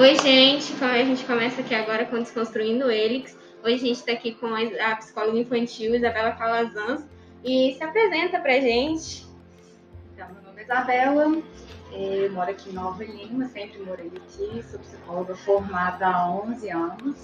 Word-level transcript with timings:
Oi, 0.00 0.18
gente. 0.18 0.72
A 0.82 1.04
gente 1.04 1.22
começa 1.24 1.60
aqui 1.60 1.74
agora 1.74 2.06
com 2.06 2.18
Desconstruindo 2.18 2.90
Elix. 2.90 3.36
Hoje 3.62 3.74
a 3.74 3.78
gente 3.78 3.92
está 3.92 4.12
aqui 4.12 4.34
com 4.34 4.46
a 4.46 4.96
psicóloga 4.96 5.38
infantil 5.38 5.94
Isabela 5.94 6.32
Calazans 6.32 7.04
e 7.44 7.74
se 7.76 7.84
apresenta 7.84 8.40
pra 8.40 8.58
gente. 8.58 9.26
Então, 10.12 10.26
meu 10.32 10.42
nome 10.42 10.62
é 10.62 10.64
Isabela, 10.64 11.42
eu 11.92 12.32
moro 12.32 12.50
aqui 12.50 12.70
em 12.70 12.72
Nova 12.72 13.04
Lima, 13.04 13.46
sempre 13.48 13.80
morei 13.82 14.10
aqui, 14.16 14.64
sou 14.64 14.80
psicóloga 14.80 15.36
formada 15.36 16.06
há 16.06 16.30
11 16.30 16.70
anos. 16.70 17.16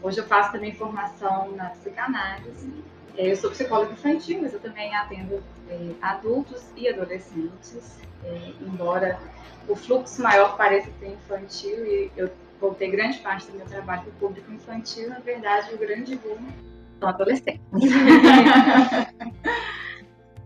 Hoje 0.00 0.18
eu 0.18 0.24
faço 0.24 0.52
também 0.52 0.72
formação 0.72 1.50
na 1.52 1.70
psicanálise. 1.70 2.72
Eu 3.16 3.36
sou 3.36 3.50
psicóloga 3.50 3.92
infantil, 3.92 4.40
mas 4.42 4.52
eu 4.52 4.60
também 4.60 4.94
atendo 4.94 5.42
é, 5.68 5.90
adultos 6.02 6.64
e 6.76 6.88
adolescentes, 6.88 7.98
é, 8.24 8.52
embora 8.60 9.18
o 9.68 9.76
fluxo 9.76 10.20
maior 10.22 10.56
pareça 10.56 10.90
ser 10.98 11.12
infantil 11.12 11.86
e 11.86 12.10
eu 12.16 12.30
voltei 12.60 12.90
grande 12.90 13.18
parte 13.18 13.46
do 13.50 13.56
meu 13.56 13.66
trabalho 13.66 14.02
para 14.02 14.10
o 14.10 14.14
público 14.14 14.52
infantil, 14.52 15.08
na 15.08 15.20
verdade 15.20 15.74
o 15.74 15.78
grande 15.78 16.16
boom 16.16 16.38
são 16.98 17.08
adolescentes. 17.08 17.60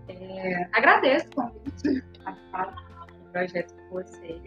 é, 0.08 0.68
agradeço 0.72 1.26
o 1.28 1.34
convite, 1.34 2.04
participar 2.22 2.66
do 2.66 3.30
projeto 3.32 3.74
com 3.74 3.94
vocês. 3.94 4.42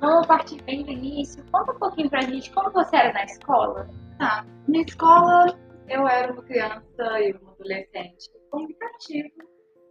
Vamos 0.00 0.26
partir 0.26 0.60
bem 0.62 0.84
do 0.84 0.90
início. 0.90 1.44
Conta 1.52 1.72
um 1.72 1.78
pouquinho 1.78 2.10
pra 2.10 2.22
gente 2.22 2.50
como 2.50 2.70
você 2.72 2.96
era 2.96 3.12
na 3.12 3.24
escola. 3.24 3.88
Tá, 4.18 4.44
na 4.66 4.78
escola 4.80 5.56
eu 5.88 6.06
era 6.06 6.32
uma 6.32 6.42
criança 6.42 7.20
e 7.20 7.32
uma 7.32 7.52
adolescente 7.52 8.30
comunicativa. 8.50 9.28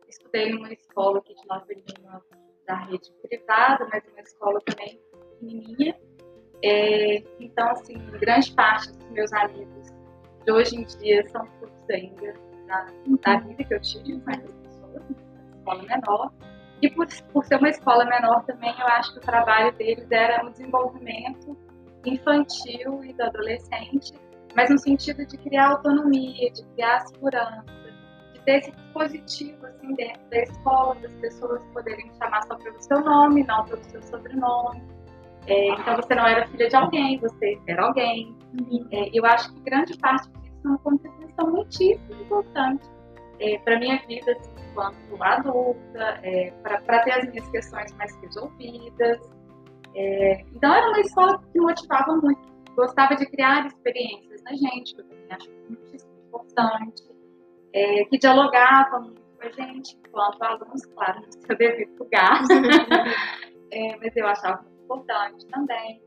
Estudei 0.08 0.52
numa 0.52 0.72
escola 0.72 1.20
aqui 1.20 1.34
de 1.34 1.48
Nova 1.48 1.66
Lima, 1.70 2.22
da 2.68 2.76
rede 2.86 3.12
privada, 3.22 3.88
mas 3.92 4.04
uma 4.08 4.22
escola 4.22 4.60
também 4.66 5.02
pequenininha. 5.40 6.00
É, 6.64 7.24
então, 7.40 7.70
assim, 7.70 7.98
grande 8.20 8.54
parte 8.54 8.92
dos 8.92 9.10
meus 9.10 9.34
amigos 9.34 9.90
de 10.46 10.52
hoje 10.52 10.76
em 10.76 10.84
dia 10.84 11.28
são 11.30 11.46
frutos 11.58 11.90
ainda 11.90 12.34
da, 12.68 12.88
da 13.24 13.40
vida 13.40 13.64
que 13.64 13.74
eu 13.74 13.82
tive 13.82 14.20
com 14.22 14.32
essas 14.32 14.54
pessoas, 14.56 15.04
escola 15.58 15.84
menor. 15.84 16.34
E 16.82 16.90
por, 16.90 17.08
por 17.32 17.46
ser 17.46 17.58
uma 17.58 17.70
escola 17.70 18.06
menor 18.06 18.44
também, 18.46 18.74
eu 18.80 18.88
acho 18.88 19.14
que 19.14 19.20
o 19.20 19.22
trabalho 19.22 19.72
deles 19.74 20.10
era 20.12 20.46
o 20.46 20.50
desenvolvimento 20.50 21.58
infantil 22.06 23.04
e 23.04 23.14
do 23.14 23.24
adolescente, 23.24 24.14
mas 24.56 24.70
no 24.70 24.78
sentido 24.78 25.26
de 25.26 25.38
criar 25.38 25.70
autonomia, 25.70 26.52
de 26.52 26.64
criar 26.74 27.00
segurança, 27.08 27.66
de 28.34 28.42
ter 28.42 28.60
esse 28.60 28.72
dispositivo 28.72 29.66
assim, 29.66 29.94
dentro 29.96 30.22
da 30.30 30.38
escola, 30.40 30.96
das 30.96 31.14
pessoas 31.16 31.62
poderem 31.74 32.12
chamar 32.14 32.44
só 32.44 32.56
pelo 32.56 32.82
seu 32.82 33.02
nome, 33.02 33.44
não 33.44 33.66
pelo 33.66 33.84
seu 33.86 34.02
sobrenome. 34.04 34.82
É, 35.48 35.70
então 35.70 35.96
você 35.96 36.14
não 36.14 36.26
era 36.28 36.48
filha 36.48 36.70
de 36.70 36.76
alguém, 36.76 37.20
você 37.20 37.60
era 37.68 37.84
alguém. 37.84 38.36
É, 38.92 39.10
eu 39.14 39.26
acho 39.26 39.54
que 39.54 39.60
grande 39.62 39.98
parte 39.98 40.30
disso 40.30 40.62
é 40.64 40.68
uma 40.68 40.78
contribuição 40.80 41.52
muitíssimo 41.52 42.22
importante 42.22 42.88
é, 43.40 43.58
para 43.60 43.80
minha 43.80 43.98
vida 44.08 44.32
assim, 44.32 44.52
enquanto 44.70 45.24
adulta, 45.24 46.20
é, 46.24 46.52
para 46.62 47.04
ter 47.04 47.12
as 47.12 47.30
minhas 47.30 47.48
questões 47.50 47.92
mais 47.96 48.16
resolvidas. 48.22 49.20
É, 49.96 50.42
então 50.56 50.74
era 50.74 50.88
uma 50.88 51.00
escola 51.00 51.42
que 51.52 51.60
motivava 51.60 52.16
muito, 52.18 52.51
gostava 52.76 53.16
de 53.16 53.26
criar 53.26 53.66
experiências 53.66 54.42
na 54.44 54.52
gente, 54.54 54.96
que 54.96 55.02
eu 55.02 55.06
também 55.06 55.28
acho 55.32 55.50
muito 55.68 56.06
importante, 56.28 57.04
é, 57.74 58.06
que 58.06 58.18
dialogava 58.18 59.00
muito 59.00 59.22
com 59.22 59.48
a 59.48 59.50
gente, 59.50 59.98
enquanto 60.08 60.42
alunos, 60.42 60.86
claro, 60.86 61.22
no 61.22 61.34
seu 61.34 61.58
devido 61.58 61.98
lugar, 61.98 62.42
é, 63.72 63.98
mas 63.98 64.16
eu 64.16 64.28
achava 64.28 64.62
muito 64.62 64.84
importante 64.84 65.46
também. 65.48 66.02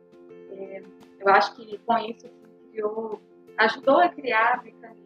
É, 0.51 0.83
eu 1.21 1.29
acho 1.29 1.55
que 1.57 1.79
com 1.79 1.99
isso 1.99 2.29
criou, 2.71 3.21
ajudou 3.59 4.01
a 4.01 4.09
criar 4.09 4.63
mecanismos 4.63 5.05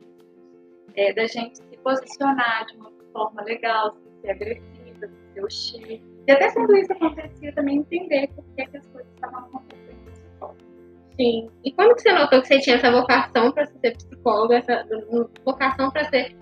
é, 0.94 1.12
da 1.12 1.26
gente 1.26 1.58
se 1.58 1.76
posicionar 1.82 2.66
de 2.66 2.76
uma 2.76 2.90
forma 3.12 3.42
legal, 3.42 3.92
sem 3.92 4.20
ser 4.20 4.30
agressiva, 4.30 5.06
sem 5.06 5.32
ser 5.34 5.44
hostil. 5.44 6.02
E 6.26 6.32
até 6.32 6.52
quando 6.52 6.76
isso 6.76 6.92
acontecia, 6.92 7.54
também 7.54 7.78
entender 7.78 8.28
por 8.34 8.44
que, 8.56 8.66
que 8.66 8.76
as 8.76 8.86
coisas 8.88 9.10
estavam 9.14 9.38
acontecendo. 9.40 9.67
Sim. 11.18 11.50
E 11.64 11.72
quando 11.72 11.94
que 11.96 12.02
você 12.02 12.12
notou 12.12 12.40
que 12.40 12.48
você 12.48 12.60
tinha 12.60 12.76
essa 12.76 12.90
vocação 12.92 13.50
para 13.50 13.66
ser 13.66 13.96
psicóloga, 13.96 14.56
essa 14.56 14.86
vocação 15.44 15.90
para 15.90 16.04
ser. 16.04 16.36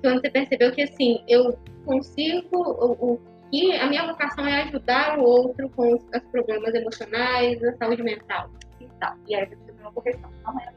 Quando 0.00 0.20
você 0.20 0.30
percebeu 0.30 0.72
que, 0.72 0.82
assim, 0.82 1.22
eu 1.28 1.58
consigo. 1.84 2.56
O, 2.56 3.12
o, 3.12 3.20
que 3.50 3.76
a 3.76 3.86
minha 3.86 4.06
vocação 4.06 4.46
é 4.46 4.62
ajudar 4.62 5.18
o 5.18 5.22
outro 5.22 5.68
com 5.70 5.94
os, 5.94 6.02
os 6.02 6.30
problemas 6.30 6.74
emocionais, 6.74 7.62
a 7.62 7.76
saúde 7.76 8.02
mental. 8.02 8.48
Então, 8.80 9.14
e 9.28 9.34
aí 9.34 9.46
você 9.46 9.72
uma 9.82 9.92
correção. 9.92 10.30
Não 10.44 10.58
é 10.58 10.72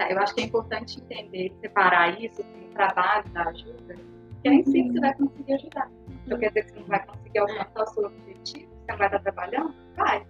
Tá, 0.00 0.10
eu 0.10 0.18
acho 0.18 0.34
que 0.34 0.40
é 0.40 0.44
importante 0.44 0.98
entender, 0.98 1.52
separar 1.60 2.18
isso, 2.18 2.40
assim, 2.40 2.64
o 2.70 2.72
trabalho 2.72 3.28
da 3.34 3.42
ajuda, 3.48 3.94
que 4.42 4.48
nem 4.48 4.64
sempre 4.64 4.92
você 4.92 5.00
vai 5.00 5.14
conseguir 5.14 5.52
ajudar. 5.52 5.90
Então 6.24 6.38
quer 6.38 6.48
dizer 6.48 6.62
que 6.64 6.70
você 6.70 6.80
não 6.80 6.86
vai 6.86 7.04
conseguir 7.04 7.38
alcançar 7.38 7.82
o 7.82 7.86
seu 7.86 8.04
objetivo, 8.06 8.70
você 8.70 8.92
não 8.92 8.96
vai 8.96 9.06
estar 9.08 9.18
trabalhando? 9.18 9.74
Vai. 9.96 10.26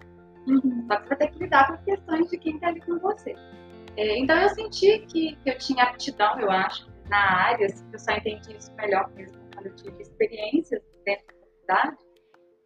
Uhum. 0.47 0.87
Só 0.87 0.97
que 0.97 1.03
você 1.03 1.09
vai 1.09 1.19
ter 1.19 1.29
que 1.29 1.39
lidar 1.39 1.67
com 1.69 1.85
questões 1.85 2.31
de 2.31 2.39
quem 2.39 2.55
está 2.55 2.69
ali 2.69 2.81
com 2.81 2.99
você. 2.99 3.35
É, 3.97 4.19
então 4.19 4.37
eu 4.39 4.49
senti 4.51 4.99
que, 5.01 5.37
que, 5.37 5.51
eu 5.51 5.59
tinha 5.59 5.85
aptidão, 5.85 6.39
eu 6.41 6.51
acho, 6.51 6.89
na 7.09 7.49
área, 7.49 7.67
assim, 7.67 7.85
eu 7.93 7.99
só 7.99 8.13
entendi 8.13 8.57
isso 8.57 8.73
melhor 8.77 9.11
mesmo 9.15 9.39
quando 9.55 9.67
eu 9.67 9.77
tive 9.77 10.03
experiências 10.03 10.81
dentro 11.05 11.27
da 11.27 11.77
faculdade, 11.77 11.97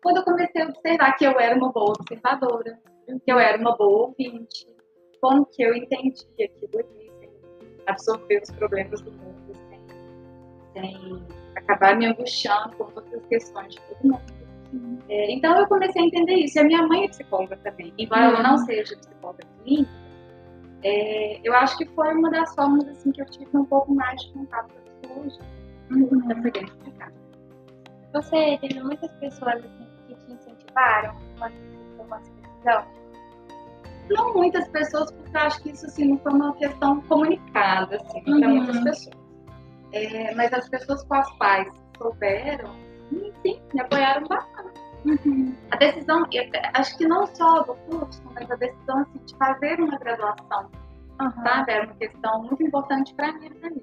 quando 0.02 0.16
eu 0.18 0.24
comecei 0.24 0.62
a 0.62 0.66
observar 0.66 1.12
que 1.16 1.24
eu 1.24 1.40
era 1.40 1.56
uma 1.56 1.72
boa 1.72 1.94
observadora, 1.98 2.78
que 3.06 3.32
eu 3.32 3.38
era 3.38 3.58
uma 3.58 3.76
boa 3.76 4.08
ouvinte, 4.08 4.66
como 5.20 5.46
que 5.46 5.62
eu 5.62 5.74
entendi 5.74 6.26
aquilo 6.34 6.78
ali, 6.78 7.10
sem 7.18 7.30
absorver 7.86 8.42
os 8.42 8.50
problemas 8.50 9.00
do 9.00 9.10
mundo, 9.12 9.52
sem, 9.68 9.80
sem 10.74 11.26
acabar 11.56 11.96
me 11.96 12.06
angustiando 12.06 12.76
com 12.76 12.84
todas 12.84 13.12
as 13.14 13.26
questões 13.26 13.74
de 13.74 13.80
todo 13.80 14.12
mundo. 14.12 14.43
É, 15.08 15.32
então 15.32 15.58
eu 15.58 15.66
comecei 15.66 16.02
a 16.02 16.06
entender 16.06 16.34
isso. 16.34 16.58
E 16.58 16.60
a 16.60 16.64
minha 16.64 16.86
mãe 16.86 17.04
é 17.04 17.08
psicóloga 17.08 17.56
também. 17.58 17.92
Embora 17.98 18.24
ela 18.24 18.42
não 18.42 18.58
seja 18.58 18.96
psicóloga 18.96 19.44
clínica, 19.62 19.90
é, 20.82 21.40
eu 21.42 21.54
acho 21.54 21.78
que 21.78 21.86
foi 21.86 22.14
uma 22.14 22.30
das 22.30 22.54
formas 22.54 22.86
assim, 22.88 23.10
que 23.12 23.22
eu 23.22 23.26
tive 23.26 23.56
um 23.56 23.64
pouco 23.64 23.94
mais 23.94 24.20
de 24.22 24.32
contato 24.32 24.68
com 24.72 24.78
a 24.78 24.82
psicologia. 24.82 25.42
Uhum. 25.90 26.20
Você 28.12 28.58
teve 28.60 28.80
muitas 28.82 29.10
pessoas 29.12 29.56
assim, 29.56 29.86
que 30.06 30.14
te 30.14 30.32
incentivaram 30.32 31.16
quando 31.38 31.52
você 31.52 31.96
tomou 31.96 32.18
essa 32.18 32.32
decisão? 32.32 32.84
Não 34.10 34.34
muitas 34.34 34.68
pessoas, 34.68 35.10
porque 35.10 35.36
eu 35.36 35.40
acho 35.40 35.62
que 35.62 35.70
isso 35.70 35.86
assim, 35.86 36.04
não 36.08 36.18
foi 36.18 36.32
uma 36.32 36.54
questão 36.56 37.00
comunicada 37.02 37.96
assim, 37.96 38.22
uhum. 38.26 38.40
para 38.40 38.48
muitas 38.48 38.84
pessoas. 38.84 39.24
É, 39.92 40.34
mas 40.34 40.52
as 40.52 40.68
pessoas 40.68 41.02
com 41.04 41.14
as 41.14 41.30
quais 41.38 41.72
souberam, 41.96 42.70
sim, 43.42 43.60
me 43.72 43.80
apoiaram 43.80 44.26
bastante. 44.26 44.53
Uhum. 45.04 45.54
A 45.70 45.76
decisão, 45.76 46.24
acho 46.74 46.96
que 46.96 47.06
não 47.06 47.26
só 47.26 47.62
do 47.62 47.74
curso, 47.74 48.22
mas 48.34 48.50
a 48.50 48.56
decisão 48.56 48.98
assim, 49.00 49.18
de 49.24 49.36
fazer 49.36 49.80
uma 49.80 49.98
graduação, 49.98 50.70
uhum. 51.20 51.30
sabe? 51.42 51.72
Era 51.72 51.84
uma 51.84 51.94
questão 51.94 52.42
muito 52.42 52.62
importante 52.62 53.14
para 53.14 53.32
mim 53.34 53.50
mim. 53.50 53.82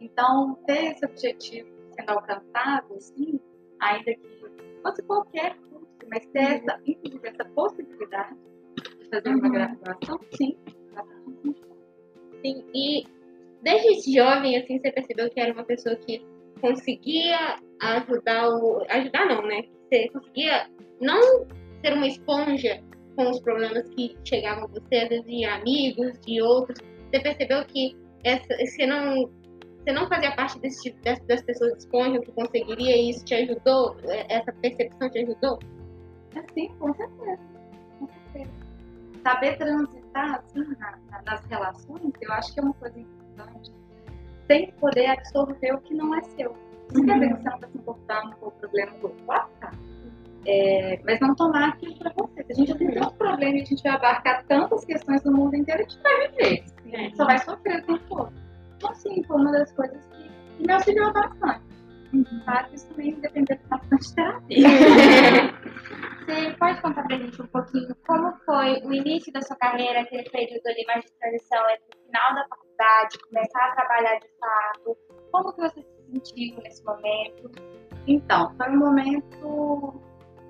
Então, 0.00 0.54
ter 0.66 0.92
esse 0.92 1.04
objetivo 1.04 1.68
sendo 1.96 2.10
alcançado, 2.10 2.94
assim, 2.94 3.40
ainda 3.80 4.14
que 4.14 4.40
fosse 4.82 5.02
qualquer 5.02 5.56
curso, 5.56 5.86
mas 6.10 6.24
ter 6.26 6.38
uhum. 6.38 6.46
essa, 6.46 6.80
inclusive, 6.86 7.28
essa 7.28 7.44
possibilidade, 7.46 8.36
fazer 9.10 9.28
uma 9.28 9.48
graduação? 9.48 10.20
Sim. 10.36 10.56
Sim, 12.42 12.64
e 12.74 13.04
desde 13.62 14.14
jovem, 14.14 14.56
assim, 14.56 14.78
você 14.78 14.92
percebeu 14.92 15.30
que 15.30 15.40
era 15.40 15.52
uma 15.52 15.64
pessoa 15.64 15.96
que 15.96 16.24
conseguia 16.60 17.58
ajudar 17.80 18.48
o... 18.48 18.84
Ajudar 18.88 19.26
não, 19.26 19.42
né? 19.42 19.64
Você 19.88 20.08
conseguia 20.08 20.68
não 21.00 21.46
ser 21.84 21.92
uma 21.92 22.06
esponja 22.06 22.82
com 23.16 23.30
os 23.30 23.40
problemas 23.40 23.88
que 23.90 24.16
chegavam 24.24 24.64
a 24.64 24.66
você, 24.66 25.22
de 25.22 25.44
amigos, 25.44 26.18
de 26.20 26.42
outros. 26.42 26.78
Você 27.10 27.20
percebeu 27.20 27.64
que 27.66 27.96
essa, 28.24 28.56
você 28.56 28.86
não 28.86 29.30
você 29.78 29.92
não 29.92 30.08
fazia 30.08 30.34
parte 30.34 30.58
desse 30.58 30.82
tipo, 30.82 31.00
das, 31.04 31.20
das 31.26 31.42
pessoas 31.42 31.72
de 31.74 31.78
esponja 31.78 32.20
que 32.20 32.32
conseguiria 32.32 32.96
e 32.96 33.10
isso 33.10 33.24
te 33.24 33.34
ajudou? 33.34 33.96
Essa 34.28 34.52
percepção 34.54 35.08
te 35.08 35.20
ajudou? 35.20 35.60
Sim, 36.54 36.68
com 36.80 36.92
certeza. 36.92 37.38
Com 38.00 38.08
certeza 38.08 38.66
saber 39.26 39.56
transitar 39.58 40.36
assim, 40.36 40.64
na, 40.78 40.98
na, 41.10 41.22
nas 41.22 41.44
relações, 41.46 42.12
eu 42.20 42.32
acho 42.32 42.54
que 42.54 42.60
é 42.60 42.62
uma 42.62 42.74
coisa 42.74 43.00
importante, 43.00 43.72
sem 44.46 44.70
poder 44.74 45.06
absorver 45.06 45.74
o 45.74 45.80
que 45.80 45.94
não 45.94 46.14
é 46.14 46.22
seu. 46.22 46.56
Não 46.92 47.00
uhum. 47.00 47.06
quer 47.06 47.14
dizer 47.14 47.28
que 47.28 47.42
você 47.42 47.48
não 47.48 47.56
está 47.56 47.68
se 47.68 47.78
importando 47.78 48.36
com 48.36 48.46
o 48.46 48.50
problema 48.52 48.92
do 48.92 49.06
outro, 49.06 49.24
ah, 49.30 49.48
tá. 49.60 49.72
É, 50.48 51.00
mas 51.04 51.18
não 51.20 51.34
tomar 51.34 51.70
aquilo 51.70 51.98
para 51.98 52.12
você. 52.12 52.46
A 52.48 52.54
gente 52.54 52.68
já 52.68 52.76
tem 52.76 52.90
tanto 52.92 53.14
problema 53.14 53.58
e 53.58 53.62
a 53.62 53.64
gente 53.64 53.82
vai 53.82 53.92
abarcar 53.92 54.44
tantas 54.46 54.84
questões 54.84 55.22
do 55.22 55.32
mundo 55.32 55.56
inteiro, 55.56 55.80
a 55.80 55.88
gente 55.88 56.02
vai 56.02 56.28
viver. 56.28 56.64
Assim, 56.64 56.94
a 56.94 56.98
gente 56.98 57.16
só 57.16 57.24
vai 57.24 57.38
sofrer 57.38 57.82
o 57.82 57.86
tempo 57.86 58.04
todo. 58.08 58.32
Então, 58.76 58.94
sim, 58.94 59.22
foi 59.24 59.36
uma 59.36 59.50
das 59.50 59.72
coisas 59.72 60.06
que, 60.06 60.30
que 60.56 60.66
me 60.66 60.72
auxiliou 60.72 61.12
bastante. 61.12 61.66
Uhum. 62.12 62.24
Claro 62.44 62.68
que 62.68 62.76
isso 62.76 62.88
também 62.88 63.20
depende 63.20 63.60
bastante 63.68 64.08
de 64.08 64.14
terapia. 64.14 64.68
Você 66.26 66.50
pode 66.58 66.82
contar 66.82 67.04
pra 67.04 67.16
gente 67.16 67.40
um 67.40 67.46
pouquinho 67.46 67.96
como 68.06 68.32
foi 68.44 68.80
o 68.84 68.92
início 68.92 69.32
da 69.32 69.40
sua 69.42 69.56
carreira, 69.56 70.00
aquele 70.00 70.28
período 70.30 70.66
ali 70.66 70.84
mais 70.86 71.04
de 71.04 71.12
transição 71.12 71.70
entre 71.70 71.84
o 71.94 72.04
final 72.04 72.34
da 72.34 72.46
faculdade, 72.48 73.18
começar 73.28 73.64
a 73.64 73.74
trabalhar 73.74 74.18
de 74.18 74.28
fato? 74.40 74.96
Como 75.30 75.52
que 75.52 75.60
você 75.60 75.82
se 75.82 75.95
sentiu 76.16 76.56
nesse 76.62 76.84
momento? 76.84 77.50
Então, 78.06 78.54
foi 78.56 78.68
um 78.70 78.78
momento 78.78 80.00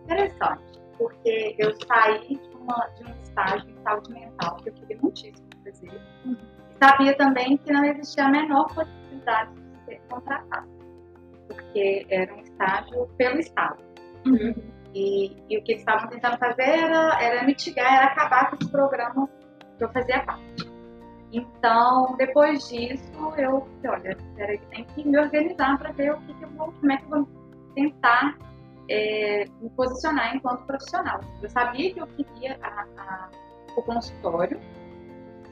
interessante, 0.05 0.81
porque 0.99 1.55
eu 1.59 1.75
saí 1.87 2.37
de, 2.37 2.57
uma, 2.57 2.87
de 2.97 3.05
um 3.05 3.23
estágio 3.23 3.71
em 3.71 3.83
saúde 3.83 4.13
mental 4.13 4.57
que 4.57 4.69
eu 4.69 4.75
queria 4.75 4.99
muitíssimo 5.01 5.49
fazer. 5.65 6.01
Uhum. 6.25 6.37
Sabia 6.83 7.17
também 7.17 7.57
que 7.57 7.73
não 7.73 7.85
existia 7.85 8.27
a 8.27 8.31
menor 8.31 8.67
possibilidade 8.75 9.55
de 9.55 9.85
ser 9.85 10.01
contratada, 10.09 10.69
porque 11.49 12.07
era 12.11 12.35
um 12.35 12.41
estágio 12.41 13.07
pelo 13.17 13.39
Estado. 13.39 13.83
E, 14.95 15.37
e 15.49 15.59
o 15.59 15.63
que 15.63 15.73
eles 15.73 15.83
estavam 15.83 16.09
tentando 16.09 16.39
fazer 16.39 16.63
era, 16.63 17.23
era 17.23 17.45
mitigar, 17.45 17.95
era 17.95 18.07
acabar 18.07 18.51
com 18.51 18.57
esse 18.57 18.71
programa 18.71 19.29
que 19.79 19.85
eu 19.85 19.93
fazia 19.93 20.23
parte. 20.25 20.66
Então, 21.33 22.15
depois 22.17 22.69
disso, 22.69 23.05
eu 23.15 23.31
falei, 23.31 23.47
olha, 23.89 24.17
peraí, 24.37 24.59
tem 24.71 24.85
que 24.85 25.07
me 25.07 25.19
organizar 25.19 25.79
para 25.79 25.93
ver 25.93 26.13
o 26.13 26.21
que, 26.21 26.35
que 26.35 26.45
eu 26.45 26.49
vou, 26.51 26.73
como 26.73 26.93
é 26.93 26.97
que 26.97 27.05
eu 27.05 27.09
vou 27.09 27.29
tentar 27.75 28.39
é, 28.89 29.45
me 29.61 29.69
posicionar 29.71 30.37
enquanto 30.37 30.65
profissional. 30.67 31.21
Eu 31.43 31.51
sabia 31.51 31.93
que 31.93 32.01
eu 32.01 32.07
queria 32.07 32.59
a, 32.63 32.87
a, 32.97 33.31
o 33.77 33.83
consultório, 33.83 34.61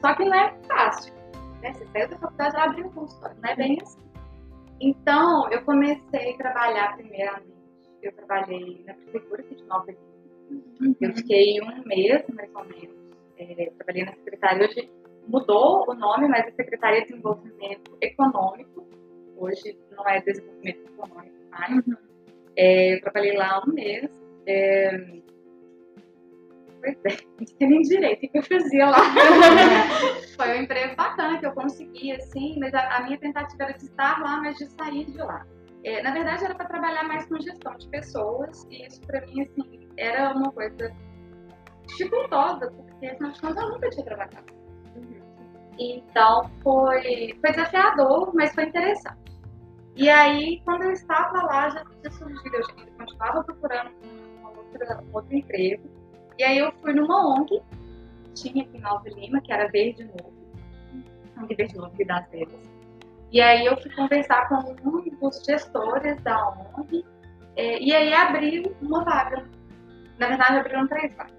só 0.01 0.15
que 0.15 0.25
não 0.25 0.33
é 0.33 0.53
fácil. 0.67 1.13
Né? 1.61 1.73
Você 1.73 1.85
saiu 1.87 2.09
da 2.09 2.17
faculdade 2.17 2.55
e 2.55 2.59
abriu 2.59 2.85
um 2.87 2.91
consultório, 2.91 3.37
não 3.41 3.49
é 3.49 3.55
bem 3.55 3.77
assim. 3.81 4.05
Então, 4.79 5.49
eu 5.51 5.63
comecei 5.63 6.33
a 6.33 6.37
trabalhar 6.37 6.95
primeiramente 6.95 7.55
eu 8.05 8.13
trabalhei 8.13 8.83
na 8.85 8.93
prefeitura 8.93 9.41
aqui 9.41 9.55
de 9.55 9.63
Nova 9.63 9.91
Lima. 9.91 10.95
Eu 11.01 11.15
fiquei 11.15 11.59
um 11.61 11.83
mês, 11.85 12.23
mais 12.33 12.53
ou 12.53 12.63
menos. 12.65 12.95
É, 13.37 13.71
trabalhei 13.77 14.05
na 14.05 14.13
secretaria. 14.13 14.67
Hoje 14.67 14.91
mudou 15.27 15.85
o 15.87 15.93
nome, 15.93 16.27
mas 16.27 16.47
é 16.47 16.51
Secretaria 16.51 17.01
de 17.01 17.07
Desenvolvimento 17.07 17.97
Econômico. 18.01 18.87
Hoje 19.37 19.77
não 19.95 20.07
é 20.07 20.21
Desenvolvimento 20.21 20.85
Econômico 20.85 21.35
mais. 21.51 21.83
É, 22.57 22.95
eu 22.95 23.01
trabalhei 23.01 23.35
lá 23.35 23.61
um 23.65 23.73
mês. 23.73 24.09
É, 24.47 24.97
pois 26.81 26.97
é, 27.05 27.17
não 27.39 27.47
sei 27.47 27.67
nem 27.67 27.81
direito 27.81 28.25
o 28.25 28.29
que 28.29 28.37
eu 28.37 28.43
fazia 28.43 28.89
lá. 28.89 28.99
Foi 30.35 30.49
um 30.49 30.61
emprego 30.63 30.95
bacana 30.95 31.39
que 31.39 31.45
eu 31.45 31.53
consegui, 31.53 32.11
assim, 32.11 32.57
mas 32.59 32.73
a, 32.73 32.97
a 32.97 33.03
minha 33.03 33.17
tentativa 33.17 33.63
era 33.63 33.73
de 33.73 33.85
estar 33.85 34.21
lá, 34.21 34.41
mas 34.41 34.57
de 34.57 34.67
sair 34.67 35.05
de 35.05 35.17
lá. 35.17 35.45
É, 35.83 36.01
na 36.01 36.11
verdade, 36.11 36.43
era 36.43 36.55
para 36.55 36.65
trabalhar 36.65 37.03
mais 37.03 37.25
com 37.25 37.39
gestão 37.39 37.75
de 37.77 37.87
pessoas, 37.89 38.67
e 38.71 38.85
isso 38.85 38.99
para 39.01 39.21
mim, 39.27 39.41
assim, 39.41 39.87
era 39.97 40.33
uma 40.33 40.51
coisa 40.51 40.91
dificultosa, 41.87 42.71
porque 42.71 43.05
afinal 43.05 43.31
de 43.31 43.41
contas 43.41 43.63
eu 43.63 43.69
nunca 43.69 43.89
tinha 43.89 44.05
trabalhado. 44.05 44.64
Então, 45.77 46.49
foi, 46.63 47.37
foi 47.41 47.51
desafiador, 47.51 48.33
mas 48.33 48.53
foi 48.53 48.65
interessante. 48.65 49.25
E 49.95 50.09
aí, 50.09 50.61
quando 50.65 50.83
eu 50.83 50.91
estava 50.91 51.43
lá, 51.43 51.69
já 51.69 51.85
tinha 51.85 52.11
surgido, 52.11 52.55
eu 52.55 52.63
continuava 52.97 53.43
procurando 53.43 53.91
um 54.03 55.15
outro 55.15 55.35
emprego. 55.35 55.89
E 56.37 56.43
aí, 56.43 56.57
eu 56.57 56.71
fui 56.81 56.93
numa 56.93 57.39
ONG, 57.39 57.61
tinha 58.33 58.63
aqui 58.63 58.77
em 58.77 58.81
Nova 58.81 59.09
Lima, 59.09 59.41
que 59.41 59.53
era 59.53 59.69
Verde 59.69 60.03
Novo, 60.03 60.33
ONG 61.37 61.55
Verde 61.55 61.77
Novo 61.77 61.95
de 61.95 62.05
das 62.05 62.29
Vegas. 62.29 62.75
E 63.31 63.41
aí 63.41 63.65
eu 63.65 63.75
fui 63.81 63.91
conversar 63.93 64.47
com 64.47 64.55
um 64.85 65.01
dos 65.19 65.43
gestores 65.43 66.21
da 66.21 66.49
ONG, 66.77 67.05
é, 67.55 67.79
e 67.81 67.93
aí 67.93 68.13
abriu 68.13 68.75
uma 68.81 69.03
vaga. 69.03 69.45
Na 70.19 70.27
verdade, 70.27 70.59
abriram 70.59 70.87
três 70.87 71.15
vagas. 71.15 71.33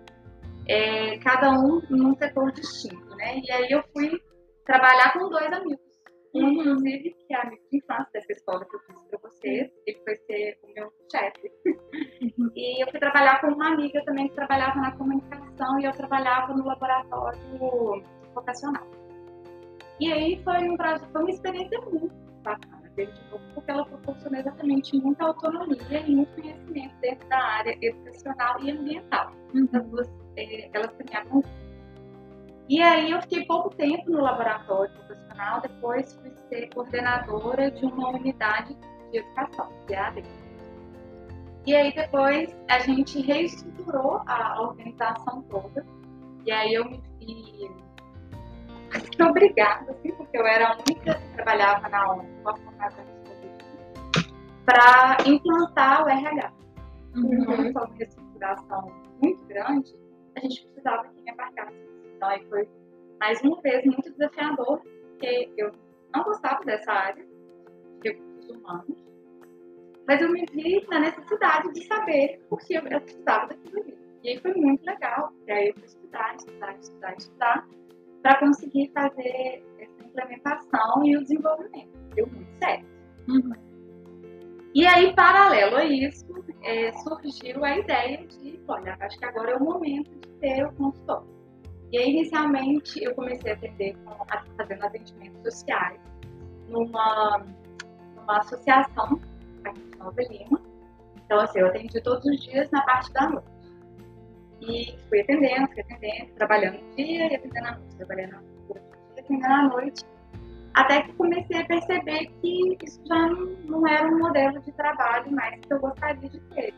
É, 0.68 1.18
cada 1.18 1.52
um 1.52 1.80
num 1.88 2.16
setor 2.16 2.50
distinto, 2.52 3.05
né? 3.16 3.40
E 3.40 3.50
aí 3.50 3.70
eu 3.70 3.82
fui 3.92 4.20
trabalhar 4.64 5.12
com 5.12 5.28
dois 5.28 5.52
amigos. 5.52 5.86
Um, 6.34 6.50
inclusive, 6.50 7.16
que 7.26 7.34
é 7.34 7.40
amigo 7.40 7.62
de 7.70 7.78
infância 7.78 8.10
dessa 8.12 8.32
escola 8.32 8.64
que 8.66 8.76
eu 8.76 8.80
fiz 8.80 8.96
para 9.08 9.18
vocês, 9.20 9.70
ele 9.86 9.98
foi 10.04 10.16
ser 10.26 10.58
o 10.62 10.74
meu 10.74 10.92
chefe. 11.10 11.50
e 12.54 12.82
eu 12.82 12.90
fui 12.90 13.00
trabalhar 13.00 13.40
com 13.40 13.48
uma 13.48 13.72
amiga 13.72 14.04
também 14.04 14.28
que 14.28 14.34
trabalhava 14.34 14.78
na 14.80 14.96
comunicação 14.96 15.80
e 15.80 15.84
eu 15.84 15.92
trabalhava 15.92 16.52
no 16.52 16.64
laboratório 16.64 17.40
vocacional. 18.34 18.86
E 19.98 20.12
aí 20.12 20.42
foi, 20.44 20.68
um, 20.68 20.76
foi 20.76 21.22
uma 21.22 21.30
experiência 21.30 21.80
muito 21.80 22.14
bacana 22.42 22.86
porque 23.54 23.70
ela 23.70 23.84
proporcionou 23.84 24.40
exatamente 24.40 24.96
muita 24.98 25.24
autonomia 25.26 26.00
e 26.00 26.16
muito 26.16 26.34
conhecimento 26.34 26.94
dentro 27.00 27.28
da 27.28 27.38
área 27.38 27.78
educacional 27.82 28.62
e 28.62 28.70
ambiental. 28.70 29.32
Então, 29.54 29.86
duas, 29.88 30.08
é, 30.36 30.70
elas 30.72 30.90
caminhavam 30.96 31.42
e 32.68 32.82
aí 32.82 33.10
eu 33.10 33.20
fiquei 33.22 33.44
pouco 33.44 33.70
tempo 33.74 34.10
no 34.10 34.20
laboratório 34.20 34.92
profissional, 34.92 35.60
depois 35.60 36.14
fui 36.14 36.32
ser 36.48 36.68
coordenadora 36.74 37.70
de 37.70 37.84
uma 37.84 38.10
unidade 38.10 38.74
de 39.10 39.18
educação, 39.18 39.70
de 39.86 39.94
AD. 39.94 40.22
E 41.66 41.74
aí 41.74 41.94
depois 41.94 42.54
a 42.68 42.78
gente 42.80 43.20
reestruturou 43.20 44.22
a 44.26 44.60
organização 44.60 45.42
toda, 45.42 45.84
e 46.44 46.50
aí 46.50 46.74
eu 46.74 46.84
me 46.84 47.02
vi 47.18 47.86
que 49.16 49.22
obrigada, 49.22 49.90
assim, 49.90 50.12
porque 50.12 50.38
eu 50.38 50.46
era 50.46 50.68
a 50.68 50.72
única 50.74 51.14
que 51.14 51.34
trabalhava 51.34 51.88
na 51.88 52.12
ONU 52.12 52.24
para 54.64 55.16
implantar 55.26 56.04
o 56.04 56.08
RH. 56.08 56.52
Uhum. 57.14 57.44
Como 57.44 57.56
foi 57.56 57.70
uma 57.70 57.94
reestruturação 57.94 58.92
muito 59.22 59.44
grande, 59.46 59.94
a 60.36 60.40
gente 60.40 60.66
precisava 60.66 61.08
que 61.08 61.30
embarcasse. 61.30 61.95
Então, 62.16 62.28
aí 62.28 62.44
foi, 62.48 62.68
mais 63.20 63.40
uma 63.42 63.60
vez, 63.60 63.84
muito 63.84 64.10
desafiador, 64.12 64.80
porque 64.80 65.52
eu 65.56 65.70
não 66.14 66.24
gostava 66.24 66.64
dessa 66.64 66.92
área 66.92 67.24
de 68.02 68.08
recursos 68.08 68.50
humanos, 68.50 69.06
mas 70.06 70.22
eu 70.22 70.30
me 70.30 70.46
vi 70.52 70.84
na 70.88 71.00
necessidade 71.00 71.72
de 71.72 71.84
saber 71.84 72.40
por 72.48 72.58
que 72.60 72.74
eu 72.74 72.82
precisava 72.82 73.48
daquilo 73.48 73.80
ali. 73.80 73.98
E 74.22 74.28
aí 74.30 74.40
foi 74.40 74.54
muito 74.54 74.84
legal, 74.84 75.28
porque 75.28 75.52
aí 75.52 75.68
eu 75.68 75.74
fui 75.74 75.84
estudar, 75.84 76.36
estudar, 76.36 76.76
estudar, 76.78 77.14
estudar, 77.16 77.68
para 78.22 78.38
conseguir 78.40 78.90
fazer 78.92 79.64
essa 79.78 80.04
implementação 80.04 81.04
e 81.04 81.16
o 81.16 81.22
desenvolvimento. 81.22 81.90
Deu 82.14 82.26
muito 82.26 82.58
certo. 82.58 82.86
Uhum. 83.28 83.52
E 84.74 84.86
aí, 84.86 85.14
paralelo 85.14 85.76
a 85.76 85.84
isso, 85.84 86.26
é, 86.62 86.92
surgiu 86.92 87.64
a 87.64 87.78
ideia 87.78 88.26
de, 88.26 88.60
olha, 88.68 88.96
acho 89.00 89.18
que 89.18 89.24
agora 89.24 89.52
é 89.52 89.56
o 89.56 89.64
momento 89.64 90.10
de 90.20 90.28
ter 90.40 90.66
o 90.66 90.72
consultório. 90.74 91.35
E 91.96 91.98
aí, 91.98 92.10
inicialmente, 92.10 93.02
eu 93.02 93.14
comecei 93.14 93.52
a 93.52 93.54
atender 93.54 93.96
com, 94.04 94.14
fazendo 94.54 94.84
atendimentos 94.84 95.42
sociais 95.42 95.98
numa, 96.68 97.42
numa 98.14 98.36
associação 98.36 99.18
aqui 99.64 99.80
de 99.80 99.96
Nova 99.96 100.22
Lima. 100.24 100.60
Então, 101.24 101.40
assim, 101.40 101.60
eu 101.60 101.68
atendi 101.68 101.98
todos 102.02 102.22
os 102.26 102.38
dias 102.44 102.70
na 102.70 102.82
parte 102.82 103.10
da 103.14 103.30
noite. 103.30 103.48
E 104.60 104.94
fui 105.08 105.22
atendendo, 105.22 105.68
fui 105.68 105.80
atendendo, 105.80 106.32
trabalhando 106.34 106.82
no 106.82 106.96
dia 106.96 107.32
e 107.32 107.34
atendendo 107.34 107.66
à 107.66 107.78
noite, 107.78 107.96
trabalhando 107.96 108.40
dia 108.68 108.82
e 109.16 109.20
atendendo 109.20 109.54
à 109.54 109.62
noite. 109.62 110.04
Até 110.74 111.00
que 111.00 111.12
comecei 111.14 111.62
a 111.62 111.64
perceber 111.64 112.26
que 112.42 112.76
isso 112.84 113.00
já 113.06 113.26
não, 113.26 113.46
não 113.64 113.88
era 113.88 114.06
um 114.06 114.18
modelo 114.18 114.60
de 114.60 114.72
trabalho 114.72 115.32
mais 115.32 115.58
que 115.62 115.72
eu 115.72 115.80
gostaria 115.80 116.28
de 116.28 116.40
ter. 116.40 116.74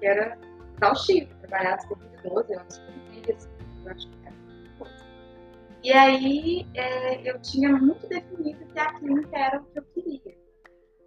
Que 0.00 0.06
era 0.06 0.36
exaustivo, 0.74 1.32
trabalhar 1.42 1.78
cerca 1.78 1.94
de 1.94 2.28
12 2.28 2.56
horas 2.56 2.78
por 2.80 3.12
dia, 3.12 3.53
eu 3.84 3.92
acho 3.92 4.08
que 4.08 4.26
era 4.26 4.34
coisa. 4.78 5.04
E 5.82 5.92
aí 5.92 6.66
é, 6.74 7.30
eu 7.30 7.40
tinha 7.40 7.70
muito 7.70 8.06
definido 8.08 8.64
que 8.66 8.78
a 8.78 8.92
clínica 8.94 9.36
era 9.36 9.60
o 9.60 9.64
que 9.64 9.78
eu 9.78 9.84
queria. 9.84 10.36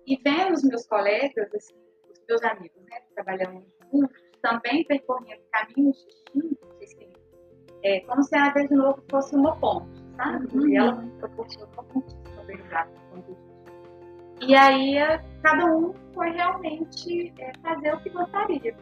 E 0.05 0.17
vendo 0.23 0.53
os 0.53 0.63
meus 0.63 0.85
colegas, 0.87 1.53
assim, 1.53 1.75
os 2.09 2.23
meus 2.27 2.43
amigos, 2.43 2.81
né, 2.89 3.01
trabalhando 3.13 3.65
juntos, 3.91 4.21
também 4.41 4.85
percorrendo 4.85 5.41
caminhos 5.51 5.97
distintos, 6.05 6.57
assim, 6.81 7.13
é, 7.83 7.99
como 8.01 8.23
se 8.23 8.35
a 8.35 8.51
Verde 8.51 8.73
Novo 8.73 9.03
fosse 9.09 9.35
uma 9.35 9.55
ponte, 9.57 10.01
sabe? 10.15 10.47
Uhum. 10.55 10.67
E 10.69 10.77
ela 10.77 10.95
proporcionou 11.19 11.85
muitíssima 11.93 12.43
verdade. 12.43 12.97
E 14.41 14.55
aí, 14.55 14.95
cada 15.41 15.65
um 15.65 15.93
foi 16.13 16.29
realmente 16.29 17.33
é, 17.39 17.51
fazer 17.61 17.93
o 17.93 17.99
que 18.01 18.09
gostaria. 18.11 18.75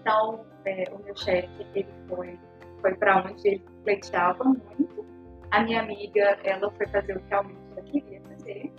Então, 0.00 0.46
é, 0.64 0.84
o 0.92 0.98
meu 1.02 1.16
chefe, 1.16 1.66
ele 1.74 1.88
foi, 2.08 2.38
foi 2.80 2.94
para 2.94 3.24
onde 3.24 3.48
ele 3.48 3.64
pleiteava 3.84 4.44
muito. 4.44 5.06
A 5.50 5.62
minha 5.62 5.80
amiga, 5.80 6.38
ela 6.44 6.70
foi 6.72 6.86
fazer 6.88 7.16
o 7.16 7.20
que 7.20 7.28
realmente 7.30 7.58
ela 7.72 7.82
queria 7.82 8.20
fazer. 8.22 8.72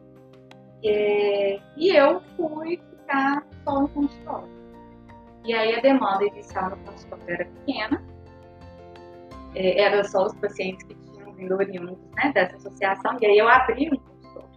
É, 0.83 1.59
e 1.75 1.95
eu 1.95 2.21
fui 2.35 2.77
ficar 2.77 3.45
só 3.63 3.81
no 3.81 3.87
consultório. 3.89 4.57
E 5.45 5.53
aí 5.53 5.75
a 5.75 5.81
demanda 5.81 6.25
inicial 6.25 6.71
no 6.71 6.77
consultório 6.77 7.23
era 7.29 7.45
pequena, 7.45 8.03
é, 9.55 9.81
era 9.81 10.03
só 10.03 10.25
os 10.25 10.35
pacientes 10.35 10.85
que 10.85 10.95
tinham 10.95 11.33
vindo 11.33 11.55
oriundos 11.55 11.97
né, 12.15 12.31
dessa 12.33 12.57
associação, 12.57 13.17
e 13.21 13.25
aí 13.25 13.37
eu 13.37 13.47
abri 13.47 13.89
um 13.89 13.97
consultório. 13.97 14.49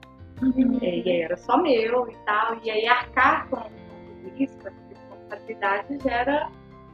Uhum. 0.42 0.78
É, 0.82 0.98
e 0.98 1.10
aí 1.10 1.22
era 1.22 1.36
só 1.36 1.56
meu 1.62 2.10
e 2.10 2.16
tal, 2.26 2.58
e 2.62 2.70
aí 2.70 2.86
arcar 2.86 3.48
com 3.48 3.60
tudo 3.60 4.42
isso, 4.42 4.58
com 4.58 4.70
responsabilidade, 4.88 5.98
gera 6.02 6.50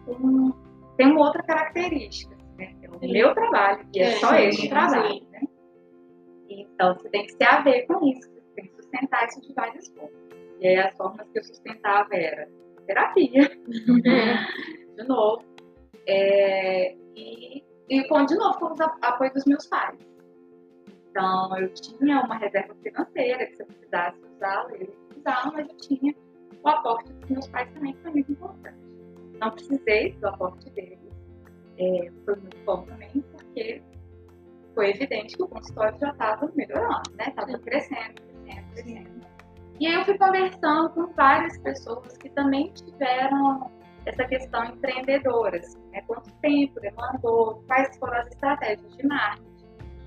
um, 0.09 0.53
tem 0.97 1.11
uma 1.11 1.27
outra 1.27 1.43
característica, 1.43 2.36
né? 2.57 2.75
É 2.83 2.91
o 2.91 3.01
meu 3.01 3.35
trabalho, 3.35 3.87
que 3.93 4.01
é, 4.01 4.09
É, 4.09 4.13
só 4.17 4.35
este 4.35 4.69
trabalho, 4.69 5.27
né? 5.31 5.41
Então, 6.49 6.95
você 6.95 7.09
tem 7.11 7.27
que 7.27 7.33
se 7.33 7.45
haver 7.45 7.87
com 7.87 8.07
isso, 8.07 8.29
você 8.31 8.55
tem 8.55 8.67
que 8.67 8.77
sustentar 8.77 9.27
isso 9.27 9.41
de 9.41 9.53
várias 9.55 9.89
formas. 9.89 10.13
E 10.61 10.67
aí, 10.67 10.79
as 10.79 10.97
formas 10.97 11.29
que 11.29 11.39
eu 11.39 11.45
sustentava 11.45 12.15
era 12.15 12.49
terapia, 12.87 13.51
de 13.67 15.05
novo, 15.07 15.45
é, 16.07 16.95
e, 17.17 17.65
e 17.89 18.09
com, 18.09 18.25
de 18.25 18.37
novo, 18.37 18.59
com 18.59 18.67
o 18.67 18.83
apoio 19.03 19.33
dos 19.33 19.45
meus 19.45 19.67
pais. 19.67 19.99
Então, 21.11 21.59
eu 21.59 21.73
tinha 21.73 22.21
uma 22.21 22.37
reserva 22.37 22.75
financeira, 22.83 23.47
que 23.47 23.57
se 23.57 23.63
eu 23.63 23.67
precisasse 23.67 24.19
usá-la, 24.37 24.71
eu 24.77 24.95
usar, 25.17 25.53
mas 25.53 25.69
eu 25.69 25.77
tinha 25.79 26.15
o 26.63 26.69
aporte 26.69 27.13
dos 27.13 27.31
meus 27.31 27.49
pais 27.49 27.71
também, 27.73 27.95
que 27.95 28.03
foi 28.03 28.11
muito 28.13 28.33
importante. 28.33 28.79
Não 29.41 29.51
precisei 29.51 30.13
do 30.13 30.29
aporte 30.29 30.71
deles. 30.71 31.06
É, 31.79 32.11
foi 32.25 32.37
muito 32.37 32.59
bom 32.65 32.83
também, 32.83 33.11
porque 33.33 33.83
foi 34.75 34.91
evidente 34.91 35.37
que 35.37 35.43
o 35.43 35.49
consultório 35.49 35.99
já 35.99 36.11
estava 36.11 36.51
melhorando, 36.55 37.11
né? 37.17 37.27
Estava 37.29 37.59
crescendo, 37.59 38.15
crescendo, 38.23 38.73
crescendo. 38.73 39.27
E 39.79 39.87
aí 39.87 39.95
eu 39.95 40.05
fui 40.05 40.17
conversando 40.17 40.91
com 40.91 41.07
várias 41.15 41.59
pessoas 41.59 42.17
que 42.17 42.31
também 42.31 42.73
tiveram 42.73 43.71
essa 44.07 44.25
questão 44.25 44.65
empreendedora, 44.65 45.59
assim, 45.59 45.79
né? 45.93 46.01
Quanto 46.07 46.31
tempo 46.41 46.81
demandou, 46.81 47.63
quais 47.67 47.97
foram 47.99 48.19
as 48.21 48.29
estratégias 48.29 48.97
de 48.97 49.07
marketing 49.07 49.45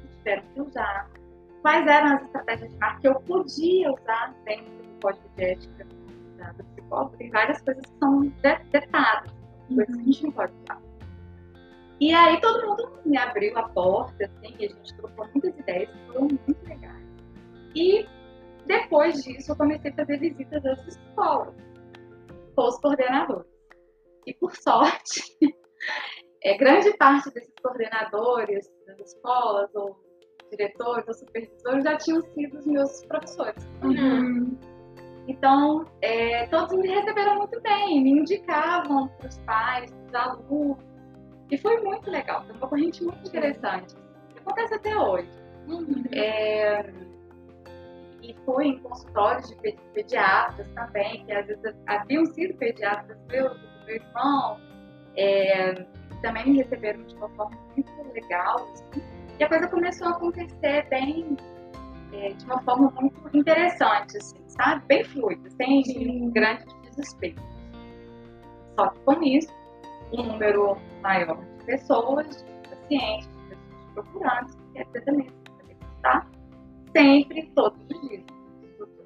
que 0.01 0.07
tiveram 0.17 0.43
que 0.53 0.61
usar, 0.61 1.09
quais 1.61 1.85
eram 1.88 2.15
as 2.15 2.21
estratégias 2.23 2.71
de 2.71 2.77
marketing 2.77 3.01
que 3.01 3.07
eu 3.07 3.21
podia 3.21 3.91
usar 3.91 4.35
dentro 4.45 4.71
do 4.71 4.99
código 5.01 5.29
de 5.35 5.43
ética 5.43 5.88
da- 6.38 6.51
do 6.53 6.63
psicólogo. 6.63 7.17
Tem 7.17 7.29
várias 7.29 7.61
coisas 7.61 7.85
que 7.85 7.99
são 7.99 8.21
vetadas, 8.41 9.31
coisas 9.67 9.95
que 9.95 10.01
a 10.01 10.05
gente 10.05 10.23
não 10.23 10.31
pode 10.31 10.53
usar. 10.63 10.88
E 12.00 12.13
aí 12.13 12.39
todo 12.39 12.65
mundo 12.65 12.91
me 13.06 13.18
abriu 13.18 13.58
a 13.58 13.68
porta, 13.70 14.25
assim, 14.25 14.56
e 14.58 14.65
a 14.65 14.70
gente 14.70 14.96
trocou 14.96 15.27
muitas 15.34 15.58
ideias 15.60 15.89
que 15.89 16.06
foram 16.08 16.22
muito 16.22 16.68
legais. 16.68 17.03
E 17.75 18.06
depois 18.65 19.24
disso 19.24 19.51
eu 19.51 19.56
comecei 19.56 19.91
a 19.91 19.96
fazer 19.96 20.18
visitas 20.18 20.65
às 20.65 20.88
escolas 20.88 21.56
com 22.56 22.68
os 22.68 22.79
coordenadores. 22.79 23.48
E 24.25 24.34
por 24.36 24.56
sorte, 24.56 25.24
é, 26.44 26.58
grande 26.58 26.96
parte 26.98 27.32
desses 27.34 27.53
coordenadores 27.62 28.70
das 28.88 29.00
escolas, 29.00 29.70
ou 29.75 29.98
diretores, 30.50 31.08
ou 31.08 31.13
supervisores, 31.13 31.84
já 31.84 31.98
tinham 31.98 32.22
sido 32.22 32.58
os 32.58 32.65
meus 32.65 33.06
professores. 33.06 33.68
Uhum. 33.84 34.58
Então, 35.27 35.86
é, 36.01 36.48
todos 36.48 36.75
me 36.75 36.88
receberam 36.88 37.38
muito 37.38 37.62
bem, 37.62 38.01
me 38.01 38.12
indicavam 38.12 39.08
para 39.10 39.27
os 39.27 39.38
pais, 39.39 39.91
para 39.91 40.06
os 40.06 40.15
alunos. 40.15 40.88
E 41.50 41.58
foi 41.58 41.82
muito 41.82 42.10
legal, 42.10 42.44
foi 42.46 42.56
uma 42.56 42.68
corrente 42.68 43.03
muito 43.03 43.27
interessante. 43.27 43.96
Acontece 44.38 44.75
até 44.75 44.96
hoje. 44.96 45.29
É, 46.13 46.82
e 48.22 48.36
fui 48.46 48.68
em 48.68 48.79
consultórios 48.79 49.48
de 49.50 49.56
pe- 49.58 49.77
pediatras 49.94 50.68
também, 50.72 51.25
que 51.25 51.32
às 51.32 51.46
vezes 51.48 51.75
haviam 51.88 52.25
sido 52.27 52.53
pediatras 52.58 53.18
meus, 53.29 53.51
do 53.60 53.86
meu 53.86 53.96
irmão, 53.96 54.60
é, 55.15 55.74
que 55.74 56.22
também 56.22 56.46
me 56.50 56.58
receberam 56.58 57.03
de 57.03 57.15
uma 57.15 57.29
forma 57.29 57.58
muito 57.75 57.91
legal. 58.13 58.56
assim. 58.74 59.01
E 59.39 59.44
a 59.44 59.48
coisa 59.50 59.68
começou 59.68 60.08
a 60.08 60.12
acontecer 60.12 60.88
bem, 60.89 61.38
é, 62.13 62.29
de 62.29 62.46
uma 62.46 62.62
forma 62.63 62.91
muito 63.00 63.38
interessante, 63.38 64.18
assim, 64.18 64.38
sabe? 64.48 64.84
Bem 64.88 65.03
fluida, 65.03 65.50
sem 65.51 66.29
grandes 66.32 66.65
desespero. 66.84 67.41
Só 68.77 68.89
que 68.89 69.00
com 69.01 69.24
isso, 69.24 69.53
um 70.13 70.23
número 70.23 70.77
maior 71.01 71.37
de 71.59 71.65
pessoas, 71.65 72.27
de 72.27 72.69
pacientes, 72.69 73.27
de 73.27 73.55
pessoas 73.55 73.93
procurantes, 73.93 74.55
que 74.73 74.79
é 74.79 74.85
também 75.01 75.27
você 75.27 75.77
está 75.95 76.27
sempre, 76.95 77.51
todos 77.55 77.79
os 77.89 78.01
dias. 78.09 78.23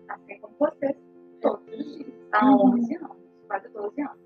Assim 0.09 0.39
como 0.39 0.55
você, 0.59 0.95
todos 1.41 1.67
os 1.67 1.97
dias. 1.97 2.13
Há 2.31 2.45
Uhum. 2.45 2.73
11 2.75 2.95
anos, 2.95 3.17
quase 3.47 3.69
12 3.69 4.01
anos. 4.01 4.17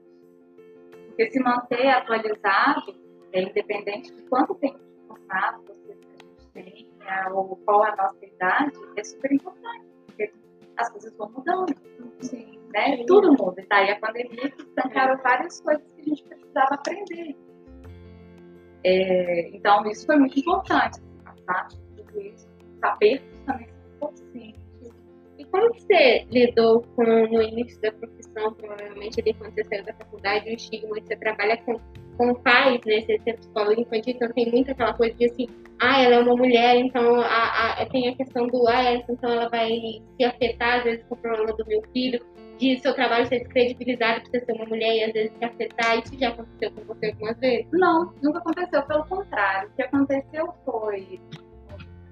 Porque 1.08 1.32
se 1.32 1.40
manter 1.40 1.88
atualizado, 1.90 2.96
é, 3.34 3.42
independente 3.42 4.14
de 4.14 4.22
quanto 4.24 4.56
tempo 4.56 4.78
de 4.78 5.08
formato 5.08 5.64
você, 5.68 5.92
a 5.92 5.96
gente 5.96 6.48
tem, 6.54 6.90
é, 7.02 7.30
ou 7.32 7.56
qual 7.66 7.84
a 7.84 7.96
nossa 7.96 8.26
idade, 8.26 8.72
é 8.96 9.04
super 9.04 9.32
importante. 9.32 9.86
Porque 10.06 10.32
as 10.78 10.90
coisas 10.92 11.16
vão 11.18 11.30
mudando. 11.32 11.74
Sim. 12.22 12.60
Né? 12.74 12.98
Sim. 12.98 13.06
Tudo 13.08 13.34
muda. 13.34 13.62
E 13.62 13.66
tá 13.66 13.82
a 13.84 14.00
pandemia 14.00 14.52
que 14.52 14.62
estancaram 14.62 15.18
várias 15.24 15.60
coisas 15.62 15.84
que 15.96 15.97
a 16.12 16.16
gente 16.16 16.24
precisava 16.24 16.76
aprender. 16.76 17.36
É, 18.84 19.50
então, 19.56 19.86
isso 19.90 20.06
foi 20.06 20.18
muito 20.18 20.40
importante. 20.40 21.02
Passar 21.24 21.68
isso, 22.16 22.48
saber 22.82 23.22
justamente 23.32 23.78
sim. 24.34 24.54
E 25.38 25.46
como 25.46 25.72
você 25.74 26.26
lidou 26.32 26.82
com, 26.96 27.04
no 27.04 27.42
início 27.42 27.80
da 27.82 27.92
profissão, 27.92 28.54
provavelmente 28.54 29.22
ali 29.22 29.34
quando 29.34 29.54
você 29.54 29.64
saiu 29.66 29.86
da 29.86 29.94
faculdade, 29.94 30.50
o 30.50 30.54
estigma 30.54 30.96
que 30.96 31.08
você 31.08 31.16
trabalha 31.16 31.58
com, 31.58 31.80
com 32.18 32.34
pais, 32.36 32.82
né? 32.86 33.02
Você 33.02 33.20
é 33.26 33.34
psicólogo 33.34 33.82
infantil, 33.82 34.14
então 34.16 34.34
tem 34.34 34.52
muito 34.52 34.72
aquela 34.72 34.94
coisa 34.94 35.14
de 35.16 35.26
assim, 35.26 35.48
ah, 35.80 36.02
ela 36.02 36.16
é 36.16 36.20
uma 36.20 36.36
mulher, 36.36 36.78
então 36.78 37.22
a, 37.22 37.74
a, 37.74 37.86
tem 37.86 38.10
a 38.10 38.16
questão 38.16 38.48
do 38.48 38.68
ah, 38.68 38.94
então 38.94 39.32
ela 39.32 39.48
vai 39.50 39.70
se 40.18 40.24
afetar 40.26 40.80
às 40.80 40.84
vezes 40.84 41.06
com 41.08 41.14
o 41.14 41.18
problema 41.18 41.54
do 41.54 41.66
meu 41.68 41.82
filho, 41.94 42.20
de 42.58 42.80
seu 42.80 42.94
trabalho 42.94 43.26
ser 43.28 43.40
descredibilizado 43.40 44.22
por 44.22 44.32
você 44.32 44.46
ser 44.46 44.52
uma 44.54 44.66
mulher 44.66 44.96
e 44.96 45.04
às 45.04 45.14
vezes 45.14 45.32
se 45.38 45.46
afetar. 45.46 46.00
Isso 46.00 46.20
já 46.20 46.30
aconteceu 46.30 46.72
com 46.72 46.94
você 46.94 47.08
algumas 47.08 47.38
vezes? 47.38 47.68
Não, 47.72 48.14
nunca 48.22 48.40
aconteceu. 48.40 48.84
Pelo 48.84 49.06
contrário, 49.06 49.70
o 49.70 49.74
que 49.74 49.82
aconteceu 49.84 50.54
foi. 50.66 51.22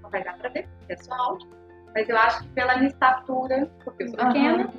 Não 0.02 0.10
vai 0.10 0.24
dar 0.24 0.38
pra 0.38 0.50
ver, 0.50 0.68
porque 0.80 0.94
é 0.94 0.98
só 0.98 1.14
áudio. 1.14 1.50
Mas 1.94 2.10
eu 2.10 2.18
acho 2.18 2.44
que 2.44 2.50
pela 2.50 2.76
minha 2.78 2.90
estatura, 2.90 3.72
porque 3.84 4.04
eu 4.04 4.10
sou 4.10 4.18
pequena, 4.18 4.74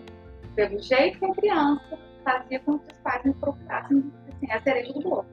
pelo 0.54 0.78
jeito 0.80 1.18
que 1.18 1.25
a 1.25 1.35
criança 1.35 1.99
fazia 2.25 2.61
com 2.61 2.78
que 2.78 2.92
os 2.92 2.99
pais 2.99 3.25
me 3.25 3.35
procurassem 3.35 4.12
assim, 4.28 4.52
a 4.52 4.61
cereja 4.61 4.92
do 4.92 5.00
bolo. 5.00 5.26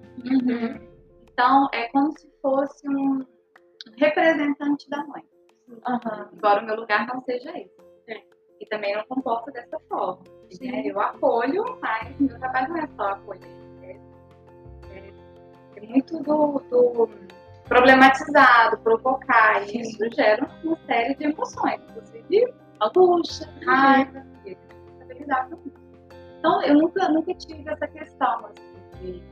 Então, 1.32 1.68
é 1.74 1.90
como 1.90 2.12
se 2.18 2.32
fosse 2.42 2.88
um 2.88 3.26
representante 3.98 4.90
da 4.90 5.04
mãe. 5.06 5.24
Aham. 5.88 6.30
Embora 6.34 6.62
o 6.62 6.66
meu 6.66 6.76
lugar 6.76 7.08
não 7.08 7.22
seja 7.22 7.50
esse. 7.58 7.73
E 8.64 8.66
também 8.68 8.96
não 8.96 9.04
comporto 9.06 9.52
dessa 9.52 9.78
forma. 9.90 10.20
né? 10.62 10.84
Eu 10.86 10.98
acolho, 11.02 11.78
mas 11.82 12.18
meu 12.18 12.40
trabalho 12.40 12.70
não 12.70 12.78
é 12.78 12.88
só 12.96 13.04
acolher. 13.10 13.50
É, 13.82 13.98
é- 14.90 15.14
é 15.76 15.82
muito 15.86 16.24
do, 16.24 16.60
do 16.70 17.10
problematizado, 17.68 18.78
provocar. 18.78 19.68
E 19.68 19.82
isso 19.82 19.98
gera 20.16 20.50
uma 20.64 20.78
série 20.86 21.14
de 21.16 21.26
emoções, 21.26 21.82
inclusive 21.90 22.54
angústia, 22.82 23.50
raiva. 23.66 24.26
E 24.46 24.58
lidar 25.14 25.50
com 25.50 25.56
isso. 25.56 25.84
Então, 26.40 26.64
eu 26.64 26.76
nunca, 26.76 27.10
nunca 27.10 27.34
tive 27.34 27.70
essa 27.70 27.88
questão 27.88 28.46
assim, 28.46 28.74
de 29.02 29.24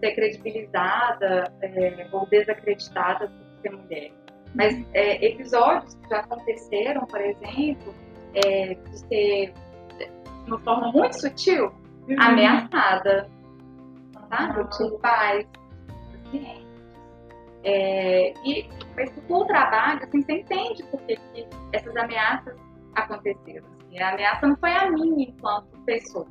ser 0.00 0.14
credibilizada 0.14 1.52
é, 1.60 2.06
ou 2.12 2.24
desacreditada 2.26 3.26
por 3.28 3.62
ser 3.62 3.70
mulher. 3.70 4.12
Mas 4.54 4.74
é, 4.94 5.24
episódios 5.26 5.94
que 5.94 6.08
já 6.08 6.20
aconteceram, 6.20 7.04
por 7.06 7.20
exemplo, 7.20 7.94
é, 8.34 8.74
de 8.74 8.98
ser 8.98 9.54
de 10.44 10.50
uma 10.50 10.58
forma 10.60 10.92
muito 10.92 11.20
sutil, 11.20 11.72
ameaçada, 12.18 13.28
sabe? 14.28 14.64
Por 14.78 15.00
pais, 15.00 15.46
pacientes. 16.24 16.70
É, 17.62 18.32
e 18.44 18.68
mas 18.96 19.10
com 19.28 19.34
o 19.34 19.44
trabalho, 19.44 20.02
assim, 20.02 20.22
você 20.22 20.32
entende 20.32 20.82
por 20.84 21.00
que, 21.02 21.16
que 21.16 21.46
essas 21.72 21.94
ameaças 21.96 22.56
aconteceram. 22.94 23.66
assim. 23.66 23.98
A 23.98 24.12
ameaça 24.12 24.46
não 24.46 24.56
foi 24.56 24.72
a 24.72 24.90
minha 24.90 25.28
enquanto 25.28 25.78
pessoa, 25.84 26.26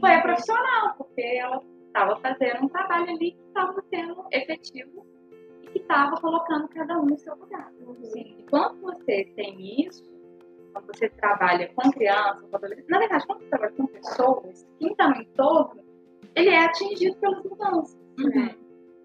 foi 0.00 0.14
a 0.14 0.22
profissional, 0.22 0.94
porque 0.96 1.20
ela 1.20 1.60
estava 1.86 2.16
fazendo 2.20 2.64
um 2.64 2.68
trabalho 2.68 3.10
ali 3.10 3.32
que 3.32 3.42
estava 3.48 3.82
sendo 3.90 4.24
efetivo 4.32 5.06
e 5.62 5.68
que 5.68 5.78
estava 5.78 6.16
colocando 6.20 6.68
cada 6.68 6.98
um 6.98 7.06
no 7.06 7.18
seu 7.18 7.34
lugar. 7.36 7.70
Sim. 8.02 8.36
E 8.38 8.46
quando 8.48 8.80
você 8.80 9.24
tem 9.36 9.84
isso, 9.86 10.04
quando 10.72 10.86
você 10.86 11.08
trabalha 11.08 11.70
com 11.74 11.90
crianças, 11.90 12.48
com 12.48 12.56
adolescentes, 12.56 12.90
na 12.90 12.98
verdade, 12.98 13.26
quando 13.26 13.40
você 13.40 13.48
trabalha 13.48 13.72
com 13.72 13.86
pessoas, 13.86 14.66
quem 14.78 14.90
está 14.90 15.08
no 15.08 15.16
entorno, 15.16 15.82
ele 16.34 16.50
é 16.50 16.64
atingido 16.64 17.16
pelas 17.16 17.44
mudanças. 17.44 17.98
Uhum. 18.18 18.50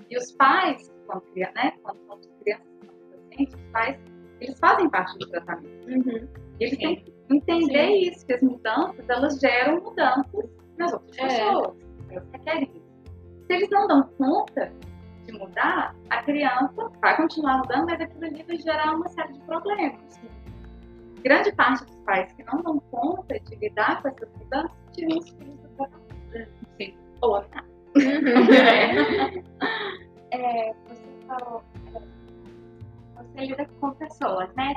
E 0.09 0.17
os 0.17 0.31
pais, 0.33 0.91
quando, 1.07 1.23
né, 1.35 1.73
quando 1.83 1.97
são 2.05 2.19
crianças, 2.41 2.67
adolescentes, 2.83 3.53
os 3.55 3.71
pais, 3.71 3.99
eles 4.41 4.59
fazem 4.59 4.89
parte 4.89 5.17
do 5.17 5.29
tratamento. 5.29 5.87
Uhum. 5.89 6.27
Eles 6.59 6.77
têm 6.77 6.95
que 7.03 7.13
entender 7.29 7.87
isso, 7.97 8.25
que 8.25 8.33
as 8.33 8.41
mudanças, 8.41 9.09
elas 9.09 9.39
geram 9.39 9.81
mudanças 9.81 10.49
nas 10.77 10.93
outras 10.93 11.17
É. 11.17 11.27
pessoas. 11.27 11.77
Elas 12.09 12.27
requerem 12.31 12.71
isso. 12.75 12.85
Se 13.47 13.53
eles 13.53 13.69
não 13.69 13.87
dão 13.87 14.03
conta 14.17 14.71
de 15.25 15.31
mudar, 15.33 15.95
a 16.09 16.23
criança 16.23 16.91
vai 17.01 17.17
continuar 17.17 17.57
mudando, 17.59 17.85
mas 17.85 18.01
aquilo 18.01 18.25
ali 18.25 18.43
vai 18.43 18.57
gerar 18.57 18.95
uma 18.95 19.07
série 19.09 19.33
de 19.33 19.39
problemas. 19.41 20.19
Grande 21.25 21.51
parte 21.53 21.83
dos 21.85 21.95
pais 22.05 22.31
que 22.33 22.43
não 22.43 22.61
dão 22.61 22.79
conta 22.91 23.39
de 23.39 23.55
lidar 23.55 23.99
com 23.99 24.09
essas 24.09 24.29
mudanças 24.37 24.77
tiram 24.93 25.17
os 25.17 25.27
filhos 25.27 25.59
do 25.59 25.69
tratamento. 25.69 26.55
Sim. 26.77 26.97
Ou 27.21 27.41
nada. 27.41 27.65
É, 30.31 30.73
você 30.87 31.05
falou, 31.27 31.63
é, 31.95 32.01
você 33.15 33.45
lida 33.45 33.65
com 33.79 33.91
pessoas, 33.91 34.53
né? 34.55 34.73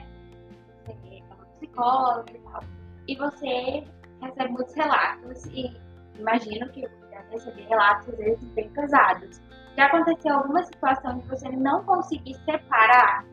Você 0.87 1.17
é 1.17 1.35
uma 1.35 1.45
psicóloga 1.47 2.33
e 2.33 2.39
tal. 2.39 2.63
E 3.09 3.17
você 3.17 3.85
recebe 4.21 4.53
muitos 4.53 4.75
relatos 4.75 5.47
e 5.47 5.77
imagino 6.17 6.71
que 6.71 6.83
já 6.83 7.21
recebi 7.31 7.63
relatos, 7.63 8.09
às 8.11 8.17
vezes, 8.19 8.49
bem 8.53 8.71
pesados. 8.71 9.41
Já 9.77 9.87
aconteceu 9.87 10.37
alguma 10.37 10.63
situação 10.63 11.19
de 11.19 11.27
você 11.27 11.49
não 11.49 11.83
conseguir 11.85 12.37
separar 12.45 13.25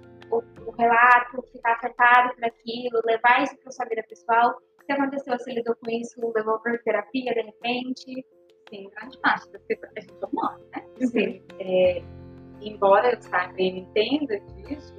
relato, 0.78 1.42
ficar 1.52 1.74
afetado 1.74 2.36
por 2.36 2.46
aquilo, 2.46 3.02
levar 3.06 3.44
isso 3.44 3.58
para 3.58 3.72
sua 3.72 3.86
vida 3.86 4.04
pessoal? 4.08 4.58
O 4.82 4.86
que 4.86 4.92
aconteceu? 4.94 5.38
Você 5.38 5.52
lidou 5.54 5.76
com 5.76 5.90
isso, 5.92 6.32
levou 6.36 6.60
para 6.60 6.78
terapia 6.80 7.34
de 7.34 7.42
repente? 7.42 8.26
Sim, 8.70 8.90
grande 8.96 9.18
parte 9.20 9.52
das 9.52 9.62
pessoas 9.64 9.92
a 9.96 10.00
gente 10.00 10.14
é 10.22 10.26
humano, 10.26 10.60
né? 10.76 10.84
Sim. 11.08 11.44
É, 11.60 12.04
embora 12.62 13.14
eu 13.14 13.22
saiba 13.22 13.54
e 13.60 13.80
entenda 13.80 14.40
disso, 14.40 14.96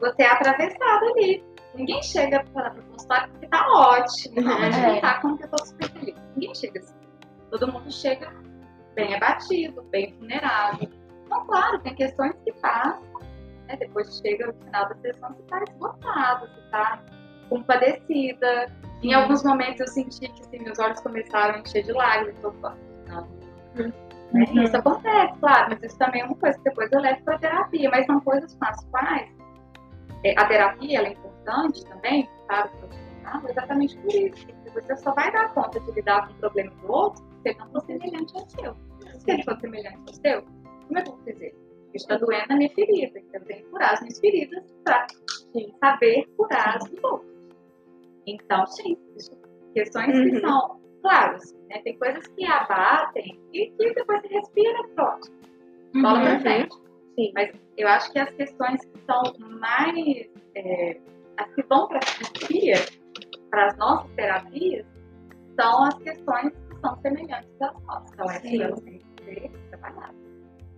você 0.00 0.22
é 0.22 0.26
atravessado 0.26 1.06
ali. 1.14 1.44
Ninguém 1.74 2.02
chega 2.02 2.42
para 2.52 2.72
o 2.74 2.82
consultório 2.82 3.30
porque 3.30 3.46
tá 3.48 3.64
ótimo, 3.72 4.40
não, 4.40 4.58
mas 4.58 4.76
É. 4.76 4.86
não 4.94 5.00
tá 5.00 5.20
como 5.20 5.38
que 5.38 5.44
eu 5.44 5.50
tô 5.50 5.64
super 5.64 5.90
feliz. 5.92 6.16
Ninguém 6.34 6.54
chega 6.54 6.80
assim. 6.80 6.94
Todo 7.50 7.72
mundo 7.72 7.92
chega 7.92 8.32
bem 8.94 9.14
abatido, 9.14 9.82
bem 9.84 10.16
vulnerável. 10.18 10.88
Então, 11.24 11.46
claro, 11.46 11.78
tem 11.80 11.94
questões 11.94 12.34
que 12.44 12.52
passam, 12.54 13.02
né? 13.70 13.76
Depois 13.76 14.18
chega 14.18 14.46
no 14.46 14.52
final 14.52 14.88
da 14.88 14.94
sessão, 14.96 15.34
você 15.34 15.42
tá 15.42 15.64
esgotado, 15.68 16.48
você 16.48 16.60
tá 16.70 17.02
compadecida. 17.48 18.66
Em 19.02 19.14
alguns 19.14 19.42
momentos 19.42 19.80
eu 19.80 19.88
senti 19.88 20.28
que 20.28 20.40
assim, 20.42 20.58
meus 20.62 20.78
olhos 20.78 21.00
começaram 21.00 21.54
a 21.54 21.58
encher 21.60 21.84
de 21.84 21.92
lágrimas. 21.92 22.42
Eu 22.42 22.52
falei, 22.54 22.80
não, 23.08 23.22
né? 23.74 23.92
Uhum. 24.32 24.62
Isso 24.62 24.76
acontece, 24.76 25.38
claro, 25.40 25.70
mas 25.70 25.82
isso 25.82 25.98
também 25.98 26.22
é 26.22 26.24
uma 26.24 26.36
coisa 26.36 26.56
que 26.58 26.64
depois 26.64 26.90
eu 26.92 27.00
levo 27.00 27.20
para 27.24 27.38
terapia, 27.38 27.90
mas 27.90 28.06
são 28.06 28.20
coisas 28.20 28.54
com 28.54 28.64
as 28.64 28.84
quais 28.86 29.28
é, 30.22 30.38
a 30.38 30.46
terapia 30.46 30.98
ela 30.98 31.08
é 31.08 31.12
importante 31.12 31.84
também 31.86 32.28
para 32.46 32.66
o 32.66 32.70
profissional, 32.70 33.42
exatamente 33.48 33.96
por 33.98 34.14
isso. 34.14 34.46
Porque 34.46 34.70
você 34.70 34.96
só 34.98 35.14
vai 35.14 35.32
dar 35.32 35.52
conta 35.52 35.80
de 35.80 35.90
lidar 35.90 36.28
com 36.28 36.34
o 36.34 36.36
problema 36.36 36.70
do 36.76 36.92
outro 36.92 37.24
se 37.42 37.48
ele 37.48 37.58
não 37.58 37.70
for 37.70 37.80
semelhante 37.82 38.36
ao 38.36 38.48
seu. 38.50 38.76
Se 39.18 39.30
ele 39.32 39.42
for 39.42 39.58
semelhante 39.58 39.98
ao 40.06 40.14
seu, 40.14 40.42
como 40.86 40.98
é 40.98 41.02
que 41.02 41.08
eu 41.08 41.16
vou 41.16 41.24
dizer? 41.24 41.69
Está 41.94 42.16
doendo 42.16 42.46
na 42.48 42.56
minha 42.56 42.70
ferida, 42.70 43.18
então 43.18 43.40
eu 43.40 43.46
tenho 43.46 43.62
que 43.64 43.70
curar 43.70 43.94
as 43.94 44.00
minhas 44.00 44.18
feridas 44.20 44.64
para 44.84 45.06
saber 45.80 46.26
curar 46.36 46.76
as 46.76 46.88
dos 46.90 47.02
outros. 47.04 47.30
Então, 48.26 48.66
sim, 48.66 48.96
questões 49.74 50.12
que 50.12 50.30
Uhum. 50.36 50.40
são, 50.40 50.80
claro, 51.02 51.36
assim, 51.36 51.56
né, 51.68 51.80
tem 51.82 51.98
coisas 51.98 52.26
que 52.28 52.44
abatem 52.44 53.38
e 53.52 53.70
que 53.72 53.92
depois 53.94 54.22
você 54.22 54.28
respira, 54.28 54.88
pronto, 54.94 55.28
bola 55.94 56.18
Uhum. 56.18 56.24
pra 56.24 56.40
frente. 56.40 56.76
Sim. 57.16 57.32
Mas 57.34 57.50
eu 57.76 57.88
acho 57.88 58.12
que 58.12 58.18
as 58.20 58.30
questões 58.34 58.80
que 58.84 59.00
são 59.04 59.22
mais, 59.58 60.28
é, 60.54 61.00
as 61.38 61.54
que 61.54 61.62
vão 61.64 61.88
para 61.88 61.98
a 61.98 62.00
terapia, 62.00 62.74
para 63.50 63.66
as 63.66 63.76
nossas 63.78 64.10
terapias, 64.12 64.86
são 65.60 65.84
as 65.84 65.94
questões 65.98 66.52
que 66.52 66.80
são 66.80 66.96
semelhantes 67.00 67.50
às 67.60 67.82
nossas. 67.82 68.12
Então, 68.12 68.30
essas 68.30 68.42
Sim. 68.42 68.62
elas 68.62 68.80
têm 68.82 68.98
que 69.16 69.24
ser 69.24 69.50
trabalhadas. 69.70 70.16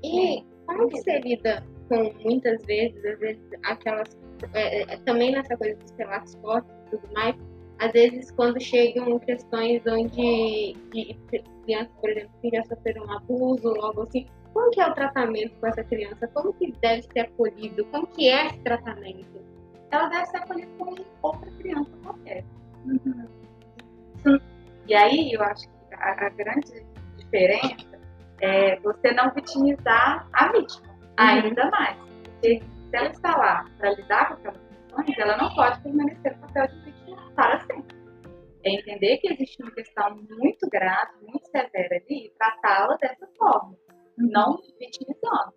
E 0.02 0.44
como 0.66 0.88
que 0.88 0.98
você 0.98 1.20
lida 1.20 1.64
com 1.88 2.12
muitas 2.22 2.64
vezes, 2.64 3.04
às 3.04 3.18
vezes, 3.18 3.42
aquelas. 3.64 4.08
é, 4.54 4.82
é, 4.82 4.96
também 4.98 5.32
nessa 5.32 5.56
coisa 5.56 5.76
dos 5.76 5.92
relatos 5.92 6.34
fortes 6.36 6.70
e 6.86 6.90
tudo 6.90 7.12
mais, 7.12 7.36
às 7.78 7.92
vezes 7.92 8.30
quando 8.30 8.60
chegam 8.60 9.18
questões 9.18 9.82
onde 9.86 10.74
de 10.92 11.18
crianças, 11.64 11.92
por 12.00 12.10
exemplo, 12.10 12.30
que 12.40 12.50
já 12.50 12.62
sofreram 12.64 13.04
um 13.04 13.12
abuso 13.12 13.68
ou 13.68 13.84
algo 13.84 14.02
assim, 14.02 14.26
como 14.52 14.70
que 14.70 14.80
é 14.80 14.86
o 14.86 14.94
tratamento 14.94 15.58
com 15.58 15.66
essa 15.66 15.82
criança? 15.84 16.28
Como 16.28 16.52
que 16.52 16.72
deve 16.80 17.02
ser 17.02 17.20
acolhido? 17.20 17.84
Como 17.86 18.06
que 18.06 18.28
é 18.28 18.46
esse 18.48 18.58
tratamento? 18.60 19.40
Ela 19.90 20.08
deve 20.08 20.26
ser 20.26 20.36
acolhida 20.38 20.68
como 20.78 20.96
outra 21.22 21.50
criança 21.52 21.90
qualquer. 22.02 22.44
E 24.86 24.94
aí, 24.94 25.32
eu 25.32 25.42
acho 25.42 25.68
que 25.68 25.94
a, 25.94 26.26
a 26.26 26.28
grande 26.30 26.84
diferença 27.16 27.91
é 28.42 28.78
você 28.80 29.12
não 29.12 29.32
vitimizar 29.32 30.28
a 30.32 30.52
vítima 30.52 30.92
ainda 31.16 31.70
mais. 31.70 31.96
Porque 32.24 32.60
se 32.60 32.96
ela 32.96 33.08
está 33.08 33.36
lá 33.36 33.64
para 33.78 33.90
lidar 33.92 34.28
com 34.28 34.34
aquelas 34.34 34.60
questões, 34.68 35.18
ela 35.18 35.36
não 35.36 35.54
pode 35.54 35.80
permanecer 35.80 36.36
no 36.36 36.46
papel 36.48 36.68
de 36.68 36.80
vítima 36.80 37.32
para 37.34 37.60
sempre. 37.60 38.02
É 38.64 38.70
entender 38.70 39.16
que 39.18 39.32
existe 39.32 39.62
uma 39.62 39.72
questão 39.72 40.14
muito 40.38 40.68
grave, 40.70 41.12
muito 41.22 41.46
severa 41.46 41.96
ali, 41.96 42.26
e 42.26 42.32
tratá-la 42.38 42.96
dessa 42.96 43.26
forma, 43.38 43.76
não 44.16 44.60
vitimizando. 44.78 45.54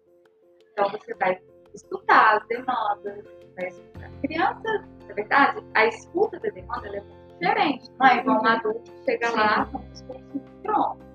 Então, 0.71 0.89
você 0.89 1.13
vai 1.15 1.39
escutar 1.73 2.37
as 2.37 2.47
demandas, 2.47 3.23
vai 3.55 3.67
escutar. 3.67 4.09
Criança, 4.21 4.87
na 5.07 5.13
verdade, 5.13 5.63
a 5.75 5.85
escuta 5.85 6.39
da 6.39 6.49
demanda 6.49 6.87
é 6.87 7.01
muito 7.01 7.27
diferente. 7.33 7.91
Não 7.99 8.07
é 8.07 8.17
igual 8.17 8.41
um 8.41 8.47
adulto 8.47 8.91
chega 9.05 9.29
lá 9.31 9.65
com 9.65 9.77
o 9.77 9.85
discurso 9.91 10.41
pronto. 10.63 11.05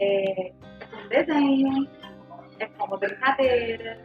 É, 0.00 0.52
desenho, 1.08 1.88
é 2.58 2.66
com 2.66 2.84
uma 2.86 2.96
brincadeira, 2.98 3.98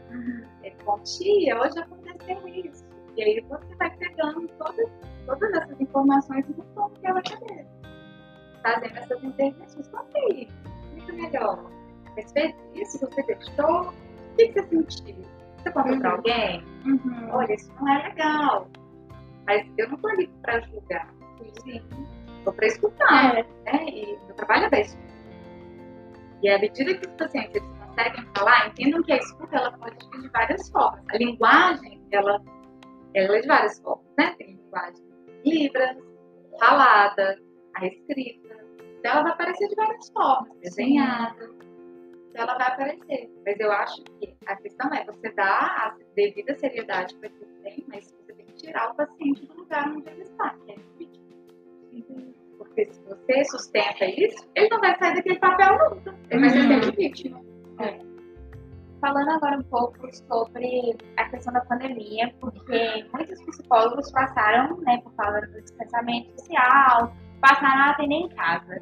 é 0.63 0.69
com 0.83 0.99
tia, 1.03 1.59
hoje 1.59 1.79
aconteceu 1.79 2.47
isso. 2.47 2.85
E 3.17 3.23
aí 3.23 3.41
você 3.49 3.75
vai 3.75 3.89
pegando 3.97 4.47
todas, 4.57 4.89
todas 5.25 5.53
essas 5.53 5.79
informações 5.81 6.45
e 6.49 6.53
montando 6.53 6.95
aquela 6.97 7.21
cabeça. 7.21 7.69
Fazendo 8.63 8.97
essas 8.97 9.23
intervenções. 9.23 9.87
Conta 9.87 10.17
aí, 10.17 10.47
explica 10.85 11.13
melhor. 11.13 11.65
A 12.05 12.13
respeito 12.15 12.57
disso, 12.73 12.99
você 12.99 13.23
deixou? 13.23 13.89
O 13.89 13.93
que 14.37 14.47
que 14.49 14.61
você 14.61 14.69
sentiu? 14.69 15.15
Você 15.57 15.71
contou 15.71 15.99
pra 15.99 16.09
Uhum. 16.09 16.15
alguém? 16.15 16.63
Uhum. 16.85 17.29
olha, 17.31 17.53
isso 17.53 17.71
não 17.79 17.89
é 17.93 18.03
legal. 18.07 18.67
Mas 19.45 19.67
eu 19.77 19.89
não 19.89 19.97
tô 19.97 20.07
ali 20.09 20.27
para 20.41 20.59
julgar. 20.61 21.13
Sim. 21.63 21.81
Tô 22.43 22.53
para 22.53 22.67
escutar, 22.67 23.35
É. 23.37 23.43
né? 23.65 23.89
E 23.89 24.17
meu 24.25 24.35
trabalho 24.35 24.65
é 24.65 24.69
da 24.69 24.79
escuta. 24.79 25.10
E 26.41 26.49
à 26.49 26.59
medida 26.59 26.93
que 26.95 27.07
os 27.07 27.15
pacientes 27.15 27.61
conseguem 27.61 28.25
falar, 28.35 28.67
entendam 28.67 29.03
que 29.03 29.11
a 29.11 29.17
escuta 29.17 29.55
ela 29.55 29.71
pode 29.73 30.09
vir 30.09 30.21
de 30.21 30.29
várias 30.29 30.69
formas. 30.69 31.03
A 31.11 31.17
linguagem, 31.17 32.01
ela, 32.11 32.41
ela 33.13 33.37
é 33.37 33.41
de 33.41 33.47
várias 33.47 33.79
formas, 33.79 34.05
né? 34.17 34.35
Tem 34.37 34.55
linguagem 34.55 35.11
libras, 35.45 35.97
falada, 36.59 37.39
a 37.75 37.85
escrita. 37.85 38.49
Então 38.99 39.11
ela 39.11 39.23
vai 39.23 39.31
aparecer 39.31 39.67
de 39.67 39.75
várias 39.75 40.09
formas, 40.09 40.57
desenhada. 40.59 41.49
Então 42.29 42.43
ela 42.43 42.57
vai 42.57 42.67
aparecer. 42.67 43.29
Mas 43.45 43.59
eu 43.59 43.71
acho 43.71 44.03
que 44.03 44.35
a 44.45 44.55
questão 44.55 44.93
é 44.93 45.05
você 45.05 45.31
dar 45.33 45.63
a 45.63 45.97
devida 46.15 46.55
seriedade 46.57 47.15
para 47.15 47.29
quem 47.29 47.47
tem, 47.63 47.85
mas 47.87 48.11
você 48.11 48.33
tem 48.33 48.45
que 48.45 48.53
tirar 48.53 48.91
o 48.91 48.95
paciente 48.95 49.45
do 49.45 49.55
lugar 49.55 49.91
onde 49.91 50.09
ele 50.09 50.21
está, 50.21 50.55
que 50.65 50.71
é 50.71 50.75
vítima. 50.97 52.40
Porque 52.73 52.93
se 52.93 53.01
você 53.03 53.43
sustenta 53.45 54.05
isso, 54.05 54.47
ele 54.55 54.69
não 54.69 54.79
vai 54.79 54.97
sair 54.97 55.15
daquele 55.15 55.39
papel 55.39 55.77
nunca. 55.89 56.15
Ele 56.29 56.39
vai 56.39 56.49
ser 56.49 56.59
Uhum. 56.59 56.67
sempre 56.83 56.95
vítima. 56.95 57.41
Falando 59.01 59.29
agora 59.31 59.57
um 59.57 59.63
pouco 59.63 59.97
sobre 60.15 60.95
a 61.17 61.29
questão 61.29 61.51
da 61.53 61.61
pandemia, 61.61 62.31
porque 62.39 63.03
muitos 63.11 63.43
psicólogos 63.45 64.11
passaram, 64.11 64.77
né, 64.81 65.01
por 65.03 65.11
causa 65.15 65.41
do 65.41 65.61
distanciamento 65.61 66.39
social, 66.39 67.11
passaram 67.41 67.81
a 67.81 67.89
atender 67.89 68.13
em 68.15 68.29
casa, 68.29 68.79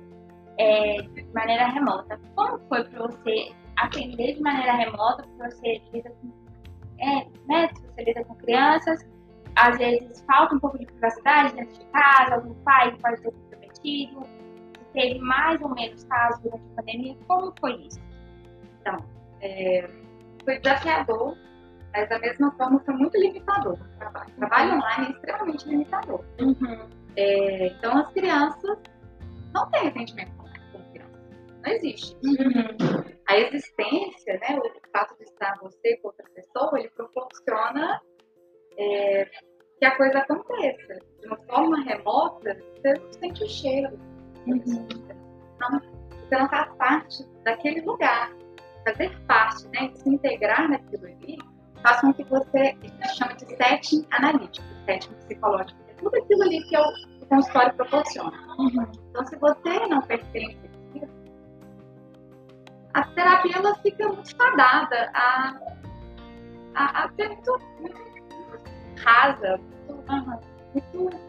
é, 0.58 1.02
de 1.02 1.26
maneira 1.34 1.68
remota. 1.70 2.20
Como 2.36 2.60
foi 2.68 2.84
para 2.84 3.08
você 3.08 3.52
atender 3.78 4.36
de 4.36 4.42
maneira 4.42 4.74
remota, 4.74 5.24
porque 5.24 5.56
você 5.56 5.82
lida 5.94 6.10
com, 6.10 6.30
é, 7.00 7.26
né, 7.48 7.70
você 7.74 8.04
lida 8.04 8.24
com 8.26 8.36
crianças, 8.36 9.08
às 9.56 9.78
vezes 9.78 10.22
falta 10.28 10.54
um 10.54 10.60
pouco 10.60 10.78
de 10.78 10.86
privacidade 10.86 11.56
dentro 11.56 11.80
de 11.80 11.86
casa, 11.92 12.36
algum 12.36 12.54
pai 12.66 12.94
pode 13.02 13.22
ser 13.84 14.08
comprometido, 14.14 14.28
teve 14.94 15.20
mais 15.20 15.62
ou 15.62 15.70
menos 15.70 16.04
casos 16.06 16.42
durante 16.42 16.64
a 16.72 16.76
pandemia, 16.76 17.18
como 17.28 17.54
foi 17.60 17.76
isso? 17.82 18.00
É, 19.42 19.90
foi 20.44 20.60
desafiador, 20.60 21.38
mas 21.94 22.10
da 22.10 22.20
mesma 22.20 22.52
forma 22.54 22.80
foi 22.80 22.94
muito 22.96 23.18
limitador 23.18 23.74
o 23.74 24.32
trabalho. 24.38 24.76
Online 24.76 25.08
é 25.08 25.12
extremamente 25.12 25.68
limitador. 25.68 26.26
É, 27.16 27.68
então 27.68 27.98
as 27.98 28.12
crianças 28.14 28.78
não 29.54 29.70
têm 29.72 29.88
atendimento 29.88 30.32
online 30.40 30.72
com 30.72 30.84
crianças. 30.92 31.22
Não 31.64 31.72
existe. 31.72 32.18
A 33.28 33.38
existência, 33.38 34.40
né, 34.40 34.58
o 34.58 34.92
fato 34.92 35.16
de 35.18 35.24
estar 35.24 35.58
você 35.62 35.98
com 35.98 36.08
outra 36.08 36.26
pessoa, 36.34 36.80
ele 36.80 36.90
proporciona 36.90 38.02
é, 38.78 39.30
que 39.80 39.86
a 39.86 39.96
coisa 39.96 40.20
aconteça. 40.20 41.00
De 41.22 41.28
uma 41.28 41.38
forma 41.50 41.82
remota, 41.84 42.58
você 42.76 42.94
não 42.94 43.14
sente 43.14 43.44
o 43.44 43.48
cheiro. 43.48 44.00
Não, 44.46 44.60
você 44.60 46.38
não 46.38 46.50
faz 46.50 46.74
parte 46.76 47.26
daquele 47.44 47.82
lugar. 47.82 48.32
Fazer 48.86 49.18
parte, 49.28 49.68
né, 49.70 49.92
se 49.94 50.10
integrar 50.10 50.70
naquilo 50.70 51.06
ali, 51.06 51.38
faz 51.84 52.02
com 52.02 52.14
que 52.14 52.24
você, 52.24 52.58
a 52.58 52.88
gente 52.88 53.18
chama 53.18 53.34
de 53.34 53.46
setting 53.58 54.06
analítico, 54.12 54.68
setting 54.86 55.14
psicológico. 55.14 55.80
É 55.90 55.94
tudo 55.94 56.16
aquilo 56.16 56.44
ali 56.44 56.64
que 56.64 56.76
é 56.76 56.82
o, 56.82 57.10
consultório 57.28 57.74
proporciona. 57.76 58.34
Então, 59.12 59.26
se 59.26 59.36
você 59.36 59.88
não 59.88 60.02
pertence 60.02 60.70
a 62.94 63.04
terapia 63.04 63.56
ela 63.56 63.76
fica 63.78 64.08
muito 64.08 64.36
fadada 64.36 65.12
a, 65.14 65.60
a, 66.76 67.04
a 67.04 67.10
ser 67.14 67.30
muito, 67.30 67.60
muito 67.80 68.09
rasa, 69.04 69.60
muito, 69.88 70.42
muito 70.74 71.20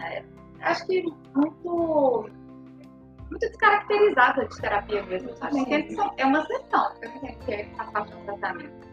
é, 0.00 0.24
acho 0.60 0.86
que 0.86 1.02
muito 1.34 2.30
muito 3.30 3.40
descaracterizada 3.40 4.46
de 4.46 4.60
terapia 4.60 5.02
mesmo, 5.04 5.36
sabe? 5.36 5.56
É 6.16 6.24
uma 6.24 6.44
sessão, 6.46 6.94
eu 7.02 7.10
não 7.10 7.28
entendo 7.28 7.68
que 7.68 7.76
faz 7.76 7.90
parte 7.90 8.12
do 8.14 8.24
tratamento. 8.24 8.88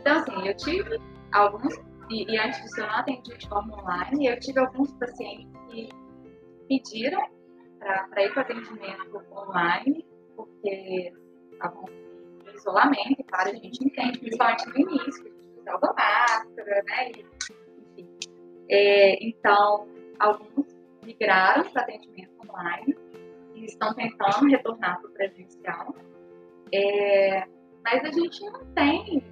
Então, 0.00 0.18
assim, 0.18 0.48
eu 0.48 0.56
tive 0.56 0.98
alguns, 1.32 1.74
e, 2.08 2.32
e 2.32 2.38
antes 2.38 2.62
disso 2.62 2.80
eu 2.80 2.86
não 2.86 2.94
atendi 2.94 3.36
de 3.36 3.48
forma 3.48 3.76
online, 3.82 4.24
e 4.24 4.30
eu 4.30 4.40
tive 4.40 4.60
alguns 4.60 4.90
pacientes 4.92 5.46
que 5.68 5.88
pediram 6.66 7.22
para 7.78 8.24
ir 8.24 8.32
para 8.32 8.42
atendimento 8.42 9.22
online, 9.32 10.06
porque 10.34 11.12
estavam 11.52 11.84
em 12.46 12.56
isolamento, 12.56 13.24
claro, 13.24 13.50
a 13.50 13.54
gente 13.54 13.84
entende, 13.84 14.18
principalmente 14.18 14.68
no 14.68 14.78
início, 14.78 15.24
que 15.24 15.37
usava 15.68 15.94
máscara, 15.94 16.82
né? 16.86 17.12
E, 17.12 17.26
enfim. 18.00 18.08
É, 18.70 19.26
então, 19.26 19.88
alguns 20.18 20.66
migraram 21.02 21.70
para 21.70 21.82
atendimento 21.82 22.32
online 22.42 22.96
e 23.54 23.64
estão 23.64 23.94
tentando 23.94 24.46
retornar 24.46 25.00
para 25.00 25.10
o 25.10 25.12
presencial. 25.12 25.94
É, 26.72 27.44
mas 27.84 28.04
a 28.04 28.10
gente 28.10 28.44
não 28.50 28.64
tem 28.74 29.22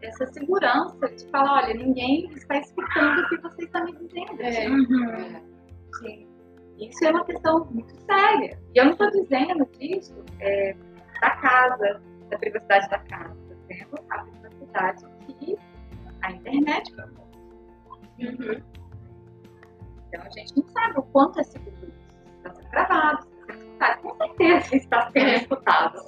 essa 0.00 0.26
segurança 0.26 1.08
de 1.08 1.28
falar, 1.30 1.64
olha, 1.64 1.74
ninguém 1.74 2.30
está 2.32 2.58
escutando 2.58 3.20
o 3.20 3.28
que 3.28 3.36
você 3.42 3.64
está 3.64 3.84
me 3.84 3.92
dizendo. 3.92 4.40
É. 4.40 4.68
Uhum. 4.68 5.48
Isso 6.78 7.04
é 7.04 7.10
uma 7.10 7.24
questão 7.24 7.64
muito 7.66 7.92
séria. 8.02 8.58
E 8.74 8.78
eu 8.78 8.84
não 8.84 8.92
estou 8.92 9.10
dizendo 9.10 9.66
disso 9.78 10.24
é, 10.40 10.74
da 11.20 11.30
casa, 11.36 12.00
da 12.30 12.38
privacidade 12.38 12.88
da 12.88 12.98
casa, 13.00 13.36
estou 13.40 13.56
dizendo 13.66 13.94
a 14.10 14.24
privacidade 14.24 15.17
a 16.22 16.32
internet 16.32 16.92
propõe. 16.92 17.28
Uhum. 18.20 18.62
Então 20.08 20.22
a 20.22 20.30
gente 20.30 20.56
não 20.56 20.68
sabe 20.68 20.98
o 20.98 21.02
quanto 21.02 21.40
é 21.40 21.42
seguro 21.44 21.76
isso. 21.76 21.92
Está 22.38 22.54
sendo 22.54 22.70
gravado, 22.70 23.18
está 23.18 23.54
sendo 23.54 23.60
escutado. 23.60 24.00
Com 24.02 24.16
certeza 24.16 24.76
está 24.76 25.10
sendo 25.10 25.30
escutado. 25.30 25.98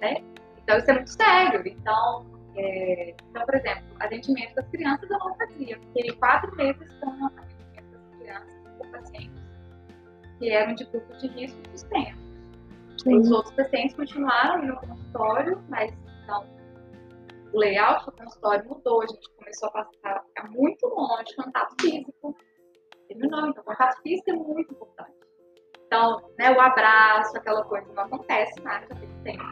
Né? 0.00 0.16
Então 0.62 0.78
isso 0.78 0.90
é 0.90 0.94
muito 0.94 1.10
sério. 1.10 1.62
Então, 1.66 2.26
é... 2.56 3.14
então, 3.30 3.44
por 3.44 3.54
exemplo, 3.54 3.84
atendimento 4.00 4.54
das 4.54 4.68
crianças 4.68 5.10
eu 5.10 5.18
não 5.18 5.34
fazia. 5.36 5.78
Fiquei 5.78 6.12
quatro 6.12 6.56
meses 6.56 6.92
com 7.00 7.26
atendimento 7.26 7.90
das 7.92 8.18
crianças 8.18 8.52
com 8.78 8.90
pacientes 8.90 9.40
que 10.38 10.50
eram 10.50 10.74
de 10.74 10.84
grupo 10.84 11.16
de 11.18 11.28
risco 11.28 11.58
suspenso. 11.70 12.18
Os 13.06 13.30
outros 13.30 13.54
pacientes 13.54 13.94
continuaram 13.94 14.66
no 14.66 14.76
consultório, 14.76 15.62
mas 15.68 15.92
então, 16.22 16.46
o 17.52 17.58
layout 17.58 18.04
do 18.06 18.12
consultório 18.12 18.68
mudou, 18.68 19.02
a 19.02 19.06
gente 19.06 19.30
começou 19.50 19.68
a 19.68 19.72
passar 19.72 20.16
a 20.16 20.22
ficar 20.22 20.48
muito 20.50 20.86
longe, 20.86 21.34
contato 21.36 21.74
físico. 21.80 22.36
Terminou, 23.08 23.48
então 23.48 23.64
contato 23.64 24.00
físico 24.02 24.30
é 24.30 24.34
muito 24.34 24.72
importante. 24.72 25.12
Então, 25.86 26.30
né, 26.38 26.52
o 26.52 26.60
abraço, 26.60 27.36
aquela 27.36 27.64
coisa 27.64 27.92
não 27.92 28.04
acontece 28.04 28.60
mais 28.62 28.88
naquele 28.88 29.12
tempo. 29.24 29.44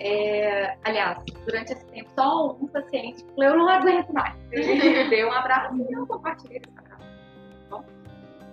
É, 0.00 0.78
aliás, 0.82 1.22
durante 1.44 1.74
esse 1.74 1.86
tempo, 1.86 2.10
só 2.18 2.52
um 2.52 2.66
paciente 2.68 3.22
falou, 3.26 3.44
eu 3.44 3.56
não 3.58 3.68
aguento 3.68 4.10
mais. 4.12 4.34
Ele 4.50 5.08
deu 5.10 5.28
um 5.28 5.32
abraço 5.32 5.76
e 5.76 5.92
eu 5.92 6.06
compartilhei 6.06 6.56
esse 6.58 6.70
abraço. 6.70 7.02
Tá 7.68 7.76
bom? 7.76 7.84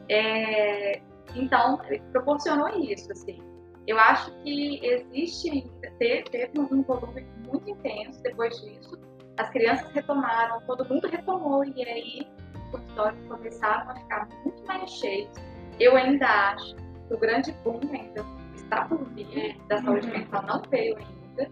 É, 0.10 1.02
então, 1.36 1.80
proporcionou 2.12 2.67
isso, 2.80 3.10
assim. 3.13 3.41
Eu 3.88 3.98
acho 3.98 4.32
que 4.43 4.86
existe, 4.86 5.72
teve 5.98 6.60
um 6.60 6.84
volume 6.84 7.26
muito 7.48 7.69
intenso 7.69 8.22
depois 8.22 8.60
disso. 8.62 9.09
As 9.39 9.49
crianças 9.52 9.89
retomaram, 9.93 10.60
todo 10.67 10.84
mundo 10.84 11.08
retomou, 11.08 11.63
e 11.63 11.82
aí 11.86 12.28
os 12.56 12.71
consultórios 12.71 13.25
começaram 13.25 13.89
a 13.89 13.95
ficar 13.95 14.28
muito 14.43 14.65
mais 14.65 14.91
cheios. 14.91 15.32
Eu 15.80 15.95
ainda 15.95 16.28
acho 16.28 16.75
que 16.75 17.13
o 17.13 17.17
grande 17.17 17.54
boom 17.63 17.80
ainda 17.89 18.25
está 18.54 18.84
por 18.84 19.02
vir, 19.12 19.58
da 19.69 19.82
saúde 19.82 20.08
uhum. 20.08 20.13
mental 20.13 20.43
não 20.43 20.62
veio 20.63 20.97
ainda, 20.97 21.49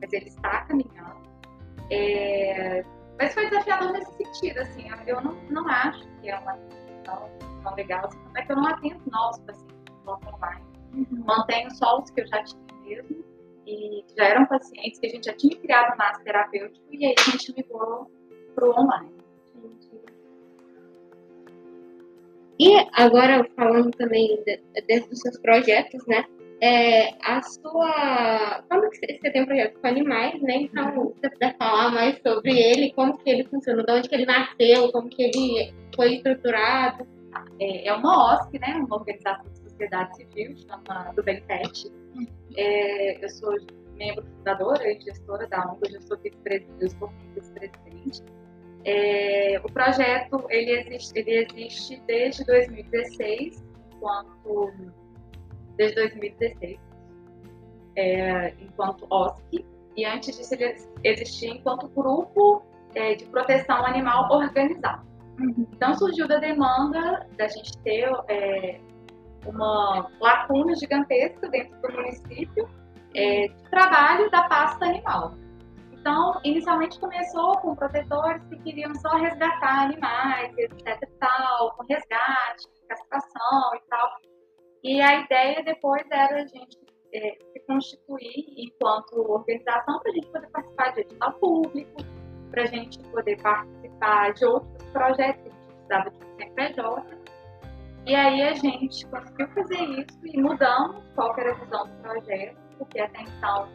mas 0.00 0.12
ele 0.14 0.28
está 0.28 0.62
caminhando. 0.62 1.28
É... 1.90 2.82
Mas 3.18 3.34
foi 3.34 3.50
desafiador 3.50 3.92
nesse 3.92 4.12
sentido, 4.16 4.58
assim, 4.60 4.88
eu 5.06 5.20
não, 5.20 5.34
não 5.50 5.68
acho 5.68 6.08
que 6.22 6.30
é 6.30 6.38
uma 6.38 6.54
questão 6.54 7.30
tão 7.62 7.74
legal, 7.74 8.06
assim, 8.06 8.18
como 8.18 8.38
é 8.38 8.42
que 8.46 8.52
eu 8.52 8.56
não 8.56 8.66
atendo 8.66 9.02
novos 9.10 9.38
pacientes 9.40 9.76
online. 10.06 10.64
Uhum. 10.94 11.24
Mantenho 11.26 11.70
só 11.74 11.98
os 11.98 12.08
que 12.08 12.22
eu 12.22 12.26
já 12.28 12.42
tinha 12.42 12.66
mesmo, 12.82 13.25
e 13.66 14.04
já 14.16 14.24
eram 14.24 14.46
pacientes 14.46 14.98
que 14.98 15.06
a 15.06 15.10
gente 15.10 15.24
já 15.24 15.32
tinha 15.34 15.56
criado 15.56 15.94
um 15.94 15.96
massa 15.96 16.22
terapêutico, 16.22 16.84
e 16.90 17.06
aí 17.06 17.14
a 17.18 17.30
gente 17.30 17.54
migrou 17.56 18.10
para 18.54 18.68
o 18.68 18.80
online. 18.80 19.16
E 22.58 22.74
agora, 22.94 23.46
falando 23.54 23.90
também 23.90 24.42
dentro 24.86 25.10
dos 25.10 25.20
seus 25.20 25.38
projetos, 25.38 26.06
né? 26.06 26.24
É, 26.58 27.10
a 27.22 27.42
sua. 27.42 28.64
Como 28.70 28.88
que 28.88 28.96
você 28.96 29.30
tem 29.30 29.42
um 29.42 29.46
projeto 29.46 29.78
com 29.78 29.86
animais, 29.86 30.40
né? 30.40 30.62
Então, 30.62 30.96
uhum. 30.96 31.12
você 31.12 31.28
puder 31.28 31.54
falar 31.58 31.90
mais 31.90 32.18
sobre 32.22 32.58
ele, 32.58 32.94
como 32.94 33.18
que 33.18 33.28
ele 33.28 33.44
funciona, 33.44 33.84
de 33.84 33.92
onde 33.92 34.08
que 34.08 34.14
ele 34.14 34.24
nasceu, 34.24 34.90
como 34.90 35.10
que 35.10 35.22
ele 35.22 35.74
foi 35.94 36.14
estruturado 36.14 37.06
é, 37.60 37.88
é 37.88 37.92
uma 37.94 38.34
OSC, 38.34 38.58
né, 38.58 38.74
uma 38.76 38.96
organização 38.96 39.44
sociedade 39.76 40.16
civil, 40.16 40.56
chama 40.56 41.12
do 41.14 41.22
Bem 41.22 41.42
Pet. 41.42 41.92
É, 42.56 43.24
eu 43.24 43.28
sou 43.28 43.54
membro 43.94 44.24
fundadora 44.24 44.90
e 44.90 45.00
gestora 45.00 45.46
da 45.48 45.70
ONG, 45.70 45.94
eu 45.94 46.02
sou 46.02 46.18
vice-presidente. 46.18 48.22
É, 48.84 49.60
o 49.64 49.70
projeto 49.70 50.44
ele 50.48 50.70
existe, 50.70 51.18
ele 51.18 51.44
existe 51.44 52.00
desde 52.06 52.44
2016, 52.44 53.64
enquanto 53.92 54.72
desde 55.76 55.96
2016, 55.96 56.78
é, 57.96 58.54
enquanto 58.60 59.06
OSC, 59.10 59.64
e 59.96 60.04
antes 60.04 60.36
disso 60.36 60.54
ele 60.54 60.76
existia 61.04 61.50
enquanto 61.50 61.88
grupo 61.88 62.62
é, 62.94 63.14
de 63.14 63.24
proteção 63.26 63.84
animal 63.84 64.30
organizado. 64.30 65.04
Então 65.38 65.94
surgiu 65.94 66.26
da 66.26 66.38
demanda 66.38 67.26
da 67.36 67.48
gente 67.48 67.76
ter 67.78 68.08
é, 68.28 68.80
uma 69.44 70.10
lacuna 70.20 70.74
gigantesca 70.74 71.48
dentro 71.48 71.80
do 71.80 71.92
município 71.92 72.68
é, 73.14 73.48
de 73.48 73.70
trabalho 73.70 74.30
da 74.30 74.42
pasta 74.44 74.84
animal. 74.84 75.34
Então, 75.92 76.40
inicialmente 76.44 77.00
começou 77.00 77.58
com 77.58 77.74
protetores 77.74 78.42
que 78.44 78.56
queriam 78.58 78.94
só 78.94 79.16
resgatar 79.16 79.86
animais, 79.86 80.56
etc 80.56 81.02
e 81.02 81.06
tal, 81.18 81.74
com 81.76 81.84
resgate, 81.84 82.68
castração 82.88 83.74
e 83.74 83.80
tal. 83.88 84.10
E 84.84 85.00
a 85.00 85.20
ideia 85.20 85.64
depois 85.64 86.04
era 86.12 86.42
a 86.42 86.46
gente 86.46 86.78
é, 87.12 87.36
se 87.52 87.60
constituir 87.66 88.44
enquanto 88.56 89.18
organização 89.18 89.98
para 89.98 90.12
a 90.12 90.14
gente 90.14 90.26
poder 90.28 90.48
participar 90.50 90.92
de 90.92 91.00
edital 91.00 91.32
público, 91.34 91.96
para 92.50 92.62
a 92.62 92.66
gente 92.66 92.98
poder 93.08 93.42
participar 93.42 94.32
de 94.34 94.44
outros 94.44 94.90
projetos 94.92 95.42
que 95.42 95.48
a 95.48 95.52
gente 95.52 95.66
precisava 95.66 96.10
de 96.10 96.16
um 96.16 96.36
CNPJ. 96.36 97.25
E 98.06 98.14
aí 98.14 98.40
a 98.40 98.54
gente 98.54 99.04
conseguiu 99.06 99.48
fazer 99.48 99.82
isso 99.82 100.18
e 100.24 100.40
mudamos 100.40 101.02
qual 101.16 101.36
era 101.38 101.50
a 101.50 101.54
visão 101.54 101.88
do 101.88 102.02
projeto, 102.02 102.56
porque 102.78 103.00
até 103.00 103.22
então 103.22 103.68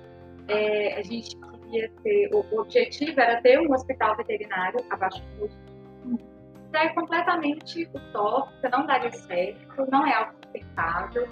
é, 0.48 0.98
a 0.98 1.04
gente 1.04 1.36
queria 1.36 1.92
ter, 2.02 2.30
o, 2.34 2.46
o, 2.56 2.62
objetivo 2.62 3.20
era 3.20 3.42
ter 3.42 3.60
um 3.60 3.74
hospital 3.74 4.16
veterinário 4.16 4.80
abaixo 4.90 5.22
do 5.22 5.40
custo. 5.40 5.60
Isso 6.06 6.76
é 6.76 6.90
completamente 6.94 7.90
utópico, 7.94 8.70
não 8.72 8.86
daria 8.86 9.12
certo, 9.12 9.92
não 9.92 10.08
é 10.08 10.14
autossustentável. 10.14 11.28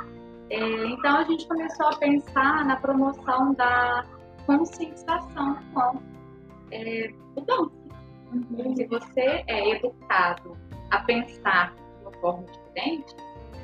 É, 0.49 0.57
então 0.87 1.17
a 1.19 1.23
gente 1.23 1.47
começou 1.47 1.87
a 1.87 1.97
pensar 1.97 2.65
na 2.65 2.75
promoção 2.77 3.53
da 3.53 4.03
conscientização 4.45 5.57
com 5.73 6.01
é, 6.71 7.09
mudança. 7.33 7.71
Uhum. 8.33 8.75
Se 8.75 8.85
você 8.87 9.43
é 9.47 9.75
educado 9.75 10.57
a 10.91 10.99
pensar 11.03 11.73
de 11.73 12.01
uma 12.01 12.11
forma 12.19 12.45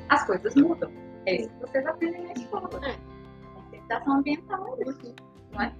as 0.08 0.26
coisas 0.26 0.54
mudam. 0.54 0.90
É 1.26 1.36
isso 1.36 1.50
que 1.50 1.60
vocês 1.60 1.86
aprendem 1.86 2.22
na 2.22 2.32
escola. 2.32 2.68
Né? 2.80 2.96
Conscientização 3.54 4.14
ambiental 4.18 4.76
é 4.78 4.90
isso, 4.90 5.14
não 5.52 5.62
é? 5.62 5.74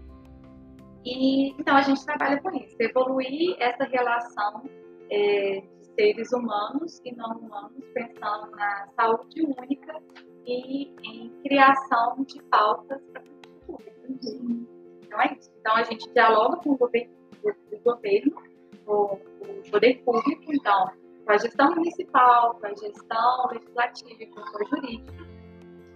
E, 1.04 1.50
então 1.50 1.76
a 1.76 1.82
gente 1.82 2.04
trabalha 2.04 2.40
com 2.40 2.50
isso, 2.56 2.74
evoluir 2.80 3.56
essa 3.60 3.84
relação 3.84 4.64
é, 5.10 5.60
de 5.60 5.86
seres 5.94 6.32
humanos 6.32 7.00
e 7.04 7.14
não 7.14 7.38
humanos, 7.38 7.84
pensando 7.94 8.50
na 8.56 8.88
saúde 8.96 9.42
única 9.42 10.02
e 10.44 10.94
em 11.04 11.30
criação 11.42 12.24
de 12.24 12.42
pautas 12.44 13.00
para 13.12 13.22
a. 13.22 13.24
Uhum. 13.68 14.66
Então 15.02 15.20
é 15.20 15.32
isso. 15.34 15.50
Então 15.60 15.76
a 15.76 15.82
gente 15.84 16.12
dialoga 16.12 16.56
com 16.56 16.70
o 16.72 16.76
governo, 16.76 17.12
o 17.44 17.78
governo 17.84 18.46
o, 18.86 19.14
o 19.14 19.70
poder 19.70 20.02
público, 20.04 20.52
então, 20.52 20.90
com 21.26 21.32
a 21.32 21.38
gestão 21.38 21.74
municipal, 21.74 22.54
com 22.54 22.66
a 22.66 22.74
gestão 22.74 23.48
legislativa, 23.50 24.32
com 24.32 24.40
a 24.40 24.64
jurídica, 24.64 25.26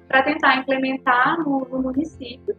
para 0.08 0.24
tentar 0.24 0.56
implementar 0.56 1.38
no, 1.38 1.60
no, 1.60 1.82
município 1.82 2.56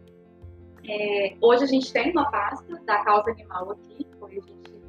É, 0.88 1.36
hoje 1.40 1.64
a 1.64 1.66
gente 1.66 1.92
tem 1.92 2.10
uma 2.10 2.30
pasta 2.30 2.80
da 2.86 3.04
causa 3.04 3.30
animal 3.30 3.72
aqui, 3.72 4.06
foi 4.18 4.38
a 4.38 4.40
gente, 4.40 4.82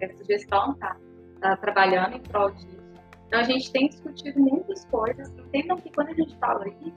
essa 0.00 0.18
sugestão 0.18 0.72
está 0.72 0.96
tá 1.40 1.56
trabalhando 1.56 2.16
em 2.16 2.20
prol 2.20 2.50
disso. 2.50 2.82
Então 3.26 3.40
a 3.40 3.44
gente 3.44 3.72
tem 3.72 3.88
discutido 3.88 4.38
muitas 4.38 4.84
coisas. 4.86 5.32
Entendam 5.38 5.76
que 5.78 5.90
quando 5.92 6.08
a 6.08 6.14
gente 6.14 6.36
fala 6.38 6.68
isso, 6.68 6.92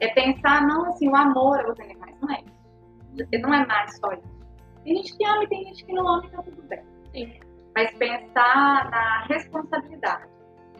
é 0.00 0.08
pensar 0.08 0.66
não 0.66 0.86
assim, 0.86 1.08
o 1.08 1.14
amor 1.14 1.60
aos 1.60 1.78
animais, 1.78 2.16
não 2.20 2.30
é 2.34 2.40
isso. 2.40 3.40
Não 3.42 3.54
é 3.54 3.66
mais 3.66 3.96
só 3.98 4.12
isso. 4.14 4.40
Tem 4.84 4.96
gente 4.96 5.16
que 5.16 5.24
ama 5.26 5.44
e 5.44 5.48
tem 5.48 5.64
gente 5.64 5.84
que 5.84 5.92
não 5.92 6.08
ama 6.08 6.26
e 6.26 6.30
tá 6.30 6.42
tudo 6.42 6.62
bem. 6.62 6.82
Sim. 7.12 7.49
Mas 7.74 7.92
pensar 7.94 8.90
na 8.90 9.24
responsabilidade. 9.26 10.28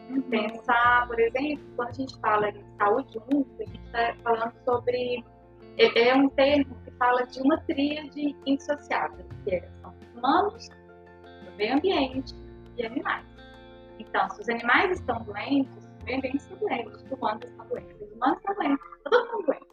Uhum. 0.09 0.21
Pensar, 0.23 1.07
por 1.07 1.19
exemplo, 1.19 1.63
quando 1.75 1.89
a 1.89 1.93
gente 1.93 2.19
fala 2.19 2.49
em 2.49 2.65
saúde 2.77 3.17
única, 3.31 3.63
a 3.63 3.65
gente 3.65 3.85
está 3.85 4.15
falando 4.23 4.53
sobre. 4.65 5.23
É, 5.77 6.09
é, 6.09 6.15
um 6.15 6.27
termo 6.29 6.75
que 6.83 6.91
fala 6.91 7.25
de 7.25 7.41
uma 7.41 7.57
tríade 7.61 8.35
indissociável, 8.45 9.25
que 9.45 9.55
é, 9.55 9.69
são 9.81 9.95
humanos, 10.15 10.67
o 11.47 11.55
meio 11.55 11.75
ambiente 11.75 12.35
e 12.77 12.85
animais. 12.85 13.25
Então, 13.97 14.29
se 14.31 14.41
os 14.41 14.49
animais 14.49 14.99
estão 14.99 15.23
doentes, 15.23 15.85
o 16.01 16.05
meio 16.05 16.17
ambiente 16.17 16.37
está 16.37 16.55
doente, 16.55 16.89
os 16.89 17.11
humanos 17.11 17.45
estão 17.45 17.67
doentes, 17.67 18.01
os 18.01 18.11
humanos 18.11 18.37
estão 18.37 18.55
doentes, 18.55 18.85
está 18.97 19.09
todo 19.09 19.31
mundo 19.31 19.45
doente. 19.45 19.67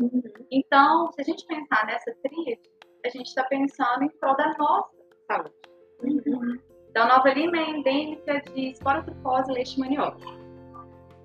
Uhum. 0.00 0.22
Então, 0.50 1.12
se 1.12 1.20
a 1.22 1.24
gente 1.24 1.46
pensar 1.46 1.86
nessa 1.86 2.14
tríade, 2.22 2.70
a 3.04 3.08
gente 3.08 3.26
está 3.26 3.44
pensando 3.44 4.04
em 4.04 4.10
prol 4.18 4.36
da 4.36 4.54
nossa 4.58 4.90
saúde. 5.26 5.54
Uhum. 6.02 6.58
Então, 6.90 7.08
Nova 7.08 7.30
Lima 7.30 7.56
é 7.56 7.70
endêmica 7.70 8.42
de 8.52 8.70
esporotricose 8.70 9.52
leishmaniose. 9.52 10.24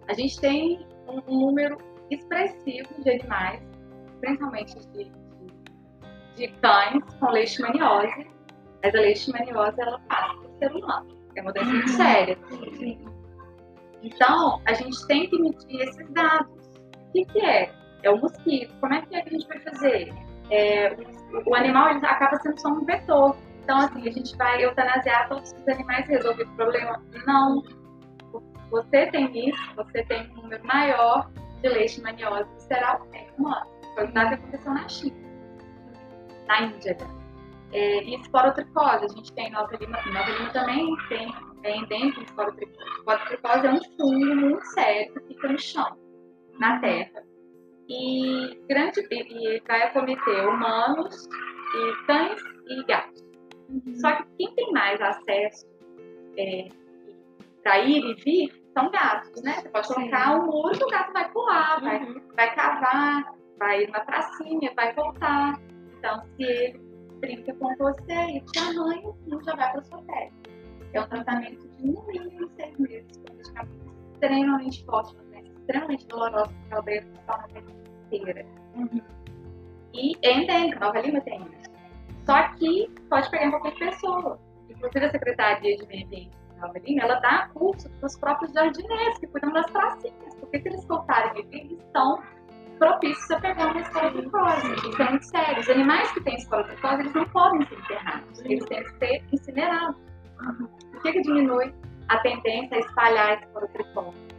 A 0.07 0.13
gente 0.13 0.39
tem 0.39 0.85
um, 1.07 1.21
número 1.39 1.77
expressivo 2.11 2.89
de 3.03 3.11
animais, 3.11 3.61
principalmente 4.19 4.75
de, 4.89 5.05
de, 5.05 5.11
de 6.35 6.47
cães 6.59 7.03
com 7.19 7.31
leishmaniose, 7.31 8.27
mas 8.83 8.95
a 8.95 8.99
leishmaniose 8.99 9.81
ela 9.81 9.99
passa 10.09 10.35
por 10.35 10.51
ser 10.59 10.71
humano. 10.71 11.07
É 11.35 11.41
uma 11.41 11.51
doença 11.51 11.71
muito 11.71 11.89
séria. 11.89 12.37
Então, 14.03 14.61
a 14.65 14.73
gente 14.73 15.07
tem 15.07 15.29
que 15.29 15.41
medir 15.41 15.81
esses 15.81 16.09
dados. 16.11 16.51
O 17.07 17.11
que, 17.13 17.25
que 17.25 17.39
é? 17.39 17.71
É 18.03 18.11
o 18.11 18.19
mosquito. 18.19 18.75
Como 18.79 18.93
é 18.93 19.01
que, 19.01 19.15
é 19.15 19.21
que 19.21 19.29
a 19.29 19.31
gente 19.31 19.47
vai 19.47 19.59
fazer? 19.61 20.13
É, 20.51 20.95
o 21.45 21.55
animal 21.55 21.87
acaba 21.87 22.37
sendo 22.39 22.59
só 22.59 22.69
um 22.69 22.83
vetor. 22.83 23.35
Então, 23.63 23.77
assim, 23.77 24.07
a 24.07 24.11
gente 24.11 24.35
vai 24.35 24.63
eutanasiar 24.63 25.29
todos 25.29 25.53
os 25.53 25.67
animais 25.67 26.07
e 26.09 26.13
resolver 26.13 26.43
o 26.43 26.55
problema? 26.55 27.01
Não. 27.25 27.63
Você 28.69 29.07
tem 29.07 29.49
isso, 29.49 29.75
você 29.75 30.03
tem 30.03 30.29
um 30.31 30.41
número 30.41 30.65
maior 30.65 31.29
de 31.61 31.69
leishmaniose 31.69 32.49
visceral 32.55 33.07
em 33.13 33.29
humano. 33.37 33.65
Foi 33.95 34.05
o 34.05 34.11
que 34.11 34.17
aconteceu 34.19 34.73
na 34.73 34.87
China, 34.89 35.15
na 36.47 36.61
Índia. 36.63 36.97
É, 37.71 38.03
e 38.03 38.15
esporotricose, 38.15 39.05
a 39.05 39.07
gente 39.07 39.33
tem 39.33 39.51
Nova 39.51 39.75
Lima, 39.77 39.99
Nova 40.05 40.29
Lima 40.29 40.49
também 40.51 40.95
tem, 41.09 41.33
tem 41.61 41.85
dentro 41.87 42.19
de 42.19 42.25
esporotricose. 42.25 42.89
Esporotricose 42.97 43.67
é 43.67 43.71
um 43.71 43.83
fungo 43.97 44.35
muito 44.35 44.65
sério 44.65 45.13
que 45.13 45.27
fica 45.27 45.47
no 45.47 45.59
chão, 45.59 45.97
na 46.59 46.79
terra. 46.79 47.23
E, 47.87 48.59
grande, 48.67 49.01
e 49.11 49.61
vai 49.67 49.83
acometer 49.83 50.47
humanos, 50.47 51.27
e 51.75 52.05
cães 52.05 52.41
e 52.67 52.83
gatos. 52.85 53.22
Uhum. 53.73 53.95
Só 53.95 54.15
que 54.15 54.25
quem 54.37 54.55
tem 54.55 54.71
mais 54.71 55.01
acesso 55.01 55.65
é, 56.37 56.69
para 57.63 57.79
ir 57.79 58.03
e 58.03 58.13
vir 58.15 58.63
são 58.73 58.89
gatos, 58.91 59.41
né? 59.41 59.53
Você 59.53 59.69
pode 59.69 59.87
colocar 59.87 60.35
um 60.35 60.45
muro 60.45 60.77
que 60.77 60.83
o 60.83 60.87
gato 60.87 61.13
vai 61.13 61.31
pular, 61.31 61.77
uhum. 61.77 61.83
vai, 61.83 62.21
vai 62.35 62.55
cavar, 62.55 63.35
vai 63.57 63.83
ir 63.83 63.87
numa 63.87 64.01
pracinha, 64.01 64.71
vai 64.75 64.93
voltar. 64.93 65.59
Então, 65.97 66.21
se 66.35 66.43
ele 66.43 66.79
brinca 67.19 67.53
com 67.55 67.75
você 67.77 68.13
e 68.13 68.41
te 68.41 68.59
arranha, 68.59 69.13
não 69.27 69.41
já 69.43 69.55
vai 69.55 69.71
para 69.71 69.83
sua 69.83 70.01
pele. 70.03 70.31
É 70.93 71.01
um 71.01 71.07
tratamento 71.07 71.67
de 71.67 71.87
no 71.87 72.05
mínimo 72.05 72.49
seis 72.55 72.77
meses, 72.77 73.17
com 73.17 73.35
medicamento 73.35 73.83
extremamente 74.13 74.85
forte, 74.85 75.15
extremamente 75.59 76.07
doloroso, 76.07 76.51
porque 76.51 76.75
aldeia 76.75 76.99
está 76.99 77.37
na 77.37 77.47
pele 77.47 77.73
inteira. 78.11 78.45
Uhum. 78.75 79.01
E 79.93 80.13
é 80.21 80.75
Nova 80.79 80.99
Lima 80.99 81.21
tem 81.21 81.41
isso. 81.41 81.62
Só 82.25 82.47
que 82.55 82.89
pode 83.09 83.29
pegar 83.29 83.51
qualquer 83.51 83.77
pessoa. 83.77 84.39
Inclusive 84.69 85.05
a 85.05 85.11
Secretaria 85.11 85.77
de 85.77 85.87
Meio 85.87 86.05
Ambiente 86.05 86.29
de 86.29 86.59
Nova 86.59 86.79
Lima, 86.79 87.03
ela 87.03 87.19
dá 87.19 87.49
curso 87.53 87.89
para 87.89 88.07
os 88.07 88.17
próprios 88.17 88.53
jardineiros 88.53 89.19
que 89.19 89.27
cuidam 89.27 89.51
das 89.51 89.69
pracinhas. 89.71 90.35
Porque 90.39 90.59
se 90.59 90.67
eles 90.67 90.83
soltarem 90.85 91.45
eles 91.51 91.71
estão 91.71 92.21
propícios 92.79 93.31
a 93.31 93.39
pegar 93.39 93.71
uma 93.71 93.81
esporotricose. 93.81 94.73
Isso 94.89 95.01
é 95.01 95.09
muito 95.09 95.25
sério. 95.25 95.59
Os 95.59 95.69
animais 95.69 96.11
que 96.11 96.21
têm 96.21 96.35
esporotricose, 96.35 97.01
eles 97.01 97.13
não 97.13 97.25
podem 97.29 97.65
ser 97.67 97.75
internados. 97.75 98.41
Eles 98.41 98.65
têm 98.65 98.83
que 98.83 98.97
ser 98.97 99.23
incinerados. 99.31 99.95
O 100.93 101.01
que, 101.01 101.11
que 101.11 101.21
diminui 101.21 101.73
a 102.09 102.17
tendência 102.19 102.77
a 102.77 102.79
espalhar 102.79 103.29
a 103.29 103.33
esporotricose? 103.35 104.32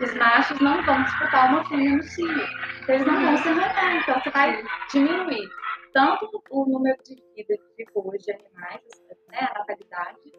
Os 0.00 0.14
machos 0.14 0.60
não 0.60 0.82
vão 0.84 1.02
disputar 1.02 1.50
uma 1.50 1.64
fêmea 1.68 1.96
no 1.96 2.02
cio. 2.02 2.28
Então, 2.82 2.94
eles 2.94 3.06
não 3.06 3.20
vão 3.20 3.36
se 3.36 3.50
matar. 3.50 3.96
Então, 3.96 4.20
você 4.20 4.30
vai 4.30 4.64
diminuir 4.92 5.48
tanto 5.92 6.28
o 6.50 6.66
número 6.66 6.96
de 7.04 7.14
vida 7.34 7.54
de 7.76 7.84
boas 7.94 8.22
de 8.22 8.32
animais, 8.32 8.82
né, 9.28 9.38
a 9.40 9.58
natalidade, 9.58 10.32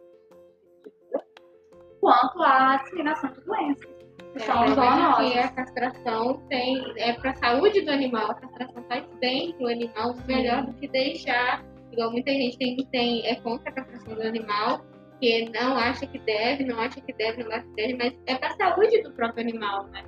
quanto 2.00 2.42
a 2.42 2.76
disseminação 2.76 3.30
de 3.32 3.40
doenças. 3.42 4.00
São 4.38 4.68
zoonoses. 4.68 5.36
a 5.36 5.48
castração 5.48 6.46
tem, 6.48 6.82
é 6.96 7.12
para 7.14 7.32
a 7.32 7.36
saúde 7.36 7.80
do 7.82 7.90
animal, 7.90 8.30
a 8.30 8.34
castração 8.34 8.84
faz 8.84 9.04
bem 9.18 9.52
para 9.54 9.66
o 9.66 9.68
animal, 9.68 10.14
melhor 10.26 10.66
do 10.66 10.72
que 10.74 10.86
deixar, 10.88 11.64
igual 11.90 12.12
muita 12.12 12.30
gente 12.30 12.56
tem, 12.56 12.76
tem 12.92 13.26
é 13.26 13.34
contra 13.36 13.70
a 13.70 13.74
castração 13.74 14.14
do 14.14 14.22
animal, 14.22 14.84
que 15.20 15.50
não 15.50 15.76
acha 15.76 16.06
que 16.06 16.18
deve, 16.20 16.64
não 16.64 16.80
acha 16.80 17.00
que 17.00 17.12
deve, 17.12 17.44
não 17.44 17.52
acha 17.52 17.62
que 17.62 17.74
deve, 17.76 17.94
mas 17.96 18.14
é 18.26 18.34
para 18.36 18.48
a 18.48 18.56
saúde 18.56 19.02
do 19.02 19.12
próprio 19.12 19.46
animal, 19.46 19.84
né? 19.88 20.02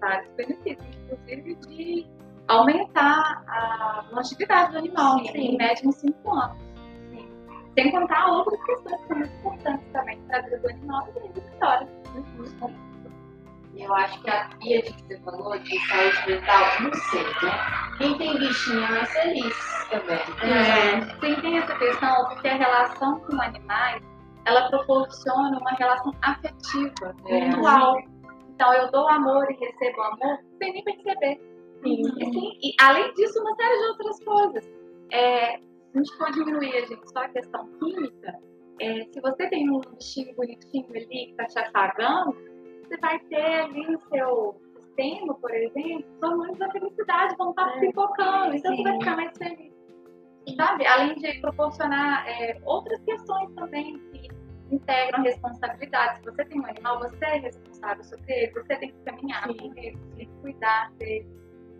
Vários 0.00 0.32
benefícios, 0.34 0.86
inclusive 1.04 1.54
de 1.66 2.06
aumentar 2.48 3.42
a 3.48 4.04
longevidade 4.12 4.72
do 4.72 4.78
animal, 4.78 5.18
Sim. 5.24 5.38
em 5.38 5.56
média 5.56 5.88
uns 5.88 5.96
5 5.96 6.30
anos. 6.30 6.58
Sim. 7.10 7.28
Sem 7.74 7.90
contar 7.90 8.26
outras 8.26 8.62
questões 8.64 9.00
que 9.00 9.06
são 9.08 9.16
muito 9.16 9.34
importantes 9.34 9.86
também 9.92 10.20
para 10.22 10.38
a 10.38 10.42
vida 10.42 10.58
do 10.58 10.68
animal 10.68 11.08
e 11.08 11.12
da 11.12 11.40
vitória. 11.40 11.88
Uhum. 12.14 12.84
Eu 13.76 13.92
acho 13.92 14.22
que 14.22 14.30
a 14.30 14.48
Bia 14.60 14.82
que 14.82 14.92
você 15.02 15.18
falou 15.20 15.58
de 15.58 15.78
saúde 15.88 16.30
mental, 16.30 16.82
não 16.82 16.94
sei, 16.94 17.24
né? 17.24 17.96
Quem 17.98 18.18
tem 18.18 18.38
bichinho 18.38 18.84
é 18.84 18.88
mais 18.88 19.12
feliz 19.12 19.56
também. 19.90 20.20
É, 20.42 21.00
sim, 21.20 21.40
tem 21.40 21.58
essa 21.58 21.74
questão, 21.76 22.28
porque 22.28 22.46
a 22.46 22.54
relação 22.54 23.18
com 23.20 23.42
animais, 23.42 24.00
ela 24.46 24.68
proporciona 24.68 25.58
uma 25.58 25.70
relação 25.72 26.12
afetiva, 26.22 27.14
é. 27.26 27.40
virtual. 27.40 27.98
Então, 28.54 28.72
eu 28.74 28.90
dou 28.90 29.08
amor 29.08 29.50
e 29.50 29.54
recebo 29.54 30.00
amor 30.02 30.38
sem 30.58 30.72
nem 30.72 30.84
perceber. 30.84 31.40
Sim. 31.82 32.02
E, 32.18 32.24
sim, 32.24 32.58
e 32.62 32.74
além 32.80 33.12
disso, 33.14 33.40
uma 33.40 33.54
série 33.56 33.78
de 33.78 33.84
outras 33.88 34.24
coisas. 34.24 34.72
É, 35.10 35.54
a 35.56 35.98
gente 35.98 36.18
pode 36.18 36.34
diminuir 36.34 36.76
a 36.76 36.86
gente, 36.86 37.12
só 37.12 37.20
a 37.20 37.28
questão 37.28 37.68
química. 37.78 38.38
É, 38.80 39.04
se 39.12 39.20
você 39.20 39.48
tem 39.48 39.70
um 39.70 39.80
bichinho 39.80 40.34
bonitinho 40.34 40.86
ali 40.90 41.06
que 41.06 41.30
está 41.30 41.44
te 41.46 41.58
afagando, 41.58 42.36
você 42.82 42.96
vai 42.98 43.18
ter 43.20 43.60
ali 43.60 43.86
no 43.86 44.00
seu 44.08 44.56
sistema, 44.74 45.34
por 45.34 45.54
exemplo, 45.54 46.04
os 46.16 46.22
hormônios 46.22 46.58
da 46.58 46.70
felicidade 46.70 47.36
vão 47.36 47.50
estar 47.50 47.76
é, 47.76 47.80
pipocando, 47.80 48.56
então 48.56 48.76
você 48.76 48.82
vai 48.82 48.98
ficar 48.98 49.16
mais 49.16 49.38
feliz. 49.38 49.73
Sabe? 50.56 50.86
Além 50.86 51.14
de 51.16 51.40
proporcionar 51.40 52.28
é, 52.28 52.60
outras 52.64 53.00
questões 53.02 53.50
também 53.54 53.98
que 54.10 54.28
integram 54.70 55.22
responsabilidade. 55.22 56.18
Se 56.18 56.24
você 56.24 56.44
tem 56.44 56.60
um 56.60 56.66
animal, 56.66 56.98
você 56.98 57.24
é 57.24 57.38
responsável 57.38 58.04
sobre 58.04 58.32
ele, 58.32 58.52
você 58.52 58.76
tem 58.76 58.92
que 58.92 58.98
caminhar 59.04 59.46
com 59.46 59.72
ele, 59.76 59.96
você 59.96 60.16
tem 60.16 60.26
que 60.26 60.36
cuidar 60.40 60.90
dele. 60.98 61.26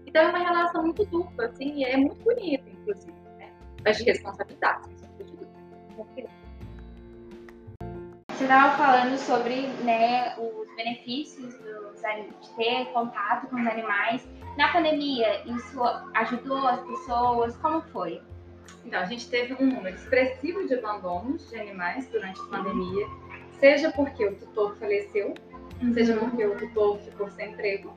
Então 0.06 0.22
é 0.22 0.28
uma 0.28 0.38
relação 0.38 0.82
muito 0.82 1.04
dupla, 1.06 1.46
assim, 1.46 1.72
e 1.74 1.84
é 1.84 1.96
muito 1.96 2.22
bonita, 2.22 2.68
inclusive, 2.68 3.12
né? 3.38 3.50
Mas 3.84 3.98
de 3.98 4.04
responsabilidade, 4.04 4.88
é 5.18 5.22
de 5.22 5.32
dupla. 5.32 5.54
Você 8.30 8.44
estava 8.44 8.76
falando 8.76 9.16
sobre 9.16 9.68
né, 9.84 10.36
os 10.36 10.76
benefícios 10.76 11.54
dos, 11.58 12.00
de 12.02 12.56
ter 12.56 12.86
contato 12.92 13.48
com 13.48 13.60
os 13.60 13.66
animais. 13.66 14.28
Na 14.58 14.72
pandemia, 14.72 15.42
isso 15.46 15.80
ajudou 16.14 16.66
as 16.66 16.80
pessoas? 16.82 17.56
Como 17.56 17.80
foi? 17.80 18.20
Então, 18.84 19.00
a 19.00 19.04
gente 19.04 19.28
teve 19.28 19.54
um 19.54 19.66
número 19.66 19.94
expressivo 19.94 20.66
de 20.66 20.74
abandonos 20.74 21.48
de 21.48 21.58
animais 21.58 22.06
durante 22.08 22.40
a 22.40 22.44
pandemia, 22.44 23.06
seja 23.58 23.90
porque 23.90 24.26
o 24.26 24.34
tutor 24.36 24.76
faleceu, 24.76 25.34
uhum. 25.82 25.94
seja 25.94 26.16
porque 26.16 26.44
o 26.44 26.56
tutor 26.56 26.98
ficou 26.98 27.30
sem 27.30 27.52
emprego. 27.52 27.92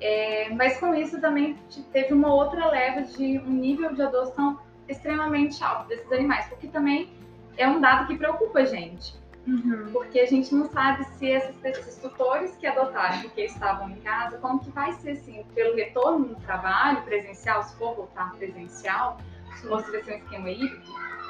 É, 0.00 0.50
mas 0.50 0.78
com 0.78 0.94
isso 0.94 1.20
também 1.20 1.56
teve 1.92 2.12
uma 2.12 2.32
outra 2.32 2.68
leva 2.68 3.02
de 3.02 3.38
um 3.38 3.50
nível 3.50 3.94
de 3.94 4.02
adoção 4.02 4.60
extremamente 4.88 5.62
alto 5.62 5.88
desses 5.88 6.10
animais, 6.12 6.46
porque 6.48 6.68
também 6.68 7.10
é 7.56 7.66
um 7.66 7.80
dado 7.80 8.06
que 8.06 8.16
preocupa 8.16 8.60
a 8.60 8.64
gente. 8.64 9.14
Uhum. 9.46 9.90
Porque 9.92 10.18
a 10.18 10.26
gente 10.26 10.52
não 10.52 10.68
sabe 10.68 11.04
se 11.04 11.26
esses, 11.26 11.54
esses, 11.64 11.96
tutores 11.98 12.56
que 12.56 12.66
adotaram 12.66 13.20
porque 13.22 13.42
estavam 13.42 13.88
em 13.90 13.96
casa, 13.96 14.38
como 14.38 14.58
que 14.58 14.70
vai 14.70 14.92
ser 14.94 15.12
assim, 15.12 15.44
pelo 15.54 15.76
retorno 15.76 16.26
no 16.26 16.34
trabalho 16.34 17.02
presencial, 17.02 17.62
se 17.62 17.76
for 17.76 17.94
voltar 17.94 18.34
presencial, 18.34 19.20
se 19.56 19.68
for 19.68 19.82
ser 19.84 20.04
um 20.04 20.16
esquema 20.16 20.50
híbrido, 20.50 20.82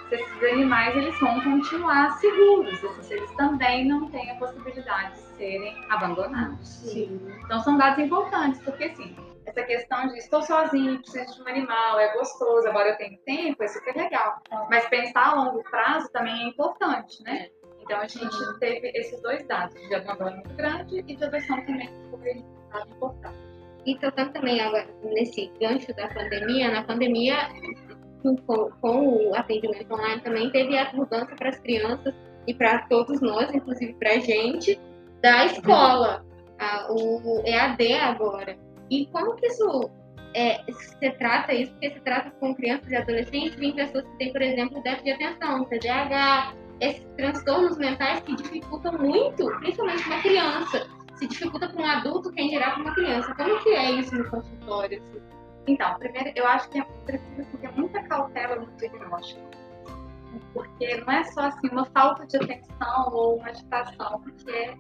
se 0.08 0.14
esses 0.14 0.44
animais 0.44 0.96
eles 0.96 1.18
vão 1.18 1.40
continuar 1.40 2.18
seguros, 2.18 2.78
se 3.02 3.14
eles 3.14 3.30
também 3.32 3.86
não 3.86 4.08
têm 4.10 4.30
a 4.30 4.34
possibilidade 4.36 5.14
de 5.14 5.20
serem 5.36 5.76
abandonados. 5.90 6.68
Sim. 6.68 7.20
Então 7.44 7.60
são 7.60 7.76
dados 7.76 8.04
importantes, 8.04 8.60
porque 8.62 8.84
assim, 8.84 9.16
essa 9.46 9.62
questão 9.62 10.08
de 10.08 10.18
estou 10.18 10.42
sozinho, 10.42 10.98
preciso 11.00 11.34
de 11.36 11.42
um 11.42 11.48
animal, 11.48 11.98
é 11.98 12.12
gostoso, 12.14 12.68
agora 12.68 12.90
eu 12.90 12.96
tenho 12.96 13.18
tempo, 13.20 13.62
é 13.62 13.68
super 13.68 13.96
legal. 13.96 14.40
Mas 14.70 14.88
pensar 14.88 15.28
a 15.28 15.34
longo 15.34 15.62
prazo 15.64 16.10
também 16.12 16.44
é 16.44 16.48
importante, 16.48 17.22
né? 17.22 17.48
Então 17.80 18.00
a 18.00 18.06
gente 18.08 18.34
uhum. 18.34 18.58
teve 18.58 18.90
esses 18.94 19.20
dois 19.22 19.46
dados, 19.46 19.80
de 19.88 19.94
abandono 19.94 20.36
muito 20.36 20.54
grande 20.54 21.04
e 21.06 21.16
de 21.16 21.24
adoção 21.24 21.64
também, 21.64 21.86
que 21.86 22.10
foi 22.10 22.34
um 22.34 22.68
dado 22.72 22.90
importante. 22.90 23.38
E 23.86 23.96
tocando 24.00 24.32
também 24.32 24.60
agora 24.60 24.88
nesse 25.04 25.46
gancho 25.60 25.94
da 25.94 26.08
pandemia, 26.08 26.72
na 26.72 26.82
pandemia, 26.82 27.36
com, 28.34 28.70
com 28.80 29.28
o 29.28 29.34
atendimento 29.34 29.92
online 29.92 30.20
também 30.22 30.50
teve 30.50 30.76
a 30.76 30.92
mudança 30.92 31.34
para 31.36 31.50
as 31.50 31.58
crianças 31.58 32.14
e 32.46 32.54
para 32.54 32.86
todos 32.88 33.20
nós, 33.20 33.54
inclusive 33.54 33.92
para 33.94 34.14
a 34.14 34.18
gente, 34.18 34.80
da 35.22 35.46
escola, 35.46 36.24
a, 36.58 36.92
o 36.92 37.42
EAD 37.44 37.92
agora. 37.94 38.56
E 38.90 39.06
como 39.06 39.34
que 39.34 39.46
isso 39.46 39.90
é, 40.34 40.60
se 40.72 41.10
trata 41.12 41.52
isso? 41.52 41.72
Porque 41.72 41.90
se 41.90 42.00
trata 42.00 42.30
com 42.40 42.54
crianças 42.54 42.90
e 42.90 42.96
adolescentes 42.96 43.60
em 43.60 43.72
pessoas 43.72 44.04
que 44.04 44.18
têm, 44.18 44.32
por 44.32 44.42
exemplo, 44.42 44.82
déficit 44.82 45.04
de 45.04 45.24
atenção, 45.24 45.64
TDAH, 45.64 46.54
esses 46.80 47.06
transtornos 47.16 47.78
mentais 47.78 48.20
que 48.20 48.36
dificultam 48.36 48.92
muito, 48.98 49.46
principalmente 49.58 50.06
uma 50.06 50.20
criança. 50.20 50.86
Se 51.16 51.26
dificulta 51.26 51.68
para 51.68 51.82
um 51.82 51.86
adulto, 51.86 52.30
quem 52.32 52.50
dirá 52.50 52.72
para 52.72 52.82
uma 52.82 52.94
criança. 52.94 53.34
Como 53.34 53.58
que 53.62 53.70
é 53.70 53.92
isso 53.92 54.14
no 54.14 54.28
consultório? 54.28 55.02
Assim? 55.02 55.35
Então, 55.66 55.98
primeiro, 55.98 56.32
eu 56.36 56.46
acho 56.46 56.68
que 56.70 56.78
é 56.78 56.84
preciso 57.04 57.58
ter 57.58 57.72
muita 57.72 58.02
cautela 58.04 58.56
no 58.56 58.66
diagnóstico. 58.76 59.40
Porque 60.52 60.96
não 60.98 61.12
é 61.12 61.24
só 61.24 61.42
assim 61.42 61.68
uma 61.68 61.86
falta 61.86 62.26
de 62.26 62.36
atenção 62.36 63.12
ou 63.12 63.38
uma 63.38 63.48
agitação 63.48 64.22
que 64.22 64.50
é, 64.50 64.76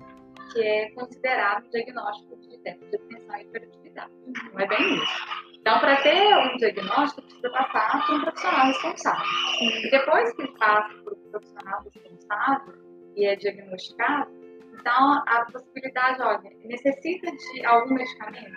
que 0.52 0.62
é 0.62 0.90
considerado 0.90 1.68
diagnóstico 1.70 2.36
de 2.36 2.58
déficit 2.58 2.90
de 2.90 2.96
atenção 2.96 3.36
e 3.36 3.42
hiperatividade. 3.42 4.12
Não 4.52 4.60
é 4.60 4.66
bem 4.66 4.96
isso. 4.96 5.46
Então, 5.60 5.80
para 5.80 5.96
ter 5.96 6.36
um 6.36 6.56
diagnóstico, 6.58 7.22
precisa 7.22 7.50
passar 7.50 8.06
por 8.06 8.14
um 8.14 8.20
profissional 8.20 8.66
responsável. 8.66 9.26
E 9.60 9.90
depois 9.90 10.32
que 10.34 10.46
passa 10.58 10.94
por 11.02 11.14
um 11.14 11.30
profissional 11.30 11.82
responsável 11.82 12.74
e 13.16 13.26
é 13.26 13.34
diagnosticado, 13.34 14.45
então 14.78 15.22
a 15.26 15.46
possibilidade, 15.50 16.22
olha, 16.22 16.42
necessita 16.64 17.30
de 17.30 17.66
algum 17.66 17.94
medicamento? 17.94 18.56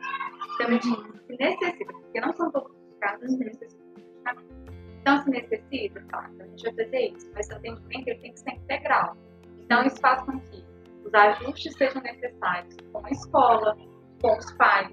Também 0.58 0.82
se 0.82 1.38
necessita, 1.38 1.93
porque 1.93 2.21
não 2.21 2.34
são 2.34 2.51
todos 2.51 2.71
os 2.71 2.99
casos 2.99 3.38
que 3.38 3.43
necessitam 3.43 3.93
de 3.95 4.03
medicamento. 4.03 4.60
Então, 5.01 5.23
se 5.23 5.29
necessita, 5.29 6.05
tá, 6.12 6.29
a 6.39 6.45
gente 6.45 6.63
vai 6.63 6.86
fazer 6.86 6.99
isso, 7.10 7.32
mas 7.34 7.47
o 7.47 7.53
atendimento 7.53 8.08
ele 8.08 8.19
tem 8.19 8.34
que 8.34 8.39
ser 8.39 8.51
integral. 8.51 9.17
Então, 9.60 9.84
isso 9.84 9.99
faz 10.01 10.21
com 10.23 10.39
que 10.39 10.65
os 11.05 11.13
ajustes 11.13 11.73
sejam 11.77 12.01
necessários 12.01 12.75
com 12.91 13.05
a 13.05 13.10
escola, 13.10 13.77
com 14.21 14.38
os 14.38 14.51
pais, 14.53 14.89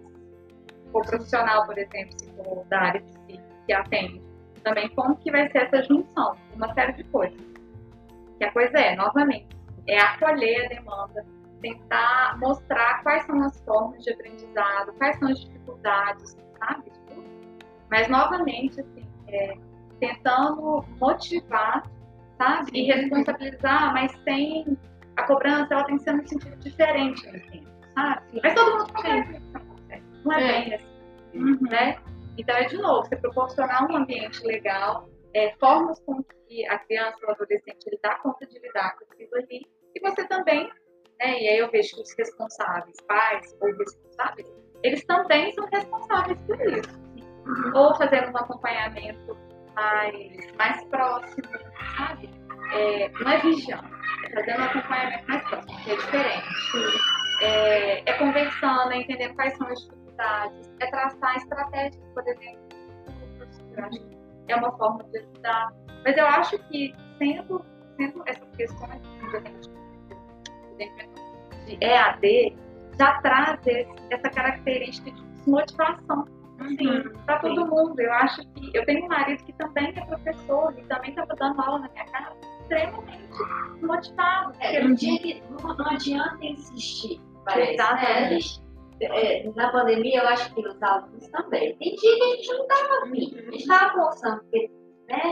for 0.92 1.04
profissional, 1.04 1.66
por 1.66 1.76
exemplo, 1.76 2.18
se 2.18 2.30
for 2.36 2.64
da 2.66 2.80
área 2.80 3.02
si, 3.26 3.40
que 3.66 3.72
atende, 3.72 4.22
também 4.62 4.88
como 4.90 5.16
que 5.16 5.30
vai 5.30 5.50
ser 5.50 5.64
essa 5.64 5.82
junção, 5.82 6.36
uma 6.54 6.72
série 6.74 6.92
de 6.92 7.04
coisas. 7.04 7.40
Que 8.38 8.44
a 8.44 8.52
coisa 8.52 8.78
é, 8.78 8.96
novamente, 8.96 9.55
é 9.88 9.98
acolher 10.00 10.66
a 10.66 10.68
demanda, 10.68 11.26
tentar 11.60 12.38
mostrar 12.38 13.02
quais 13.02 13.24
são 13.24 13.42
as 13.42 13.60
formas 13.64 14.02
de 14.04 14.12
aprendizado, 14.12 14.92
quais 14.94 15.18
são 15.18 15.28
as 15.28 15.40
dificuldades, 15.40 16.36
sabe? 16.58 16.92
Mas, 17.90 18.08
novamente, 18.08 18.80
assim, 18.80 19.06
é, 19.28 19.56
tentando 20.00 20.84
motivar, 21.00 21.88
sabe? 22.38 22.70
E 22.74 22.82
responsabilizar, 22.92 23.92
mas 23.92 24.12
sem 24.24 24.76
a 25.16 25.22
cobrança, 25.22 25.72
ela 25.72 25.84
tem 25.84 25.96
que 25.96 26.04
ser 26.04 26.12
no 26.12 26.28
sentido 26.28 26.56
diferente, 26.56 27.22
sabe? 27.94 28.40
Mas 28.42 28.54
todo 28.54 28.78
mundo 28.78 28.92
consegue 28.92 29.40
não 30.26 30.32
é, 30.32 30.42
é. 30.42 30.46
bem 30.46 30.74
assim, 30.74 30.86
uhum. 31.34 31.58
né? 31.62 31.98
Então, 32.36 32.56
é 32.56 32.64
de 32.64 32.76
novo, 32.76 33.06
você 33.06 33.16
proporcionar 33.16 33.90
um 33.90 33.96
ambiente 33.96 34.44
legal, 34.44 35.08
é, 35.32 35.54
formas 35.58 35.98
com 36.00 36.22
que 36.22 36.66
a 36.68 36.78
criança 36.80 37.18
ou 37.22 37.30
adolescente 37.30 37.86
ele 37.86 37.98
dá 38.02 38.16
conta 38.18 38.46
de 38.46 38.58
lidar 38.58 38.96
com 38.98 39.04
aquilo 39.12 39.36
ali, 39.36 39.66
e 39.96 40.00
você 40.00 40.26
também, 40.28 40.68
né, 41.18 41.40
e 41.40 41.48
aí 41.48 41.58
eu 41.58 41.70
vejo 41.70 41.94
que 41.94 42.02
os 42.02 42.14
responsáveis, 42.18 42.96
pais 43.08 43.56
ou 43.62 43.74
responsáveis, 43.74 44.46
eles 44.82 45.04
também 45.06 45.50
são 45.52 45.66
responsáveis 45.72 46.38
por 46.42 46.60
isso. 46.60 47.06
Ou 47.74 47.96
fazendo 47.96 48.30
um 48.30 48.36
acompanhamento 48.36 49.38
mais, 49.74 50.52
mais 50.56 50.84
próximo, 50.84 51.48
sabe? 51.96 52.30
É, 52.72 53.08
não 53.08 53.30
é 53.30 53.38
vigiando, 53.38 53.88
é 54.24 54.34
fazendo 54.34 54.60
um 54.60 54.64
acompanhamento 54.64 55.28
mais 55.28 55.48
próximo, 55.48 55.84
que 55.84 55.90
é 55.90 55.96
diferente. 55.96 56.48
É, 57.40 58.10
é 58.10 58.18
conversando, 58.18 58.92
é 58.92 58.98
entendendo 58.98 59.34
quais 59.34 59.56
são 59.56 59.66
as 59.68 59.80
dificuldades, 59.80 60.70
é 60.80 60.90
traçar 60.90 61.36
estratégias, 61.36 62.04
por 62.12 62.28
exemplo, 62.28 62.66
é 64.48 64.56
uma 64.56 64.76
forma 64.76 65.04
de 65.04 65.18
ajudar. 65.18 65.72
Mas 66.04 66.16
eu 66.16 66.26
acho 66.26 66.58
que 66.68 66.94
sendo, 67.18 67.64
sendo 67.96 68.22
essas 68.26 68.56
questões 68.56 69.00
de 70.76 71.78
EAD, 71.80 72.56
já 72.98 73.20
traz 73.20 73.58
esse, 73.66 73.86
essa 74.10 74.30
característica 74.30 75.10
de 75.10 75.50
motivação 75.50 76.26
uhum. 76.60 77.12
para 77.24 77.38
todo 77.40 77.66
mundo. 77.66 77.98
Eu 78.00 78.12
acho 78.12 78.40
que 78.54 78.70
eu 78.74 78.84
tenho 78.86 79.04
um 79.04 79.08
marido 79.08 79.42
que 79.44 79.52
também 79.54 79.92
é 79.96 80.04
professor 80.04 80.74
e 80.78 80.82
também 80.84 81.10
estava 81.10 81.34
dando 81.34 81.60
aula 81.60 81.80
na 81.80 81.88
minha 81.88 82.04
casa, 82.06 82.36
extremamente 82.62 83.28
motivado. 83.82 84.52
É, 84.60 84.84
um 84.84 84.94
dia 84.94 85.18
que 85.18 85.42
não, 85.50 85.76
não 85.76 85.86
adianta 85.90 86.44
insistir, 86.44 87.20
parece. 87.44 87.74
Exatamente. 87.74 88.60
Né? 88.60 88.66
é, 89.00 89.50
na 89.54 89.70
pandemia, 89.70 90.20
eu 90.22 90.28
acho 90.28 90.54
que 90.54 90.66
os 90.66 90.82
alunos 90.82 91.28
também. 91.28 91.76
Tem 91.76 91.94
dia 91.94 92.16
que 92.16 92.22
a 92.22 92.36
gente 92.36 92.48
não 92.48 92.62
estava 92.62 93.04
afim, 93.04 93.38
a 93.38 93.42
gente 93.42 93.56
estava 93.56 93.92
forçando, 93.92 94.40
porque 94.42 94.70
né, 95.08 95.30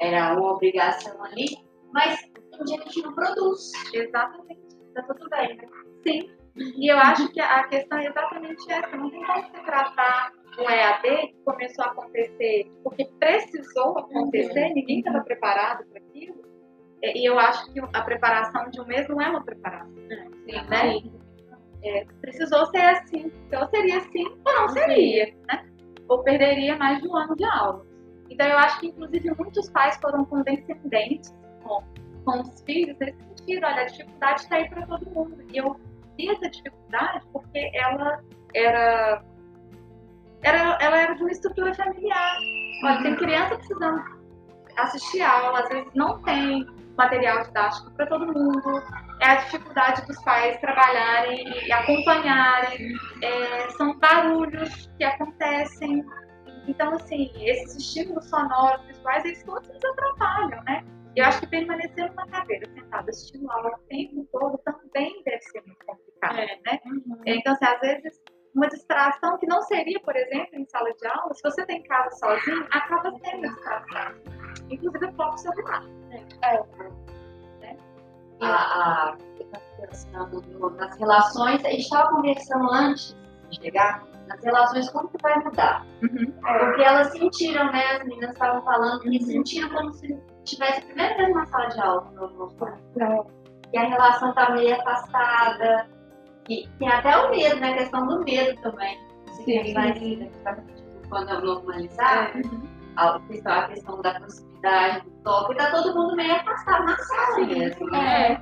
era 0.00 0.34
uma 0.34 0.52
obrigação 0.52 1.22
ali, 1.24 1.46
mas 1.92 2.20
tem 2.20 2.64
dia 2.64 2.78
que 2.78 2.82
a 2.82 2.86
gente 2.86 3.02
não 3.02 3.14
produz. 3.14 3.72
Exatamente, 3.94 4.65
está 5.00 5.14
tudo 5.14 5.30
bem, 5.30 5.56
né? 5.56 5.68
Sim. 6.06 6.30
E 6.56 6.90
eu 6.90 6.98
acho 6.98 7.30
que 7.32 7.40
a 7.40 7.64
questão 7.64 7.98
é 7.98 8.06
exatamente 8.06 8.72
essa, 8.72 8.96
não 8.96 9.10
tem 9.10 9.24
como 9.24 9.44
se 9.44 9.64
tratar 9.64 10.32
um 10.58 10.70
EAD 10.70 11.28
que 11.28 11.42
começou 11.44 11.84
a 11.84 11.88
acontecer 11.88 12.70
porque 12.82 13.04
precisou 13.18 13.98
acontecer, 13.98 14.70
ninguém 14.70 15.00
estava 15.00 15.20
preparado 15.20 15.84
para 15.86 15.98
aquilo. 15.98 16.46
E 17.02 17.28
eu 17.28 17.38
acho 17.38 17.70
que 17.72 17.80
a 17.80 18.02
preparação 18.02 18.70
de 18.70 18.80
um 18.80 18.86
mês 18.86 19.06
não 19.08 19.20
é 19.20 19.28
uma 19.28 19.44
preparação. 19.44 19.94
Sim, 20.46 20.68
né? 20.68 20.92
Sim. 20.92 21.12
É, 21.84 22.06
precisou 22.20 22.66
ser 22.66 22.80
assim, 22.80 23.30
então 23.46 23.68
seria 23.68 23.98
assim 23.98 24.24
ou 24.24 24.54
não 24.54 24.68
seria, 24.70 25.26
né? 25.46 25.68
Ou 26.08 26.22
perderia 26.22 26.76
mais 26.76 27.02
de 27.02 27.08
um 27.08 27.14
ano 27.14 27.36
de 27.36 27.44
aula. 27.44 27.84
Então 28.30 28.46
eu 28.46 28.58
acho 28.58 28.80
que 28.80 28.88
inclusive 28.88 29.30
muitos 29.36 29.68
pais 29.70 29.96
foram 29.98 30.24
condescendentes 30.24 31.34
com, 31.62 31.82
com 32.24 32.40
os 32.40 32.62
filhos 32.62 32.98
nesse 32.98 33.25
sentido, 33.46 33.64
olha, 33.64 33.82
a 33.82 33.84
dificuldade 33.84 34.40
está 34.40 34.56
aí 34.56 34.68
para 34.68 34.86
todo 34.86 35.10
mundo. 35.10 35.44
E 35.52 35.56
eu 35.56 35.80
vi 36.16 36.28
essa 36.28 36.50
dificuldade 36.50 37.24
porque 37.32 37.70
ela 37.74 38.20
era, 38.54 39.22
era, 40.42 40.78
ela 40.80 40.98
era 40.98 41.14
de 41.14 41.22
uma 41.22 41.30
estrutura 41.30 41.74
familiar. 41.74 42.36
Olha, 42.84 43.02
tem 43.02 43.16
criança 43.16 43.56
precisando 43.56 44.04
assistir 44.76 45.22
aula, 45.22 45.60
às 45.60 45.68
vezes 45.68 45.90
não 45.94 46.20
tem 46.22 46.66
material 46.98 47.42
didático 47.44 47.90
para 47.92 48.06
todo 48.06 48.26
mundo, 48.26 48.82
é 49.20 49.26
a 49.26 49.34
dificuldade 49.36 50.06
dos 50.06 50.22
pais 50.24 50.58
trabalharem 50.60 51.46
e 51.66 51.72
acompanharem, 51.72 52.94
é, 53.22 53.70
são 53.70 53.98
barulhos 53.98 54.90
que 54.98 55.04
acontecem. 55.04 56.04
Então, 56.66 56.94
assim, 56.94 57.30
esses 57.36 57.76
estímulos 57.76 58.28
sonoros, 58.28 58.84
visuais, 58.86 59.24
eles 59.24 59.42
todos 59.44 59.68
nos 59.68 59.84
atrapalham, 59.84 60.62
né? 60.64 60.84
Eu 61.16 61.24
acho 61.24 61.40
que 61.40 61.46
permanecer 61.46 62.10
numa 62.10 62.26
cadeira 62.28 62.70
sentada 62.70 63.10
assistindo 63.10 63.50
aula 63.50 63.70
o 63.70 63.78
tempo 63.88 64.28
todo 64.30 64.58
também 64.58 65.22
deve 65.24 65.40
ser 65.40 65.62
muito 65.66 65.84
complicado, 65.86 66.38
é. 66.38 66.60
né? 66.64 66.80
Uhum. 66.84 67.22
Então, 67.24 67.54
assim, 67.54 67.64
às 67.64 67.80
vezes, 67.80 68.22
uma 68.54 68.68
distração 68.68 69.38
que 69.38 69.46
não 69.46 69.62
seria, 69.62 69.98
por 70.00 70.14
exemplo, 70.14 70.58
em 70.58 70.66
sala 70.66 70.92
de 70.92 71.06
aula, 71.06 71.32
se 71.32 71.42
você 71.42 71.64
tem 71.64 71.78
em 71.78 71.82
casa 71.84 72.10
sozinho, 72.16 72.66
acaba 72.70 73.10
sendo 73.24 73.48
distração. 73.48 74.14
Inclusive 74.70 75.06
o 75.06 75.12
próprio 75.14 75.38
celular. 75.38 75.82
Né? 75.82 76.26
É 76.44 76.62
a, 78.40 79.10
a 79.10 79.16
pensando 79.80 80.70
nas 80.76 80.98
relações, 80.98 81.64
a 81.64 81.70
gente 81.70 81.82
estava 81.82 82.10
conversando 82.10 82.70
antes 82.72 83.16
de 83.50 83.56
chegar, 83.62 84.04
nas 84.28 84.42
relações 84.42 84.90
como 84.90 85.08
que 85.08 85.22
vai 85.22 85.38
mudar. 85.42 85.86
Uhum. 86.02 86.32
Porque 86.32 86.82
elas 86.82 87.12
sentiram, 87.12 87.72
né? 87.72 87.82
As 87.92 88.04
meninas 88.04 88.32
estavam 88.32 88.62
falando 88.62 89.00
que 89.00 89.24
sentiram 89.24 89.70
como 89.70 89.92
se 89.92 90.18
tivesse 90.46 90.80
a 90.80 90.84
primeira 90.84 91.16
vez 91.16 91.34
na 91.34 91.46
sala 91.46 91.66
de 91.66 91.80
aula 91.80 92.10
no 92.12 92.28
nosso 92.30 92.56
que 93.70 93.78
a 93.78 93.82
relação 93.88 94.32
tá 94.34 94.50
meio 94.50 94.74
afastada. 94.80 95.88
E 96.48 96.68
tem 96.78 96.88
até 96.88 97.16
o 97.16 97.30
medo, 97.30 97.60
né? 97.60 97.72
A 97.72 97.76
questão 97.76 98.06
do 98.06 98.24
medo 98.24 98.60
também. 98.62 98.98
Sim. 99.44 99.74
Vai, 99.74 100.30
quando 101.08 101.40
normalizar, 101.44 102.32
a 102.96 103.20
questão, 103.20 103.52
a 103.52 103.68
questão 103.68 104.00
da 104.00 104.14
proximidade, 104.14 105.00
do 105.04 105.10
toque, 105.22 105.56
tá 105.56 105.70
todo 105.70 105.94
mundo 105.94 106.16
meio 106.16 106.34
afastado 106.36 106.84
na 106.84 106.96
sala 106.96 107.46
mesmo. 107.46 107.86
né? 107.90 108.32
É. 108.32 108.40